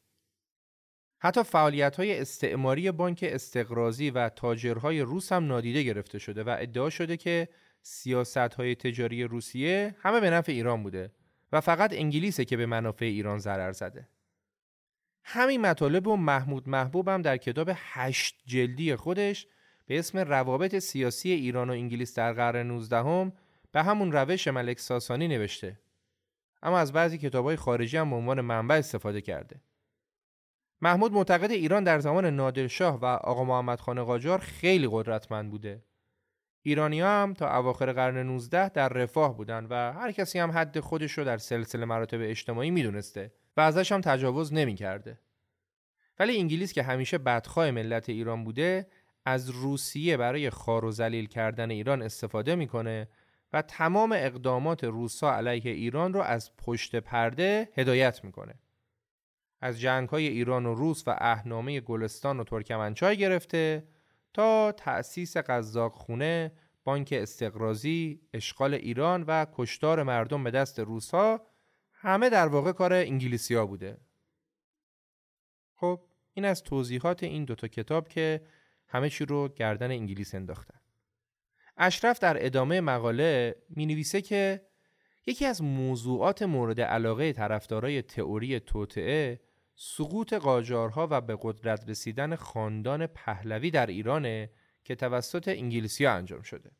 حتی 1.19 1.43
فعالیت 1.43 1.95
های 1.95 2.19
استعماری 2.19 2.91
بانک 2.91 3.19
استقرازی 3.27 4.09
و 4.09 4.29
تاجرهای 4.29 5.01
روس 5.01 5.31
هم 5.31 5.47
نادیده 5.47 5.83
گرفته 5.83 6.19
شده 6.19 6.43
و 6.43 6.55
ادعا 6.59 6.89
شده 6.89 7.17
که 7.17 7.49
سیاست 7.81 8.37
های 8.37 8.75
تجاری 8.75 9.23
روسیه 9.23 9.95
همه 9.99 10.19
به 10.19 10.29
نفع 10.29 10.51
ایران 10.51 10.83
بوده 10.83 11.11
و 11.51 11.61
فقط 11.61 11.93
انگلیسه 11.93 12.45
که 12.45 12.57
به 12.57 12.65
منافع 12.65 13.05
ایران 13.05 13.39
ضرر 13.39 13.71
زده. 13.71 14.07
همین 15.23 15.61
مطالب 15.61 16.07
و 16.07 16.15
محمود 16.15 16.69
محبوب 16.69 17.07
هم 17.07 17.21
در 17.21 17.37
کتاب 17.37 17.69
هشت 17.75 18.41
جلدی 18.45 18.95
خودش 18.95 19.47
به 19.85 19.99
اسم 19.99 20.17
روابط 20.17 20.79
سیاسی 20.79 21.31
ایران 21.31 21.69
و 21.69 21.73
انگلیس 21.73 22.15
در 22.15 22.33
قرن 22.33 22.67
19 22.67 23.31
به 23.73 23.83
همون 23.83 24.11
روش 24.11 24.47
ملک 24.47 24.79
ساسانی 24.79 25.27
نوشته. 25.27 25.79
اما 26.63 26.79
از 26.79 26.93
بعضی 26.93 27.17
کتاب 27.17 27.45
های 27.45 27.55
خارجی 27.55 27.97
هم 27.97 28.09
به 28.09 28.15
عنوان 28.15 28.41
منبع 28.41 28.75
استفاده 28.75 29.21
کرده. 29.21 29.61
محمود 30.81 31.11
معتقد 31.11 31.51
ایران 31.51 31.83
در 31.83 31.99
زمان 31.99 32.25
نادرشاه 32.25 32.99
و 32.99 33.05
آقا 33.05 33.43
محمد 33.43 33.79
خان 33.79 34.03
قاجار 34.03 34.39
خیلی 34.39 34.87
قدرتمند 34.91 35.51
بوده. 35.51 35.83
ایرانی 36.61 37.01
هم 37.01 37.33
تا 37.37 37.57
اواخر 37.57 37.93
قرن 37.93 38.17
19 38.17 38.69
در 38.69 38.89
رفاه 38.89 39.37
بودن 39.37 39.65
و 39.69 39.93
هر 39.93 40.11
کسی 40.11 40.39
هم 40.39 40.51
حد 40.51 40.79
خودش 40.79 41.11
رو 41.11 41.23
در 41.23 41.37
سلسله 41.37 41.85
مراتب 41.85 42.17
اجتماعی 42.21 42.71
می‌دونسته 42.71 43.33
و 43.57 43.61
ازش 43.61 43.91
هم 43.91 44.01
تجاوز 44.01 44.53
نمی‌کرده. 44.53 45.19
ولی 46.19 46.37
انگلیس 46.37 46.73
که 46.73 46.83
همیشه 46.83 47.17
بدخواه 47.17 47.71
ملت 47.71 48.09
ایران 48.09 48.43
بوده 48.43 48.87
از 49.25 49.49
روسیه 49.49 50.17
برای 50.17 50.49
خار 50.49 50.85
و 50.85 50.91
ذلیل 50.91 51.25
کردن 51.25 51.71
ایران 51.71 52.01
استفاده 52.01 52.55
می‌کنه 52.55 53.07
و 53.53 53.61
تمام 53.61 54.11
اقدامات 54.11 54.83
روسا 54.83 55.35
علیه 55.35 55.71
ایران 55.71 56.13
رو 56.13 56.21
از 56.21 56.57
پشت 56.57 56.95
پرده 56.95 57.69
هدایت 57.75 58.23
می‌کنه. 58.23 58.53
از 59.61 59.79
جنگ 59.79 60.09
های 60.09 60.27
ایران 60.27 60.65
و 60.65 60.73
روس 60.73 61.07
و 61.07 61.15
اهنامه 61.17 61.81
گلستان 61.81 62.39
و 62.39 62.43
ترکمنچای 62.43 63.17
گرفته 63.17 63.87
تا 64.33 64.71
تأسیس 64.71 65.37
قزاق 65.37 65.93
خونه، 65.93 66.51
بانک 66.83 67.09
استقرازی، 67.17 68.21
اشغال 68.33 68.73
ایران 68.73 69.23
و 69.23 69.45
کشتار 69.53 70.03
مردم 70.03 70.43
به 70.43 70.51
دست 70.51 70.79
روسا 70.79 71.41
همه 71.91 72.29
در 72.29 72.47
واقع 72.47 72.71
کار 72.71 72.93
انگلیسی 72.93 73.55
ها 73.55 73.65
بوده. 73.65 73.97
خب 75.75 76.01
این 76.33 76.45
از 76.45 76.63
توضیحات 76.63 77.23
این 77.23 77.45
دوتا 77.45 77.67
کتاب 77.67 78.07
که 78.07 78.41
همه 78.87 79.09
چی 79.09 79.25
رو 79.25 79.49
گردن 79.49 79.91
انگلیس 79.91 80.35
انداختن. 80.35 80.82
اشرف 81.77 82.19
در 82.19 82.45
ادامه 82.45 82.81
مقاله 82.81 83.55
می 83.69 83.85
نویسه 83.85 84.21
که 84.21 84.61
یکی 85.25 85.45
از 85.45 85.61
موضوعات 85.61 86.41
مورد 86.43 86.81
علاقه 86.81 87.33
طرفدارای 87.33 88.01
تئوری 88.01 88.59
توطعه 88.59 89.39
سقوط 89.75 90.33
قاجارها 90.33 91.07
و 91.11 91.21
به 91.21 91.37
قدرت 91.41 91.89
رسیدن 91.89 92.35
خاندان 92.35 93.07
پهلوی 93.07 93.71
در 93.71 93.87
ایرانه 93.87 94.49
که 94.83 94.95
توسط 94.95 95.47
انگلیسی 95.47 96.05
انجام 96.05 96.41
شده. 96.41 96.71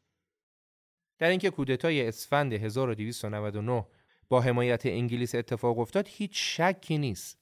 در 1.19 1.29
اینکه 1.29 1.49
کودتای 1.49 2.07
اسفند 2.07 2.53
1299 2.53 3.85
با 4.29 4.41
حمایت 4.41 4.85
انگلیس 4.85 5.35
اتفاق 5.35 5.79
افتاد 5.79 6.07
هیچ 6.07 6.31
شکی 6.33 6.97
نیست. 6.97 7.39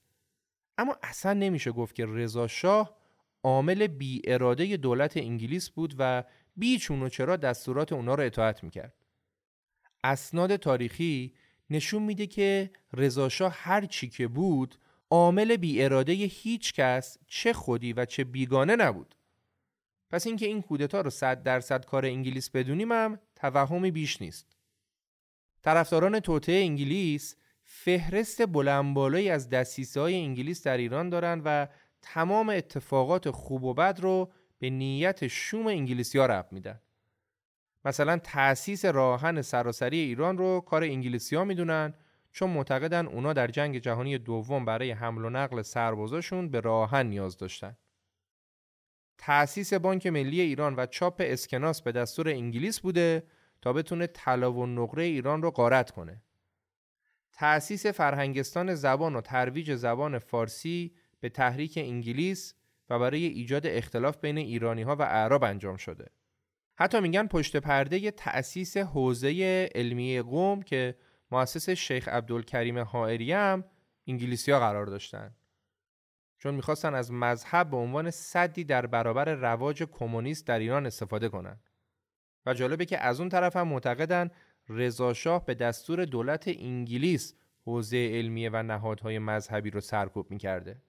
اما 0.77 0.97
اصلا 1.03 1.33
نمیشه 1.33 1.71
گفت 1.71 1.95
که 1.95 2.05
رضا 2.05 2.47
شاه 2.47 2.97
عامل 3.43 3.87
بی 3.87 4.21
اراده 4.25 4.77
دولت 4.77 5.17
انگلیس 5.17 5.69
بود 5.69 5.95
و 5.97 6.23
بی 6.61 6.77
چون 6.77 7.03
و 7.03 7.09
چرا 7.09 7.37
دستورات 7.37 7.93
اونا 7.93 8.15
رو 8.15 8.23
اطاعت 8.23 8.63
می‌کرد. 8.63 8.93
اسناد 10.03 10.55
تاریخی 10.55 11.33
نشون 11.69 12.03
میده 12.03 12.27
که 12.27 12.71
رضا 12.93 13.29
شاه 13.29 13.53
هر 13.55 13.85
چی 13.85 14.09
که 14.09 14.27
بود 14.27 14.75
عامل 15.09 15.57
بی 15.57 15.83
اراده 15.83 16.13
هیچ 16.13 16.73
کس 16.73 17.17
چه 17.27 17.53
خودی 17.53 17.93
و 17.93 18.05
چه 18.05 18.23
بیگانه 18.23 18.75
نبود. 18.75 19.15
پس 20.09 20.27
اینکه 20.27 20.45
این 20.45 20.61
کودتا 20.61 21.01
رو 21.01 21.09
صد 21.09 21.43
درصد 21.43 21.85
کار 21.85 22.05
انگلیس 22.05 22.49
بدونیم 22.49 22.91
هم 22.91 23.19
توهمی 23.35 23.91
بیش 23.91 24.21
نیست. 24.21 24.57
طرفداران 25.61 26.19
توطعه 26.19 26.63
انگلیس 26.63 27.35
فهرست 27.63 28.45
بلندبالایی 28.45 29.29
از 29.29 29.49
دستیسه 29.49 30.01
های 30.01 30.15
انگلیس 30.15 30.63
در 30.63 30.77
ایران 30.77 31.09
دارند 31.09 31.41
و 31.45 31.67
تمام 32.01 32.49
اتفاقات 32.49 33.29
خوب 33.29 33.63
و 33.63 33.73
بد 33.73 33.99
رو 34.01 34.31
به 34.61 34.69
نیت 34.69 35.27
شوم 35.27 35.67
انگلیسی 35.67 36.17
ها 36.17 36.25
رب 36.25 36.47
میدن. 36.51 36.81
مثلا 37.85 38.17
تأسیس 38.17 38.85
راهن 38.85 39.41
سراسری 39.41 39.97
ایران 39.97 40.37
رو 40.37 40.61
کار 40.61 40.83
انگلیسی 40.83 41.35
ها 41.35 41.43
می‌دونن 41.43 41.93
چون 42.31 42.49
معتقدن 42.49 43.05
اونا 43.07 43.33
در 43.33 43.47
جنگ 43.47 43.77
جهانی 43.77 44.17
دوم 44.17 44.65
برای 44.65 44.91
حمل 44.91 45.25
و 45.25 45.29
نقل 45.29 45.61
سربازاشون 45.61 46.49
به 46.49 46.59
راهن 46.59 47.05
نیاز 47.05 47.37
داشتن. 47.37 47.77
تأسیس 49.17 49.73
بانک 49.73 50.07
ملی 50.07 50.41
ایران 50.41 50.75
و 50.75 50.85
چاپ 50.85 51.21
اسکناس 51.25 51.81
به 51.81 51.91
دستور 51.91 52.29
انگلیس 52.29 52.79
بوده 52.79 53.23
تا 53.61 53.73
بتونه 53.73 54.07
طلا 54.07 54.53
و 54.53 54.65
نقره 54.65 55.03
ایران 55.03 55.41
رو 55.41 55.51
غارت 55.51 55.91
کنه. 55.91 56.23
تأسیس 57.33 57.85
فرهنگستان 57.85 58.75
زبان 58.75 59.15
و 59.15 59.21
ترویج 59.21 59.75
زبان 59.75 60.19
فارسی 60.19 60.95
به 61.19 61.29
تحریک 61.29 61.77
انگلیس 61.77 62.53
و 62.91 62.99
برای 62.99 63.25
ایجاد 63.25 63.67
اختلاف 63.67 64.17
بین 64.17 64.37
ایرانی 64.37 64.81
ها 64.81 64.95
و 64.95 65.01
اعراب 65.01 65.43
انجام 65.43 65.77
شده. 65.77 66.05
حتی 66.75 66.99
میگن 66.99 67.27
پشت 67.27 67.57
پرده 67.57 68.11
تأسیس 68.11 68.77
حوزه 68.77 69.69
علمی 69.75 70.21
قوم 70.21 70.61
که 70.61 70.95
مؤسس 71.31 71.69
شیخ 71.69 72.07
عبدالکریم 72.07 72.79
حائری 72.79 73.31
هم 73.31 73.63
انگلیسی 74.07 74.51
ها 74.51 74.59
قرار 74.59 74.85
داشتن. 74.85 75.35
چون 76.37 76.55
می‌خواستن 76.55 76.95
از 76.95 77.11
مذهب 77.11 77.69
به 77.69 77.77
عنوان 77.77 78.11
صدی 78.11 78.63
در 78.63 78.85
برابر 78.85 79.35
رواج 79.35 79.83
کمونیست 79.83 80.47
در 80.47 80.59
ایران 80.59 80.85
استفاده 80.85 81.29
کنند. 81.29 81.69
و 82.45 82.53
جالبه 82.53 82.85
که 82.85 82.97
از 82.97 83.19
اون 83.19 83.29
طرف 83.29 83.55
هم 83.55 83.67
معتقدن 83.67 84.29
رضاشاه 84.69 85.45
به 85.45 85.53
دستور 85.53 86.05
دولت 86.05 86.43
انگلیس 86.47 87.35
حوزه 87.65 87.97
علمیه 88.13 88.49
و 88.53 88.63
نهادهای 88.63 89.19
مذهبی 89.19 89.69
رو 89.69 89.81
سرکوب 89.81 90.31
می‌کرده. 90.31 90.81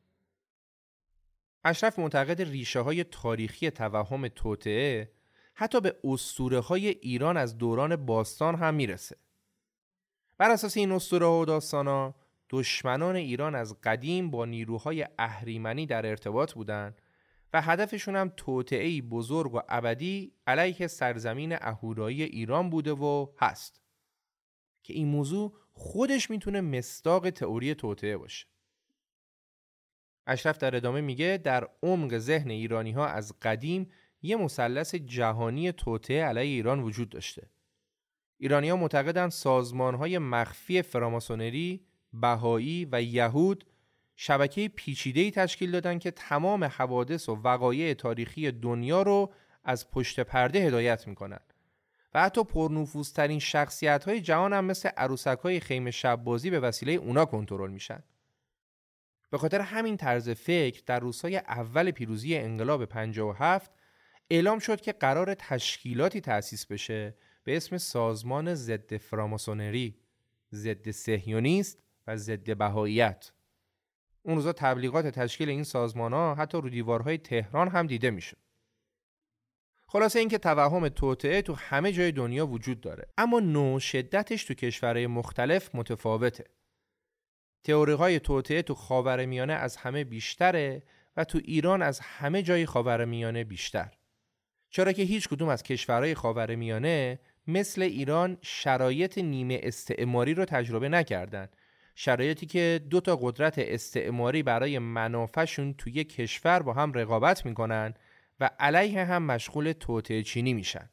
اشرف 1.64 1.98
معتقد 1.98 2.42
ریشه 2.42 2.80
های 2.80 3.04
تاریخی 3.04 3.70
توهم 3.70 4.28
توطعه 4.28 5.12
حتی 5.54 5.80
به 5.80 5.96
اسطوره 6.04 6.60
های 6.60 6.88
ایران 6.88 7.36
از 7.36 7.58
دوران 7.58 7.96
باستان 7.96 8.54
هم 8.54 8.74
می‌رسه. 8.74 9.16
بر 10.38 10.50
اساس 10.50 10.76
این 10.76 10.92
اسطوره 10.92 11.26
و 11.26 11.44
داستانا 11.44 12.14
دشمنان 12.50 13.16
ایران 13.16 13.54
از 13.54 13.80
قدیم 13.80 14.30
با 14.30 14.44
نیروهای 14.44 15.06
اهریمنی 15.18 15.86
در 15.86 16.06
ارتباط 16.06 16.52
بودند 16.52 17.02
و 17.52 17.62
هدفشون 17.62 18.16
هم 18.16 18.32
توطعه‌ای 18.36 19.02
بزرگ 19.02 19.54
و 19.54 19.60
ابدی 19.68 20.32
علیه 20.46 20.86
سرزمین 20.86 21.56
اهورایی 21.60 22.22
ایران 22.22 22.70
بوده 22.70 22.92
و 22.92 23.26
هست 23.38 23.82
که 24.82 24.94
این 24.94 25.08
موضوع 25.08 25.58
خودش 25.72 26.30
می‌تونه 26.30 26.60
مستاق 26.60 27.30
تئوری 27.30 27.74
توطعه 27.74 28.16
باشه 28.16 28.46
اشرف 30.27 30.59
در 30.59 30.77
ادامه 30.77 31.01
میگه 31.01 31.41
در 31.45 31.68
عمق 31.83 32.18
ذهن 32.18 32.51
ایرانی 32.51 32.93
ها 32.93 33.07
از 33.07 33.35
قدیم 33.43 33.91
یه 34.23 34.37
مثلث 34.37 34.95
جهانی 34.95 35.73
توطعه 35.73 36.25
علیه 36.25 36.43
ایران 36.43 36.81
وجود 36.81 37.09
داشته 37.09 37.51
ایرانی 38.39 38.68
ها 38.68 38.77
معتقدن 38.77 39.29
سازمان 39.29 39.95
های 39.95 40.18
مخفی 40.18 40.83
فراماسونری، 40.83 41.87
بهایی 42.12 42.89
و 42.93 43.03
یهود 43.03 43.64
شبکه 44.16 44.68
پیچیده‌ای 44.68 45.31
تشکیل 45.31 45.70
دادن 45.70 45.99
که 45.99 46.11
تمام 46.11 46.64
حوادث 46.64 47.29
و 47.29 47.35
وقایع 47.35 47.95
تاریخی 47.95 48.51
دنیا 48.51 49.03
رو 49.03 49.33
از 49.64 49.91
پشت 49.91 50.20
پرده 50.20 50.59
هدایت 50.59 51.09
می‌کنن 51.09 51.41
و 52.14 52.23
حتی 52.23 52.45
پرنفوذترین 52.45 53.39
شخصیت 53.39 54.05
های 54.05 54.20
جهان 54.20 54.53
هم 54.53 54.64
مثل 54.64 54.89
عروسک 54.89 55.39
های 55.39 55.61
خیم 55.61 55.85
به 56.51 56.61
وسیله 56.61 56.93
اونا 56.93 57.25
کنترل 57.25 57.70
میشن. 57.70 58.03
به 59.33 59.39
خاطر 59.39 59.61
همین 59.61 59.97
طرز 59.97 60.30
فکر 60.30 60.83
در 60.87 61.01
روزهای 61.01 61.37
اول 61.37 61.91
پیروزی 61.91 62.37
انقلاب 62.37 62.85
57 62.85 63.70
اعلام 64.30 64.59
شد 64.59 64.80
که 64.80 64.93
قرار 64.93 65.35
تشکیلاتی 65.35 66.20
تأسیس 66.20 66.66
بشه 66.66 67.14
به 67.45 67.57
اسم 67.57 67.78
سازمان 67.78 68.55
ضد 68.55 68.97
فراماسونری، 68.97 69.97
ضد 70.53 70.91
سهیونیست 70.91 71.83
و 72.07 72.16
ضد 72.16 72.57
بهاییت. 72.57 73.30
اون 74.22 74.37
روزا 74.37 74.53
تبلیغات 74.53 75.07
تشکیل 75.07 75.49
این 75.49 75.64
سازمان 75.64 76.12
ها 76.12 76.35
حتی 76.35 76.59
رو 76.61 76.68
دیوارهای 76.68 77.18
تهران 77.18 77.68
هم 77.68 77.87
دیده 77.87 78.11
میشه. 78.11 78.37
خلاصه 79.87 80.18
اینکه 80.18 80.39
توهم 80.39 80.89
توطعه 80.89 81.43
تو 81.43 81.55
همه 81.55 81.93
جای 81.93 82.12
دنیا 82.12 82.47
وجود 82.47 82.80
داره 82.80 83.09
اما 83.18 83.41
نوع 83.41 83.78
شدتش 83.78 84.45
تو 84.45 84.55
کشورهای 84.55 85.07
مختلف 85.07 85.74
متفاوته. 85.74 86.45
تئوری 87.64 87.92
های 87.92 88.20
توطعه 88.20 88.62
تو 88.62 88.74
خاورمیانه 88.74 89.52
از 89.52 89.76
همه 89.76 90.04
بیشتره 90.04 90.82
و 91.16 91.24
تو 91.24 91.40
ایران 91.44 91.82
از 91.82 92.00
همه 92.00 92.42
جای 92.42 92.66
خاورمیانه 92.66 93.44
بیشتر. 93.44 93.90
چرا 94.70 94.92
که 94.92 95.02
هیچ 95.02 95.28
کدوم 95.28 95.48
از 95.48 95.62
کشورهای 95.62 96.14
خاورمیانه 96.14 97.18
مثل 97.46 97.82
ایران 97.82 98.38
شرایط 98.42 99.18
نیمه 99.18 99.60
استعماری 99.62 100.34
رو 100.34 100.44
تجربه 100.44 100.88
نکردند 100.88 101.56
شرایطی 101.94 102.46
که 102.46 102.80
دو 102.90 103.00
تا 103.00 103.16
قدرت 103.16 103.58
استعماری 103.58 104.42
برای 104.42 104.78
منافعشون 104.78 105.74
توی 105.74 106.04
کشور 106.04 106.62
با 106.62 106.72
هم 106.72 106.92
رقابت 106.92 107.46
می‌کنن 107.46 107.94
و 108.40 108.50
علیه 108.58 109.04
هم 109.04 109.22
مشغول 109.22 109.72
توطعه 109.72 110.22
چینی 110.22 110.54
میشن. 110.54 110.90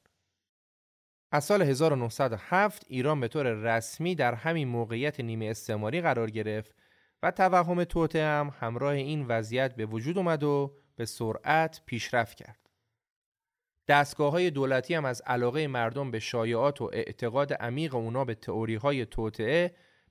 از 1.31 1.43
سال 1.43 1.61
1907 1.61 2.85
ایران 2.87 3.19
به 3.19 3.27
طور 3.27 3.53
رسمی 3.53 4.15
در 4.15 4.33
همین 4.33 4.67
موقعیت 4.67 5.19
نیمه 5.19 5.45
استعماری 5.45 6.01
قرار 6.01 6.29
گرفت 6.29 6.75
و 7.23 7.31
توهم 7.31 7.83
توطعه 7.83 8.25
هم 8.25 8.53
همراه 8.59 8.93
این 8.93 9.25
وضعیت 9.27 9.75
به 9.75 9.85
وجود 9.85 10.17
اومد 10.17 10.43
و 10.43 10.75
به 10.95 11.05
سرعت 11.05 11.81
پیشرفت 11.85 12.37
کرد. 12.37 12.69
دستگاه 13.87 14.31
های 14.31 14.49
دولتی 14.49 14.93
هم 14.93 15.05
از 15.05 15.21
علاقه 15.21 15.67
مردم 15.67 16.11
به 16.11 16.19
شایعات 16.19 16.81
و 16.81 16.89
اعتقاد 16.93 17.53
عمیق 17.53 17.95
اونا 17.95 18.25
به 18.25 18.35
تئوری 18.35 18.75
های 18.75 19.07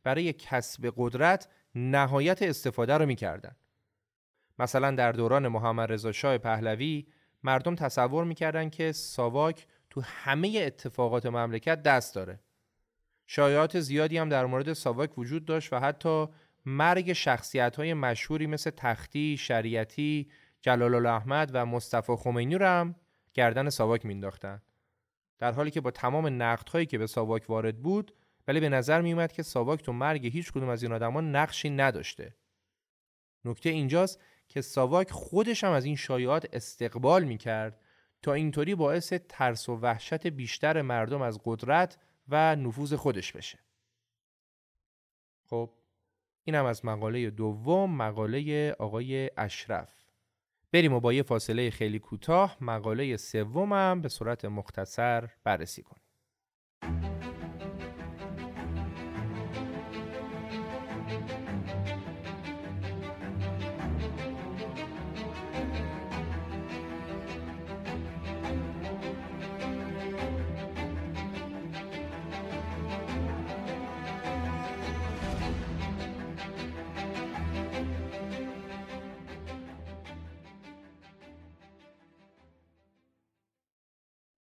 برای 0.02 0.32
کسب 0.32 0.92
قدرت 0.96 1.48
نهایت 1.74 2.42
استفاده 2.42 2.94
رو 2.94 3.06
می‌کردن. 3.06 3.56
مثلا 4.58 4.90
در 4.90 5.12
دوران 5.12 5.48
محمد 5.48 5.92
رضا 5.92 6.12
شاه 6.12 6.38
پهلوی 6.38 7.06
مردم 7.42 7.74
تصور 7.74 8.24
می‌کردن 8.24 8.70
که 8.70 8.92
ساواک 8.92 9.66
تو 9.90 10.00
همه 10.00 10.62
اتفاقات 10.66 11.26
مملکت 11.26 11.82
دست 11.82 12.14
داره. 12.14 12.40
شایعات 13.26 13.80
زیادی 13.80 14.18
هم 14.18 14.28
در 14.28 14.46
مورد 14.46 14.72
ساواک 14.72 15.18
وجود 15.18 15.44
داشت 15.44 15.72
و 15.72 15.78
حتی 15.78 16.26
مرگ 16.66 17.12
شخصیت 17.12 17.76
های 17.76 17.94
مشهوری 17.94 18.46
مثل 18.46 18.70
تختی، 18.70 19.36
شریعتی، 19.36 20.30
جلال 20.60 21.06
احمد 21.06 21.50
و 21.54 21.66
مصطفی 21.66 22.16
خمینی 22.16 22.54
رو 22.54 22.66
هم 22.66 22.94
گردن 23.34 23.70
ساواک 23.70 24.06
مینداختن. 24.06 24.62
در 25.38 25.52
حالی 25.52 25.70
که 25.70 25.80
با 25.80 25.90
تمام 25.90 26.42
نقدهایی 26.42 26.86
که 26.86 26.98
به 26.98 27.06
ساواک 27.06 27.50
وارد 27.50 27.82
بود 27.82 28.14
ولی 28.48 28.60
به 28.60 28.68
نظر 28.68 29.00
می 29.00 29.12
اومد 29.12 29.32
که 29.32 29.42
ساواک 29.42 29.82
تو 29.82 29.92
مرگ 29.92 30.26
هیچ 30.26 30.52
کدوم 30.52 30.68
از 30.68 30.82
این 30.82 30.92
آدما 30.92 31.20
نقشی 31.20 31.70
نداشته. 31.70 32.34
نکته 33.44 33.70
اینجاست 33.70 34.20
که 34.48 34.60
ساواک 34.60 35.10
خودش 35.10 35.64
هم 35.64 35.72
از 35.72 35.84
این 35.84 35.96
شایعات 35.96 36.46
استقبال 36.52 37.24
می 37.24 37.38
کرد 37.38 37.80
تا 38.22 38.32
اینطوری 38.32 38.74
باعث 38.74 39.12
ترس 39.12 39.68
و 39.68 39.76
وحشت 39.76 40.26
بیشتر 40.26 40.82
مردم 40.82 41.22
از 41.22 41.40
قدرت 41.44 41.98
و 42.28 42.56
نفوذ 42.56 42.94
خودش 42.94 43.32
بشه. 43.32 43.58
خب 45.44 45.70
این 46.44 46.54
از 46.54 46.84
مقاله 46.84 47.30
دوم 47.30 47.96
مقاله 47.96 48.72
آقای 48.78 49.30
اشرف 49.36 50.04
بریم 50.72 50.92
و 50.92 51.00
با 51.00 51.12
یه 51.12 51.22
فاصله 51.22 51.70
خیلی 51.70 51.98
کوتاه 51.98 52.56
مقاله 52.60 53.16
سومم 53.16 54.00
به 54.02 54.08
صورت 54.08 54.44
مختصر 54.44 55.28
بررسی 55.44 55.82
کنیم 55.82 56.07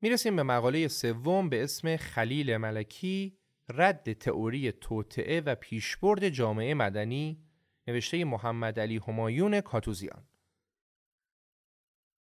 می‌رسیم 0.06 0.36
به 0.36 0.42
مقاله 0.42 0.88
سوم 0.88 1.48
به 1.48 1.62
اسم 1.62 1.96
خلیل 1.96 2.56
ملکی 2.56 3.38
رد 3.68 4.12
تئوری 4.12 4.72
توطعه 4.72 5.40
و 5.40 5.54
پیشبرد 5.54 6.28
جامعه 6.28 6.74
مدنی 6.74 7.40
نوشته 7.88 8.24
محمد 8.24 8.80
علی 8.80 9.00
همایون 9.08 9.60
کاتوزیان 9.60 10.24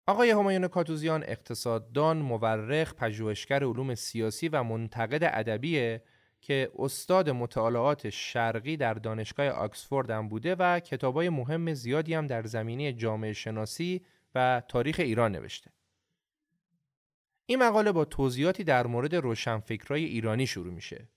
آقای 0.06 0.30
همایون 0.30 0.68
کاتوزیان 0.68 1.22
اقتصاددان، 1.22 2.16
مورخ، 2.16 2.94
پژوهشگر 2.94 3.64
علوم 3.64 3.94
سیاسی 3.94 4.48
و 4.48 4.62
منتقد 4.62 5.24
ادبیه 5.32 6.02
که 6.40 6.70
استاد 6.78 7.30
مطالعات 7.30 8.10
شرقی 8.10 8.76
در 8.76 8.94
دانشگاه 8.94 9.48
آکسفورد 9.48 10.10
هم 10.10 10.28
بوده 10.28 10.54
و 10.54 10.80
کتابای 10.80 11.28
مهم 11.28 11.74
زیادی 11.74 12.14
هم 12.14 12.26
در 12.26 12.42
زمینه 12.42 12.92
جامعه 12.92 13.32
شناسی 13.32 14.04
و 14.34 14.62
تاریخ 14.68 15.00
ایران 15.00 15.32
نوشته. 15.32 15.70
این 17.52 17.62
مقاله 17.62 17.92
با 17.92 18.04
توضیحاتی 18.04 18.64
در 18.64 18.86
مورد 18.86 19.14
روشنفکرای 19.14 20.04
ایرانی 20.04 20.46
شروع 20.46 20.72
میشه. 20.72 21.08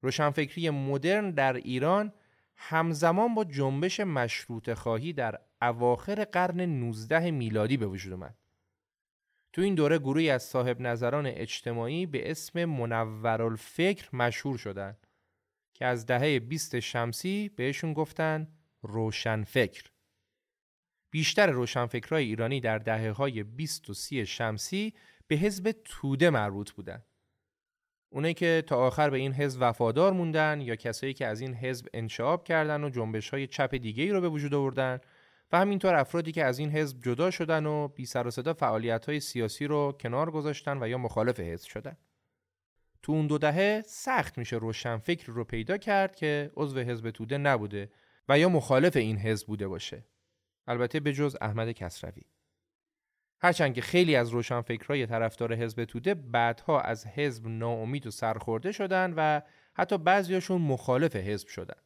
روشنفکری 0.00 0.70
مدرن 0.70 1.30
در 1.30 1.52
ایران 1.52 2.12
همزمان 2.56 3.34
با 3.34 3.44
جنبش 3.44 4.00
مشروط 4.00 4.72
خواهی 4.72 5.12
در 5.12 5.38
اواخر 5.62 6.24
قرن 6.24 6.60
19 6.60 7.30
میلادی 7.30 7.76
به 7.76 7.86
وجود 7.86 8.12
اومد. 8.12 8.36
تو 9.52 9.62
این 9.62 9.74
دوره 9.74 9.98
گروهی 9.98 10.30
از 10.30 10.42
صاحب 10.42 10.80
نظران 10.80 11.26
اجتماعی 11.26 12.06
به 12.06 12.30
اسم 12.30 12.64
منورالفکر 12.64 14.16
مشهور 14.16 14.58
شدند 14.58 15.06
که 15.74 15.86
از 15.86 16.06
دهه 16.06 16.38
20 16.38 16.80
شمسی 16.80 17.48
بهشون 17.56 17.92
گفتن 17.92 18.48
روشنفکر. 18.82 19.84
بیشتر 21.10 21.46
روشنفکرهای 21.46 22.24
ایرانی 22.24 22.60
در 22.60 22.78
دهه 22.78 23.10
های 23.10 23.42
20 23.42 23.90
و 23.90 23.94
30 23.94 24.26
شمسی 24.26 24.94
به 25.32 25.38
حزب 25.38 25.74
توده 25.84 26.30
مربوط 26.30 26.70
بودند. 26.70 27.04
اونایی 28.10 28.34
که 28.34 28.64
تا 28.66 28.76
آخر 28.76 29.10
به 29.10 29.18
این 29.18 29.32
حزب 29.32 29.58
وفادار 29.60 30.12
موندن 30.12 30.60
یا 30.60 30.76
کسایی 30.76 31.14
که 31.14 31.26
از 31.26 31.40
این 31.40 31.54
حزب 31.54 31.86
انشعاب 31.94 32.44
کردن 32.44 32.84
و 32.84 32.90
جنبش 32.90 33.30
های 33.30 33.46
چپ 33.46 33.74
دیگه 33.74 34.02
ای 34.02 34.10
رو 34.10 34.20
به 34.20 34.28
وجود 34.28 34.54
آوردن 34.54 35.00
و 35.52 35.58
همینطور 35.58 35.94
افرادی 35.94 36.32
که 36.32 36.44
از 36.44 36.58
این 36.58 36.70
حزب 36.70 37.02
جدا 37.02 37.30
شدن 37.30 37.66
و 37.66 37.88
بی 37.88 38.06
سر 38.06 38.26
و 38.26 38.30
صدا 38.30 38.54
فعالیت 38.54 39.06
های 39.06 39.20
سیاسی 39.20 39.66
رو 39.66 39.96
کنار 40.00 40.30
گذاشتن 40.30 40.82
و 40.82 40.88
یا 40.88 40.98
مخالف 40.98 41.40
حزب 41.40 41.68
شدن. 41.68 41.96
تو 43.02 43.12
اون 43.12 43.26
دو 43.26 43.38
دهه 43.38 43.82
سخت 43.86 44.38
میشه 44.38 44.56
روشنفکر 44.56 45.32
رو 45.32 45.44
پیدا 45.44 45.76
کرد 45.76 46.16
که 46.16 46.50
عضو 46.56 46.78
حزب 46.78 47.10
توده 47.10 47.38
نبوده 47.38 47.90
و 48.28 48.38
یا 48.38 48.48
مخالف 48.48 48.96
این 48.96 49.18
حزب 49.18 49.46
بوده 49.46 49.68
باشه. 49.68 50.04
البته 50.66 51.00
به 51.00 51.12
جز 51.12 51.36
احمد 51.40 51.72
کسروی. 51.72 52.22
هرچند 53.42 53.74
که 53.74 53.80
خیلی 53.80 54.16
از 54.16 54.30
روشنفکرای 54.30 55.06
طرفدار 55.06 55.54
حزب 55.54 55.84
توده 55.84 56.14
بعدها 56.14 56.80
از 56.80 57.06
حزب 57.06 57.48
ناامید 57.48 58.06
و 58.06 58.10
سرخورده 58.10 58.72
شدن 58.72 59.14
و 59.16 59.40
حتی 59.74 59.98
بعضیاشون 59.98 60.62
مخالف 60.62 61.16
حزب 61.16 61.48
شدن. 61.48 61.82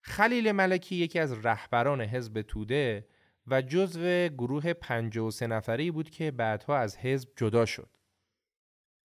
خلیل 0.00 0.52
ملکی 0.52 0.96
یکی 0.96 1.18
از 1.18 1.46
رهبران 1.46 2.00
حزب 2.00 2.42
توده 2.42 3.08
و 3.46 3.62
جزو 3.62 4.28
گروه 4.28 4.72
53 4.72 5.46
نفری 5.46 5.90
بود 5.90 6.10
که 6.10 6.30
بعدها 6.30 6.76
از 6.78 6.96
حزب 6.96 7.28
جدا 7.36 7.66
شد. 7.66 7.90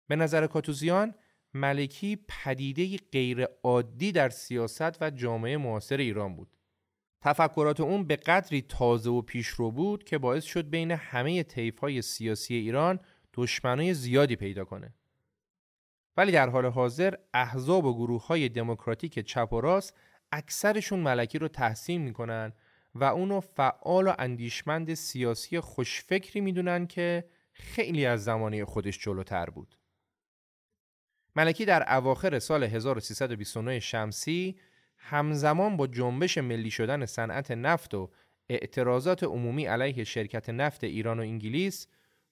به 0.08 0.16
نظر 0.16 0.46
کاتوزیان 0.46 1.14
ملکی 1.54 2.24
پدیده 2.28 2.96
غیر 3.12 3.44
عادی 3.62 4.12
در 4.12 4.28
سیاست 4.28 5.02
و 5.02 5.11
جامعه 5.11 5.56
معاصر 5.56 5.96
ایران 5.96 6.36
بود. 6.36 6.56
تفکرات 7.20 7.80
اون 7.80 8.04
به 8.04 8.16
قدری 8.16 8.62
تازه 8.62 9.10
و 9.10 9.22
پیشرو 9.22 9.70
بود 9.70 10.04
که 10.04 10.18
باعث 10.18 10.44
شد 10.44 10.70
بین 10.70 10.90
همه 10.90 11.44
های 11.82 12.02
سیاسی 12.02 12.54
ایران 12.54 13.00
دشمنای 13.34 13.94
زیادی 13.94 14.36
پیدا 14.36 14.64
کنه. 14.64 14.94
ولی 16.16 16.32
در 16.32 16.48
حال 16.48 16.66
حاضر 16.66 17.14
احزاب 17.34 17.84
و 17.84 17.94
گروه 17.94 18.26
های 18.26 18.48
دموکراتیک 18.48 19.18
چپ 19.18 19.52
و 19.52 19.60
راست 19.60 19.96
اکثرشون 20.32 21.00
ملکی 21.00 21.38
رو 21.38 21.48
تحسین 21.48 22.00
می‌کنن 22.00 22.52
و 22.94 23.04
اونو 23.04 23.40
فعال 23.40 24.06
و 24.06 24.14
اندیشمند 24.18 24.94
سیاسی 24.94 25.60
خوشفکری 25.60 26.40
می‌دونن 26.40 26.86
که 26.86 27.24
خیلی 27.52 28.06
از 28.06 28.24
زمانی 28.24 28.64
خودش 28.64 28.98
جلوتر 28.98 29.46
بود. 29.46 29.78
ملکی 31.36 31.64
در 31.64 31.96
اواخر 31.96 32.38
سال 32.38 32.64
1329 32.64 33.80
شمسی 33.80 34.56
همزمان 35.01 35.76
با 35.76 35.86
جنبش 35.86 36.38
ملی 36.38 36.70
شدن 36.70 37.07
صنعت 37.07 37.51
نفت 37.51 37.94
و 37.94 38.11
اعتراضات 38.48 39.24
عمومی 39.24 39.66
علیه 39.66 40.05
شرکت 40.05 40.51
نفت 40.51 40.84
ایران 40.84 41.18
و 41.18 41.22
انگلیس 41.22 41.86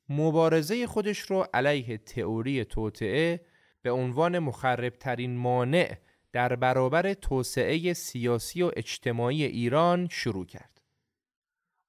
مبارزه 0.08 0.86
خودش 0.86 1.18
رو 1.18 1.46
علیه 1.54 1.98
تئوری 1.98 2.64
توطعه 2.64 3.40
به 3.82 3.90
عنوان 3.90 4.38
مخربترین 4.38 5.36
مانع 5.36 5.96
در 6.32 6.56
برابر 6.56 7.14
توسعه 7.14 7.92
سیاسی 7.92 8.62
و 8.62 8.70
اجتماعی 8.76 9.44
ایران 9.44 10.08
شروع 10.10 10.46
کرد. 10.46 10.82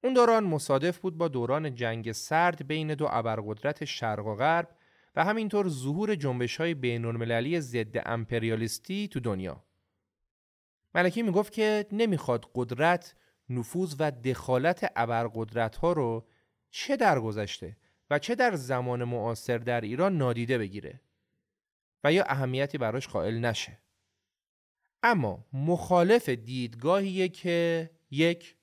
اون 0.04 0.14
دوران 0.14 0.44
مصادف 0.44 1.00
بود 1.00 1.18
با 1.18 1.28
دوران 1.28 1.76
جنگ 1.76 2.12
سرد 2.12 2.68
بین 2.68 2.94
دو 2.94 3.08
ابرقدرت 3.12 3.86
شرق 3.86 4.26
و 4.26 4.36
غرب 4.36 4.70
و 5.16 5.26
همینطور 5.26 5.70
ظهور 5.70 6.16
جنبش 6.16 6.58
های 6.58 6.74
بین 6.74 7.60
ضد 7.60 8.02
امپریالیستی 8.06 9.08
تو 9.08 9.20
دنیا. 9.20 9.69
ملکی 10.96 11.22
می‌گفت 11.22 11.54
که 11.54 11.86
نمی‌خواد 11.92 12.52
قدرت، 12.56 13.16
نفوذ 13.50 13.96
و 14.00 14.12
دخالت 14.12 14.92
ابرقدرت 14.96 15.76
ها 15.76 15.94
رو 15.94 16.28
چه 16.72 16.98
در 16.98 17.20
گذشته 17.20 17.78
و 18.10 18.20
چه 18.20 18.36
در 18.36 18.56
زمان 18.56 19.04
معاصر 19.04 19.58
در 19.58 19.82
ایران 19.82 20.18
نادیده 20.18 20.58
بگیره 20.58 21.02
و 22.04 22.14
یا 22.14 22.24
اهمیتی 22.24 22.78
براش 22.78 23.08
قائل 23.08 23.40
نشه. 23.40 23.80
اما 25.04 25.46
مخالف 25.54 26.30
دیدگاهیه 26.30 27.30
که 27.30 27.90
یک 28.12 28.56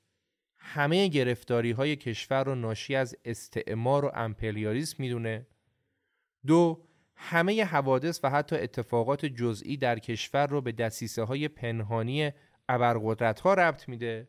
همه 0.56 1.08
گرفتاری 1.08 1.70
های 1.70 1.96
کشور 1.96 2.44
رو 2.44 2.54
ناشی 2.54 2.94
از 2.94 3.16
استعمار 3.24 4.04
و 4.04 4.10
امپریالیسم 4.14 4.96
می‌دونه 4.98 5.46
دو 6.46 6.86
همه 7.16 7.64
حوادث 7.64 8.20
و 8.22 8.30
حتی 8.30 8.56
اتفاقات 8.56 9.26
جزئی 9.26 9.76
در 9.76 9.98
کشور 9.98 10.46
رو 10.46 10.60
به 10.60 10.72
دسیسه 10.72 11.22
های 11.22 11.48
پنهانی 11.48 12.30
ابرقدرت 12.68 13.40
ها 13.40 13.54
ربط 13.54 13.88
میده. 13.88 14.28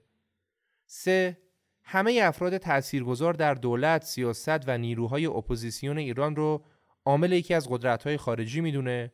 سه 0.86 1.38
همه 1.84 2.20
افراد 2.24 2.58
تاثیرگذار 2.58 3.34
در 3.34 3.54
دولت، 3.54 4.04
سیاست 4.04 4.70
و 4.70 4.78
نیروهای 4.78 5.26
اپوزیسیون 5.26 5.98
ایران 5.98 6.36
رو 6.36 6.66
عامل 7.06 7.32
یکی 7.32 7.54
از 7.54 7.68
قدرت 7.70 8.16
خارجی 8.16 8.62
می‌دونه. 8.62 9.14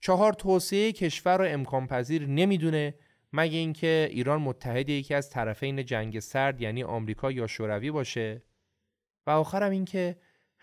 چهار 0.00 0.32
توسعه 0.32 0.92
کشور 0.92 1.38
را 1.38 1.44
امکان 1.44 1.86
پذیر 1.86 2.26
نمی‌دونه 2.26 2.94
مگه 3.32 3.58
اینکه 3.58 4.08
ایران 4.10 4.42
متحد 4.42 4.88
یکی 4.88 5.14
از 5.14 5.30
طرفین 5.30 5.84
جنگ 5.84 6.20
سرد 6.20 6.60
یعنی 6.60 6.82
آمریکا 6.82 7.32
یا 7.32 7.46
شوروی 7.46 7.90
باشه. 7.90 8.42
و 9.26 9.30
آخرم 9.30 9.70
اینکه 9.70 10.16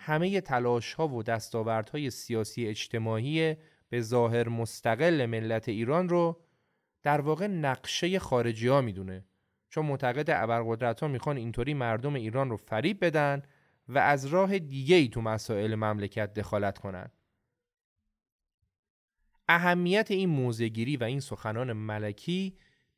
همه 0.06 0.42
تلاش 0.42 0.94
ها 0.94 1.08
و 1.08 1.24
دستاوردهای 1.24 2.10
سیاسی 2.10 2.68
اجتماعی 2.68 3.56
به 3.90 4.02
ظاهر 4.02 4.50
مستقل 4.50 5.26
ملت 5.26 5.70
ایران 5.70 6.10
رو 6.10 6.42
در 7.04 7.22
واقع 7.22 7.48
نقشه 7.48 8.20
خارجی 8.20 8.68
ها 8.68 8.82
می‌دونه 8.82 9.26
چون 9.70 9.86
معتقد 9.86 10.30
ابرقدرت 10.30 11.00
ها 11.00 11.08
می‌خوان 11.08 11.38
اینطوری 11.38 11.74
مردم 11.74 12.14
ایران 12.14 12.50
رو 12.50 12.58
فریب 12.58 13.06
بدن 13.06 13.42
و 13.88 13.98
از 13.98 14.26
راه 14.26 14.60
دیگه 14.60 14.96
ای 14.96 15.08
تو 15.08 15.22
مسائل 15.22 15.76
مملکت 15.76 16.34
دخالت 16.34 16.78
کنند. 16.78 17.12
اهمیت 19.48 20.12
این 20.12 20.30
موزگیری 20.30 20.98
و 20.98 21.04
این 21.04 21.20
سخنان 21.20 21.74
ملکی 21.74 22.58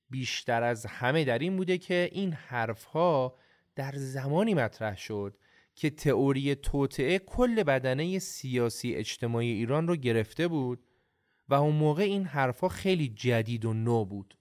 بیشتر 0.10 0.64
از 0.64 0.86
همه 0.86 1.24
در 1.24 1.40
این 1.40 1.58
بوده 1.58 1.78
که 1.78 2.10
این 2.12 2.34
حرفها 2.34 3.38
در 3.76 3.92
زمانی 3.96 4.54
مطرح 4.54 4.98
شد 4.98 5.38
که 5.76 5.90
تئوری 5.90 6.56
توطعه 6.56 7.20
کل 7.20 7.64
بدنه 7.64 8.20
سیاسی 8.20 8.96
اجتماعی 8.96 9.52
ایران 9.52 9.88
رو 9.88 9.96
گرفته 9.96 10.48
بود 10.48 10.86
و 11.50 11.54
اون 11.54 11.76
موقع 11.76 12.04
این 12.04 12.26
حرفها 12.26 12.70
خیلی 12.70 13.10
جدید 13.10 13.66
و 13.66 13.74
نو 13.74 14.06
بود. 14.06 14.38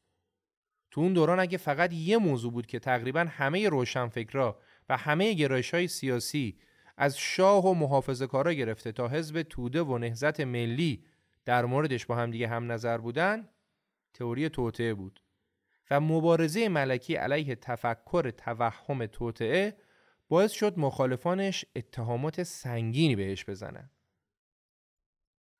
تو 0.91 1.01
اون 1.01 1.12
دوران 1.12 1.41
اگه 1.41 1.59
فقط 1.59 1.93
یه 1.93 2.18
موضوع 2.18 2.53
بود 2.53 2.66
که 2.66 2.78
تقریبا 2.78 3.26
همه 3.28 3.68
روشنفکرا 3.68 4.59
و 4.89 4.97
همه 4.97 5.32
گرایش 5.32 5.74
های 5.74 5.89
سیاسی 5.89 6.59
از 6.97 7.18
شاه 7.18 7.66
و 7.66 7.74
محافظه 7.74 8.26
کارا 8.26 8.53
گرفته 8.53 8.93
تا 8.93 9.09
حزب 9.09 9.43
توده 9.43 9.82
و 9.82 9.99
نهزت 9.99 10.41
ملی 10.41 11.05
در 11.45 11.64
موردش 11.64 12.07
با 12.07 12.16
همدیگه 12.16 12.49
هم 12.49 12.72
نظر 12.72 12.99
بودن 12.99 13.49
تئوری 14.14 14.49
توطعه 14.49 14.95
بود. 14.95 15.20
و 15.91 16.01
مبارزه 16.01 16.68
ملکی 16.68 17.14
علیه 17.14 17.55
تفکر 17.55 18.30
توهم 18.30 19.07
توطعه 19.07 19.76
باعث 20.29 20.53
شد 20.53 20.79
مخالفانش 20.79 21.64
اتهامات 21.77 22.43
سنگینی 22.43 23.16
بهش 23.16 23.45
بزنن. 23.45 23.91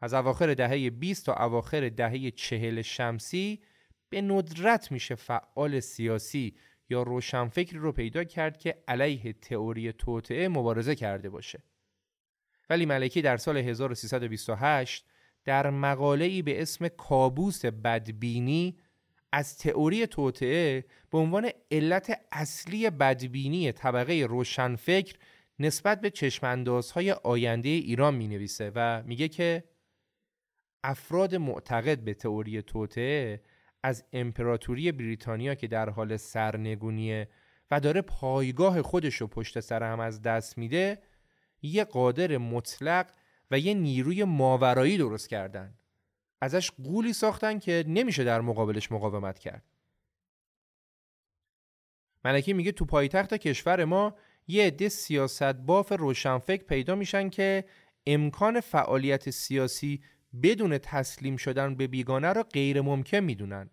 از 0.01 0.15
اواخر 0.15 0.55
دهه 0.55 0.91
20 0.91 1.27
تا 1.27 1.35
اواخر 1.35 1.89
دهه 1.89 2.31
چهل 2.31 2.83
شمسی 2.83 3.63
به 4.09 4.23
ندرت 4.23 4.93
میشه 4.93 5.15
فعال 5.15 5.81
سیاسی 5.81 6.57
یا 6.91 7.03
روشنفکری 7.03 7.79
رو 7.79 7.93
پیدا 7.93 8.25
کرد 8.25 8.59
که 8.59 8.83
علیه 8.89 9.33
تئوری 9.33 9.93
توطعه 9.93 10.49
مبارزه 10.49 10.95
کرده 10.95 11.31
باشه. 11.31 11.63
ولی 12.71 12.87
ملکی 12.87 13.23
در 13.23 13.37
سال 13.37 13.57
1328 13.57 15.07
در 15.45 15.71
مقاله‌ای 15.71 16.43
به 16.43 16.63
اسم 16.63 16.89
کابوس 16.89 17.65
بدبینی 17.65 18.79
از 19.37 19.59
تئوری 19.59 20.07
توطعه 20.07 20.85
به 21.11 21.19
عنوان 21.19 21.51
علت 21.71 22.21
اصلی 22.33 22.91
بدبینی 22.91 23.73
طبقه 23.73 24.27
روشنفکر 24.29 25.17
نسبت 25.59 26.01
به 26.01 26.11
چشماندازهای 26.11 27.13
آینده 27.13 27.69
ایران 27.69 28.15
می 28.15 28.29
نویسه 28.29 28.73
و 28.75 29.03
میگه 29.03 29.29
که 29.29 29.65
افراد 30.85 31.35
معتقد 31.35 31.99
به 31.99 32.15
تئوری 32.15 32.63
توطعه 32.63 33.43
از 33.83 34.05
امپراتوری 34.13 34.93
بریتانیا 34.93 35.55
که 35.55 35.67
در 35.67 35.91
حال 35.91 36.17
سرنگونیه 36.17 37.29
و 37.71 37.81
داره 37.81 38.01
پایگاه 38.01 38.83
خودش 38.83 39.15
رو 39.15 39.27
پشت 39.27 39.61
سر 39.61 39.83
هم 39.83 40.01
از 40.01 40.23
دست 40.23 40.59
میده 40.59 41.03
یه 41.63 41.85
قادر 41.85 42.39
مطلق 42.39 43.07
و 43.51 43.59
یه 43.59 43.75
نیروی 43.75 44.25
ماورایی 44.25 44.99
درست 44.99 45.29
کردن. 45.29 45.75
ازش 46.45 46.71
قولی 46.71 47.13
ساختن 47.13 47.59
که 47.59 47.85
نمیشه 47.87 48.25
در 48.25 48.41
مقابلش 48.41 48.93
مقاومت 48.93 49.39
کرد. 49.39 49.65
ملکی 52.25 52.53
میگه 52.53 52.73
تو 52.73 52.85
پایتخت 52.85 53.35
کشور 53.35 53.85
ما 53.85 54.17
یه 54.47 54.67
عده 54.67 54.89
سیاست 54.89 55.43
باف 55.43 55.93
روشنفکر 55.93 56.65
پیدا 56.65 56.95
میشن 56.95 57.29
که 57.29 57.65
امکان 58.07 58.61
فعالیت 58.61 59.31
سیاسی 59.31 60.03
بدون 60.43 60.79
تسلیم 60.79 61.37
شدن 61.37 61.75
به 61.75 61.87
بیگانه 61.87 62.33
را 62.33 62.43
غیر 62.43 62.81
ممکن 62.81 63.21
می‌دونن. 63.21 63.71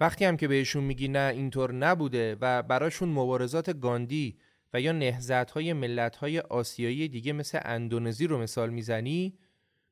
وقتی 0.00 0.24
هم 0.24 0.36
که 0.36 0.48
بهشون 0.48 0.84
میگی 0.84 1.08
نه 1.08 1.32
اینطور 1.34 1.72
نبوده 1.72 2.36
و 2.40 2.62
براشون 2.62 3.08
مبارزات 3.08 3.80
گاندی 3.80 4.38
و 4.72 4.80
یا 4.80 4.92
نهزت 4.92 5.50
های 5.50 5.72
ملت 5.72 6.16
های 6.16 6.38
آسیایی 6.40 7.08
دیگه 7.08 7.32
مثل 7.32 7.60
اندونزی 7.64 8.26
رو 8.26 8.38
مثال 8.38 8.70
می‌زنی 8.70 9.38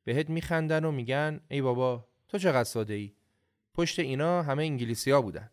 بهت 0.05 0.29
میخندن 0.29 0.85
و 0.85 0.91
میگن 0.91 1.39
ای 1.47 1.61
بابا 1.61 2.07
تو 2.27 2.37
چقدر 2.37 2.63
ساده 2.63 2.93
ای 2.93 3.15
پشت 3.73 3.99
اینا 3.99 4.43
همه 4.43 4.63
انگلیسی 4.63 5.11
ها 5.11 5.21
بودن. 5.21 5.49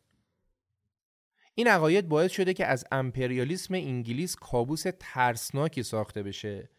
این 1.54 1.68
عقاید 1.68 2.08
باعث 2.08 2.32
شده 2.32 2.54
که 2.54 2.66
از 2.66 2.84
امپریالیسم 2.92 3.74
انگلیس 3.74 4.36
کابوس 4.36 4.84
ترسناکی 5.00 5.82
ساخته 5.82 6.22
بشه 6.22 6.70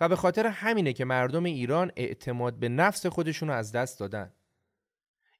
و 0.00 0.08
به 0.08 0.16
خاطر 0.16 0.46
همینه 0.46 0.92
که 0.92 1.04
مردم 1.04 1.44
ایران 1.44 1.92
اعتماد 1.96 2.58
به 2.58 2.68
نفس 2.68 3.06
خودشون 3.06 3.50
از 3.50 3.72
دست 3.72 4.00
دادن. 4.00 4.32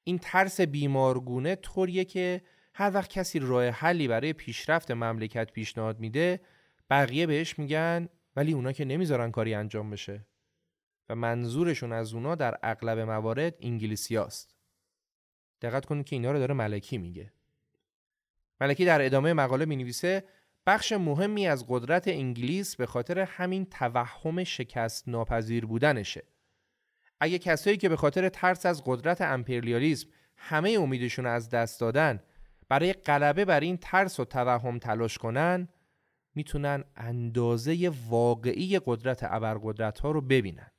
این 0.03 0.19
ترس 0.19 0.61
بیمارگونه 0.61 1.55
طوریه 1.55 2.05
که 2.05 2.41
هر 2.73 2.91
وقت 2.93 3.09
کسی 3.09 3.39
راه 3.39 3.69
حلی 3.69 4.07
برای 4.07 4.33
پیشرفت 4.33 4.91
مملکت 4.91 5.51
پیشنهاد 5.51 5.99
میده 5.99 6.41
بقیه 6.89 7.27
بهش 7.27 7.59
میگن 7.59 8.09
ولی 8.35 8.53
اونا 8.53 8.71
که 8.71 8.85
نمی‌ذارن 8.85 9.31
کاری 9.31 9.53
انجام 9.53 9.89
بشه. 9.89 10.25
و 11.11 11.15
منظورشون 11.15 11.93
از 11.93 12.13
اونا 12.13 12.35
در 12.35 12.57
اغلب 12.63 12.99
موارد 12.99 13.55
انگلیسی 13.59 14.15
هست. 14.15 14.55
دقت 15.61 15.85
کنید 15.85 16.05
که 16.05 16.15
اینا 16.15 16.31
رو 16.31 16.39
داره 16.39 16.53
ملکی 16.53 16.97
میگه. 16.97 17.33
ملکی 18.61 18.85
در 18.85 19.05
ادامه 19.05 19.33
مقاله 19.33 19.65
می 19.65 19.75
نویسه 19.75 20.23
بخش 20.65 20.91
مهمی 20.91 21.47
از 21.47 21.65
قدرت 21.67 22.07
انگلیس 22.07 22.75
به 22.75 22.85
خاطر 22.85 23.19
همین 23.19 23.65
توهم 23.65 24.43
شکست 24.43 25.09
ناپذیر 25.09 25.65
بودنشه. 25.65 26.23
اگه 27.19 27.39
کسایی 27.39 27.77
که 27.77 27.89
به 27.89 27.95
خاطر 27.95 28.29
ترس 28.29 28.65
از 28.65 28.83
قدرت 28.85 29.21
امپریالیسم 29.21 30.07
همه 30.37 30.71
امیدشون 30.71 31.25
از 31.25 31.49
دست 31.49 31.79
دادن 31.79 32.23
برای 32.69 32.93
غلبه 32.93 33.45
بر 33.45 33.59
این 33.59 33.77
ترس 33.77 34.19
و 34.19 34.25
توهم 34.25 34.79
تلاش 34.79 35.17
کنن 35.17 35.67
می‌تونن 36.35 36.83
اندازه 36.95 37.91
واقعی 38.09 38.79
قدرت 38.85 39.19
ابرقدرت 39.23 39.99
ها 39.99 40.11
رو 40.11 40.21
ببینن. 40.21 40.70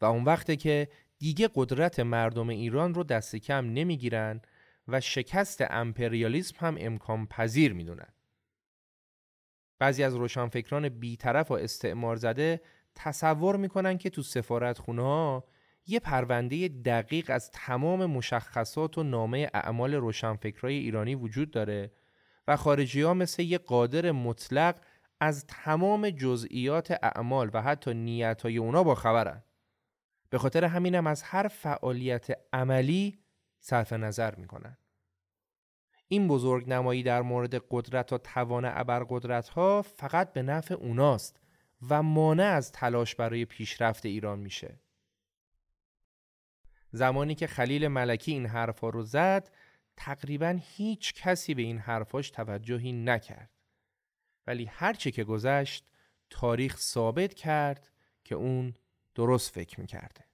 و 0.00 0.04
اون 0.04 0.24
وقته 0.24 0.56
که 0.56 0.88
دیگه 1.18 1.48
قدرت 1.54 2.00
مردم 2.00 2.48
ایران 2.48 2.94
رو 2.94 3.04
دست 3.04 3.36
کم 3.36 3.72
نمی‌گیرن 3.72 4.40
و 4.88 5.00
شکست 5.00 5.64
امپریالیسم 5.70 6.56
هم 6.58 6.76
امکان 6.80 7.26
پذیر 7.26 7.72
می‌دونن 7.72 8.08
بعضی 9.78 10.02
از 10.02 10.14
روشنفکران 10.14 10.88
بیطرف 10.88 11.50
و 11.50 11.54
استعمار 11.54 12.16
زده 12.16 12.60
تصور 12.94 13.56
می‌کنن 13.56 13.98
که 13.98 14.10
تو 14.10 14.22
سفارت 14.22 14.78
ها 14.78 15.44
یه 15.86 16.00
پرونده 16.00 16.68
دقیق 16.68 17.30
از 17.30 17.50
تمام 17.50 18.06
مشخصات 18.06 18.98
و 18.98 19.02
نامه 19.02 19.50
اعمال 19.54 19.94
روشنفکرای 19.94 20.74
ایرانی 20.74 21.14
وجود 21.14 21.50
داره 21.50 21.92
و 22.48 22.56
خارجی 22.56 23.02
ها 23.02 23.14
مثل 23.14 23.42
یه 23.42 23.58
قادر 23.58 24.10
مطلق 24.10 24.76
از 25.20 25.46
تمام 25.46 26.10
جزئیات 26.10 26.98
اعمال 27.02 27.50
و 27.52 27.62
حتی 27.62 27.94
نیت 27.94 28.42
های 28.42 28.58
اونا 28.58 28.82
با 28.82 28.94
خبرن. 28.94 29.42
به 30.30 30.38
خاطر 30.38 30.64
همینم 30.64 31.06
از 31.06 31.22
هر 31.22 31.48
فعالیت 31.48 32.26
عملی 32.52 33.18
صرف 33.60 33.92
نظر 33.92 34.34
می‌کنن. 34.34 34.76
این 36.08 36.28
بزرگ 36.28 36.68
نمایی 36.68 37.02
در 37.02 37.22
مورد 37.22 37.54
قدرت 37.70 38.12
و 38.12 38.18
توان 38.18 38.64
ابرقدرت 38.64 39.48
ها 39.48 39.82
فقط 39.82 40.32
به 40.32 40.42
نفع 40.42 40.74
اوناست 40.74 41.40
و 41.88 42.02
مانع 42.02 42.44
از 42.44 42.72
تلاش 42.72 43.14
برای 43.14 43.44
پیشرفت 43.44 44.06
ایران 44.06 44.38
میشه. 44.38 44.80
زمانی 46.92 47.34
که 47.34 47.46
خلیل 47.46 47.88
ملکی 47.88 48.32
این 48.32 48.46
حرفا 48.46 48.88
رو 48.88 49.02
زد 49.02 49.50
تقریبا 49.96 50.58
هیچ 50.60 51.14
کسی 51.14 51.54
به 51.54 51.62
این 51.62 51.78
حرفاش 51.78 52.30
توجهی 52.30 52.92
نکرد. 52.92 53.50
ولی 54.46 54.64
هرچه 54.64 55.10
که 55.10 55.24
گذشت 55.24 55.84
تاریخ 56.30 56.76
ثابت 56.76 57.34
کرد 57.34 57.90
که 58.24 58.34
اون 58.34 58.74
درست 59.20 59.54
فکر 59.54 59.80
می‌کرده. 59.80 60.24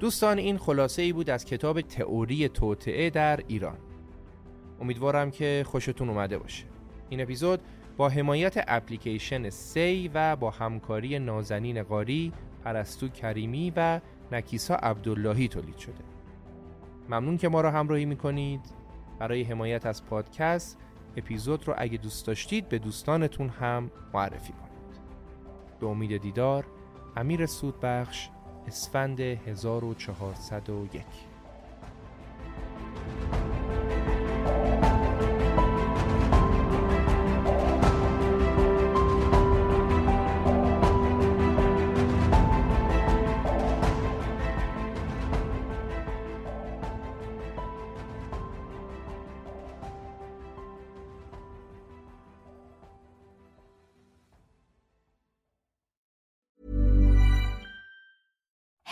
دوستان 0.00 0.38
این 0.38 0.58
خلاصه 0.58 1.02
ای 1.02 1.12
بود 1.12 1.30
از 1.30 1.44
کتاب 1.44 1.80
تئوری 1.80 2.48
توطعه 2.48 3.10
در 3.10 3.40
ایران 3.48 3.78
امیدوارم 4.80 5.30
که 5.30 5.64
خوشتون 5.66 6.08
اومده 6.08 6.38
باشه 6.38 6.64
این 7.08 7.20
اپیزود 7.20 7.60
با 7.98 8.08
حمایت 8.08 8.64
اپلیکیشن 8.68 9.50
سی 9.50 10.10
و 10.14 10.36
با 10.36 10.50
همکاری 10.50 11.18
نازنین 11.18 11.82
قاری 11.82 12.32
پرستو 12.64 13.08
کریمی 13.08 13.72
و 13.76 14.00
نکیسا 14.32 14.74
عبداللهی 14.74 15.48
تولید 15.48 15.76
شده. 15.76 16.04
ممنون 17.08 17.36
که 17.36 17.48
ما 17.48 17.60
را 17.60 17.70
همراهی 17.70 18.04
می‌کنید. 18.04 18.60
برای 19.18 19.42
حمایت 19.42 19.86
از 19.86 20.04
پادکست 20.04 20.78
اپیزود 21.16 21.68
رو 21.68 21.74
اگه 21.76 21.98
دوست 21.98 22.26
داشتید 22.26 22.68
به 22.68 22.78
دوستانتون 22.78 23.48
هم 23.48 23.90
معرفی 24.14 24.52
کنید. 24.52 25.00
به 25.80 25.86
امید 25.86 26.16
دیدار 26.16 26.64
امیر 27.16 27.46
سودبخش 27.46 28.28
اسفند 28.66 29.20
1401 29.20 31.02